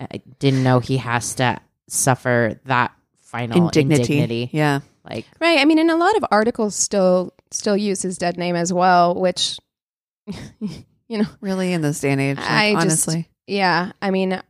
[0.00, 1.58] I didn't know he has to
[1.88, 4.02] suffer that final Indignity.
[4.18, 4.50] indignity.
[4.52, 4.80] Yeah.
[5.08, 8.56] Like, right i mean and a lot of articles still still use his dead name
[8.56, 9.56] as well which
[11.06, 12.36] you know Really in this day and age.
[12.38, 13.28] like, I just- honestly.
[13.46, 14.42] Yeah, I mean,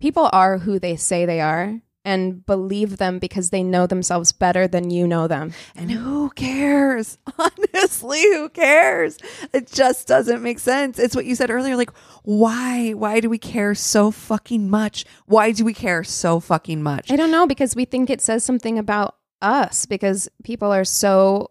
[0.00, 4.66] people are who they say they are and believe them because they know themselves better
[4.66, 5.52] than you know them.
[5.74, 7.18] And who cares?
[7.38, 9.18] Honestly, who cares?
[9.52, 10.98] It just doesn't make sense.
[10.98, 11.76] It's what you said earlier.
[11.76, 11.92] Like,
[12.22, 12.92] why?
[12.92, 15.04] Why do we care so fucking much?
[15.26, 17.10] Why do we care so fucking much?
[17.10, 21.50] I don't know because we think it says something about us because people are so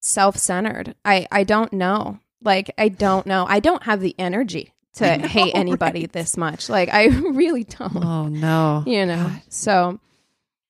[0.00, 0.94] self-centered.
[1.04, 2.18] I I don't know.
[2.42, 3.46] Like I don't know.
[3.48, 6.12] I don't have the energy to know, hate anybody right?
[6.12, 6.68] this much.
[6.68, 7.96] Like I really don't.
[8.04, 8.82] Oh no.
[8.86, 9.30] You know.
[9.48, 9.98] So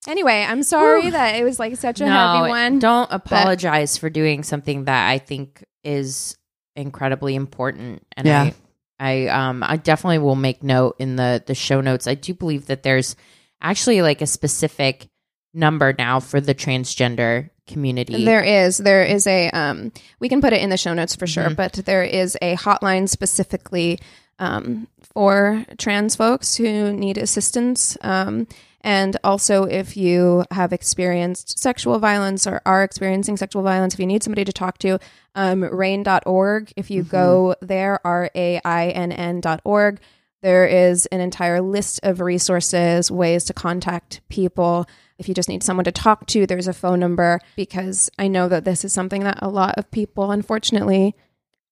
[0.06, 1.10] anyway, I'm sorry Whew.
[1.12, 2.78] that it was like such a no, heavy one.
[2.78, 6.36] don't apologize for doing something that I think is
[6.76, 8.06] incredibly important.
[8.16, 8.42] And Yeah.
[8.42, 8.54] I,
[9.02, 12.06] I, um, I definitely will make note in the the show notes.
[12.06, 13.16] I do believe that there's
[13.62, 15.08] actually like a specific
[15.54, 18.24] number now for the transgender community.
[18.24, 18.78] There is.
[18.78, 21.56] There is a um we can put it in the show notes for sure, Mhm.
[21.56, 23.98] but there is a hotline specifically
[24.38, 27.96] um for trans folks who need assistance.
[28.02, 28.46] Um
[28.82, 34.06] and also if you have experienced sexual violence or are experiencing sexual violence, if you
[34.06, 34.98] need somebody to talk to,
[35.34, 36.72] um rainn.org.
[36.76, 40.00] If you go there, R A I N N dot org,
[40.42, 44.86] there is an entire list of resources, ways to contact people.
[45.20, 48.48] If you just need someone to talk to, there's a phone number because I know
[48.48, 51.14] that this is something that a lot of people unfortunately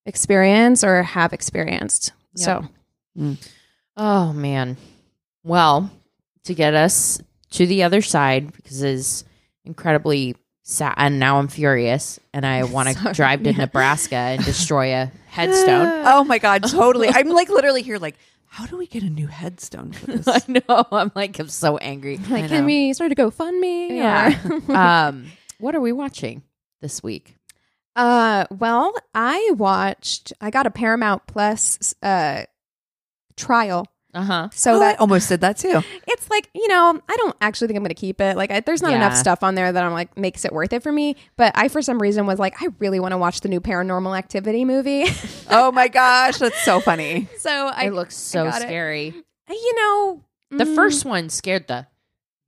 [0.06, 2.12] experience or have experienced.
[2.36, 2.64] So,
[3.18, 3.36] mm.
[3.96, 4.76] Oh man.
[5.42, 5.90] Well,
[6.44, 7.20] to get us
[7.52, 9.24] to the other side because it's
[9.64, 13.56] incredibly sad and now I'm furious and I want to drive to Yeah.
[13.58, 16.02] Nebraska and destroy a headstone.
[16.06, 17.08] Oh my god, totally.
[17.08, 18.16] I'm like literally here like
[18.48, 20.26] how do we get a new headstone for this?
[20.28, 20.84] I know.
[20.92, 22.16] I'm like I'm so angry.
[22.28, 22.48] like, know.
[22.48, 23.90] can we start a GoFundMe?
[23.90, 24.38] Yeah.
[24.68, 25.26] Or- um
[25.58, 26.42] what are we watching
[26.80, 27.34] this week?
[27.96, 30.32] Uh, well, I watched.
[30.40, 32.44] I got a Paramount Plus uh
[33.36, 34.48] trial, Uh-huh.
[34.52, 35.82] so Oh, I that almost did that too.
[36.08, 38.36] it's like you know I don't actually think I'm going to keep it.
[38.36, 40.82] Like, I, there's not enough stuff on there that I'm like makes it worth it
[40.82, 41.16] for me.
[41.36, 44.16] But I, for some reason, was like I really want to watch the new Paranormal
[44.16, 45.04] Activity movie.
[45.50, 47.26] Oh my gosh, that's so funny.
[47.38, 48.66] so I, it looks so got it.
[48.66, 49.14] scary.
[49.48, 51.86] you know, The mm, first one scared the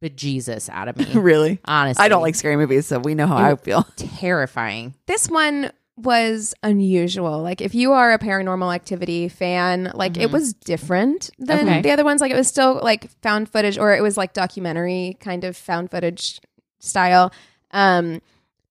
[0.05, 1.07] bejesus out of me.
[1.15, 1.61] really?
[1.65, 2.03] Honestly.
[2.05, 3.87] I don't like scary movies, so we know how I feel.
[3.97, 4.95] terrifying.
[5.07, 5.73] this one
[6.05, 7.43] was unusual.
[7.43, 10.32] Like if you are a paranormal activity fan, like it Mhm.
[10.32, 11.81] was different than Okay.
[11.82, 12.20] the other ones.
[12.20, 15.90] Like it was still like found footage or it was like documentary kind of found
[15.90, 16.40] footage
[16.78, 17.32] style.
[17.72, 18.20] Um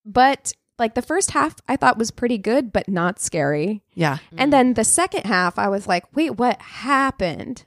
[0.05, 3.81] but like the first half I thought was pretty good but not scary.
[3.93, 4.17] Yeah.
[4.37, 7.63] And then the second half I was like, "Wait, what happened?"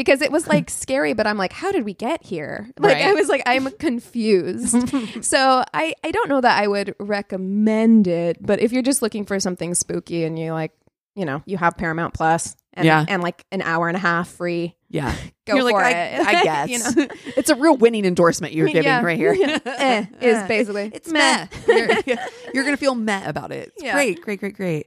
[0.00, 2.70] Because it was like scary, but I'm like, how did we get here?
[2.78, 4.74] Like I was like, I'm confused.
[5.22, 9.26] So I, I don't know that I would recommend it, but if you're just looking
[9.26, 10.72] for something spooky and you like,
[11.14, 13.04] you know, you have Paramount Plus and, Yeah.
[13.06, 15.14] and like an hour and a half free, Yeah.
[15.46, 16.20] go You're for I, it.
[16.26, 16.68] I guess.
[16.70, 19.02] you know, it's a real winning endorsement you're giving Yeah.
[19.04, 19.34] right here.
[19.34, 19.58] Yeah.
[19.66, 21.46] Eh, is basically It's meh.
[21.68, 21.88] you're,
[22.54, 23.72] you're gonna feel meh about it.
[23.74, 23.92] It's Yeah.
[23.92, 24.86] great, great, great, great.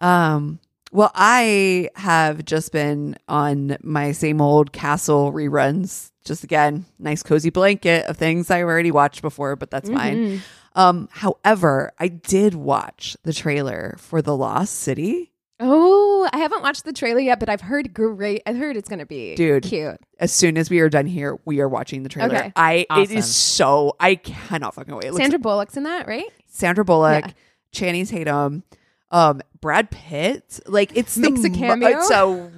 [0.00, 0.58] Um,
[0.90, 6.10] well, I have just been on my same old castle reruns.
[6.24, 10.16] Just again, nice cozy blanket of things I already watched before, but that's fine.
[10.16, 10.40] Mhm.
[10.74, 15.32] Um, however, I did watch the trailer for The Lost City.
[15.58, 18.42] Oh, I haven't watched the trailer yet, but I've heard great.
[18.46, 19.64] I've heard it's gonna be Dude.
[19.64, 19.98] cute.
[20.18, 22.34] As soon as we are done here, we are watching the trailer.
[22.34, 22.52] Okay.
[22.56, 23.16] I it Awesome.
[23.16, 25.04] is so I cannot fucking wait.
[25.04, 26.24] It looks Sandra Bullock's in that, right?
[26.46, 27.32] Sandra Bullock, Yeah.
[27.72, 28.62] Channing Tatum,
[29.10, 30.60] um, Brad Pitt.
[30.66, 32.00] Like it's Makes the a cameo?
[32.02, 32.50] so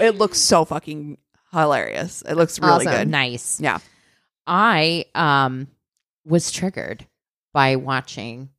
[0.00, 1.18] it looks so fucking
[1.52, 2.22] hilarious.
[2.28, 3.00] It looks really Awesome.
[3.00, 3.08] good.
[3.08, 3.60] Nice.
[3.60, 3.78] Yeah.
[4.46, 5.68] I um
[6.24, 7.06] was triggered
[7.52, 8.50] by watching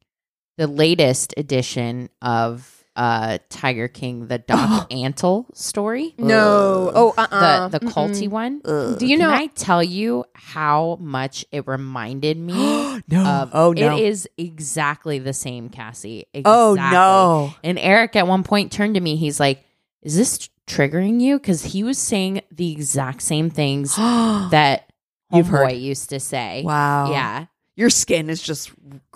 [0.57, 6.13] the latest edition of uh Tiger King the Doc Antle story.
[6.19, 6.89] No.
[6.89, 6.93] Ugh.
[6.95, 8.61] Oh, uh, uh The the culty one.
[8.63, 8.99] Ugh.
[8.99, 9.33] Do you Can know?
[9.33, 12.53] I tell you how much it reminded me
[13.09, 13.25] no.
[13.25, 13.97] of oh no.
[13.97, 16.25] it is exactly the same Cassi.
[16.45, 17.55] oh no.
[17.63, 19.15] And Eric at one point turned to me.
[19.15, 19.65] He's like,
[20.03, 23.95] "Is this triggering you?" Because he was saying the exact same things
[24.51, 24.87] that
[25.33, 25.71] You've Homeboy heard.
[25.73, 26.61] used to say.
[26.63, 27.09] Wow.
[27.11, 27.45] Yeah.
[27.75, 28.69] Your skin is just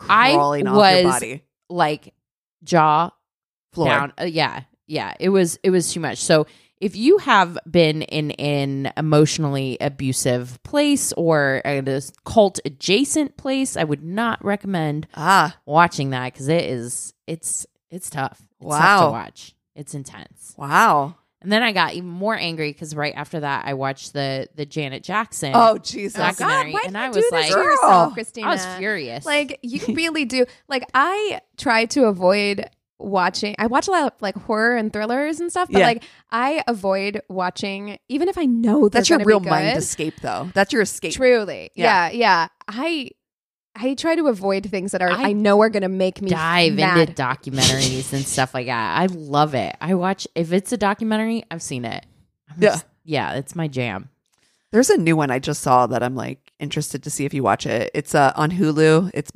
[0.09, 1.43] I crawling off was your body.
[1.69, 2.13] like
[2.63, 3.11] jaw
[3.75, 3.87] Floor.
[3.87, 4.13] down.
[4.19, 5.13] Uh, yeah, yeah.
[5.19, 6.17] It was it was too much.
[6.17, 6.47] So
[6.81, 11.81] if you have been in an emotionally abusive place or a
[12.25, 18.09] cult adjacent place, I would not recommend Ah, watching that because it is it's it's
[18.09, 18.41] tough.
[18.61, 19.05] It's tough Wow.
[19.05, 19.55] to watch.
[19.75, 20.53] It's intense.
[20.57, 21.15] wow.
[21.41, 24.65] And then I got even more angry because right after that I watched the the
[24.65, 25.51] Janet Jackson.
[25.53, 26.17] Oh, Jesus.
[26.19, 27.63] Oh, God, documentary, why and do I you was do this like, to Girl.
[27.65, 28.47] yourself, Christina?
[28.47, 29.25] I was furious.
[29.25, 30.45] Like you really do.
[30.67, 32.67] Like I try to avoid
[32.99, 33.55] watching.
[33.59, 35.87] I watch a lot of like horror and thrillers and stuff, but Yeah.
[35.87, 40.49] like I avoid watching even if I know That's your real be mind escape, though.
[40.53, 41.13] That's your escape.
[41.13, 42.09] Truly, Yeah.
[42.09, 42.11] yeah.
[42.11, 43.09] yeah, I
[43.77, 46.29] I try to avoid things that are I I, know are going to make me
[46.29, 46.97] dive mad.
[47.09, 48.97] into documentaries and stuff like that.
[48.97, 49.75] I love it.
[49.81, 52.05] I watch if it's a documentary, I've seen it.
[52.49, 52.69] I'm Yeah.
[52.69, 54.09] just- yeah, it's my jam.
[54.71, 57.43] There's a new one I just saw that I'm like interested to see if you
[57.43, 57.91] watch it.
[57.93, 59.11] It's uh, on Hulu.
[59.13, 59.31] It's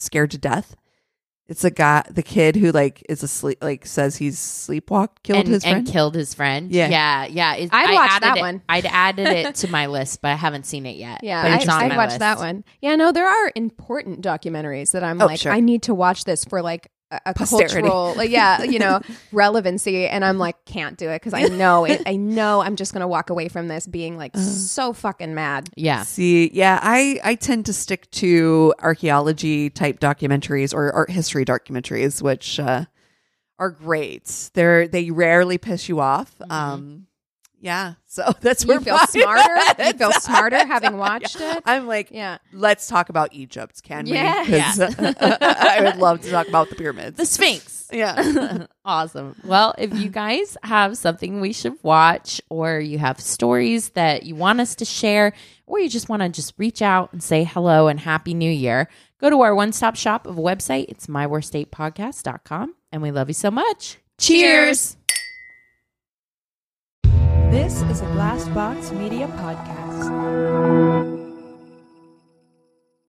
[0.00, 0.74] Scared to Death.
[1.48, 5.48] It's a guy, the kid who like is asleep, like says he's sleepwalked, killed and,
[5.48, 5.78] his friend.
[5.78, 6.70] and killed his friend.
[6.70, 6.88] Yeah.
[6.88, 7.54] yeah, yeah.
[7.54, 8.62] It- I'd I watch added that it- one.
[8.68, 11.24] I'd added it to my list, but I haven't seen it yet.
[11.24, 12.64] Yeah, but I, on I my watched that one.
[12.82, 15.50] Yeah, no, there are important documentaries that I'm Oh, like, sure.
[15.52, 17.80] I need to watch this for like a, a Posterity.
[17.80, 19.00] cultural, like, yeah, you know,
[19.32, 22.02] relevancy, and I'm like, can't do it because I know it.
[22.06, 25.68] I know I'm just gonna walk away from this being like so fucking mad.
[25.76, 31.44] Yeah, See, yeah, I I tend to stick to archaeology type documentaries or art history
[31.44, 32.84] documentaries, which uh,
[33.58, 34.50] are great.
[34.54, 36.32] They're they rarely piss you off.
[36.50, 37.07] Um,
[37.60, 39.82] yeah, so that's You feel smarter.
[39.84, 41.62] You feel smarter having watched it.
[41.66, 42.38] I'm like, Yeah.
[42.52, 44.12] let's talk about Egypt, can we?
[44.12, 44.44] Yeah.
[44.80, 47.16] I would love to talk about the pyramids.
[47.16, 47.88] the Sphinx.
[47.92, 48.66] yeah.
[48.84, 49.34] awesome.
[49.44, 54.34] Well, if you guys have something we should watch, or you have stories that you
[54.34, 55.32] want us to share,
[55.66, 58.88] or you just want to just reach out and say hello and happy new year,
[59.20, 60.86] go to our one stop shop of a website.
[60.88, 62.74] It's myworstdatepodcast.com.
[62.92, 63.98] And we love you so much.
[64.18, 64.96] Cheers.
[67.50, 71.17] This is a Glass Box Media podcast.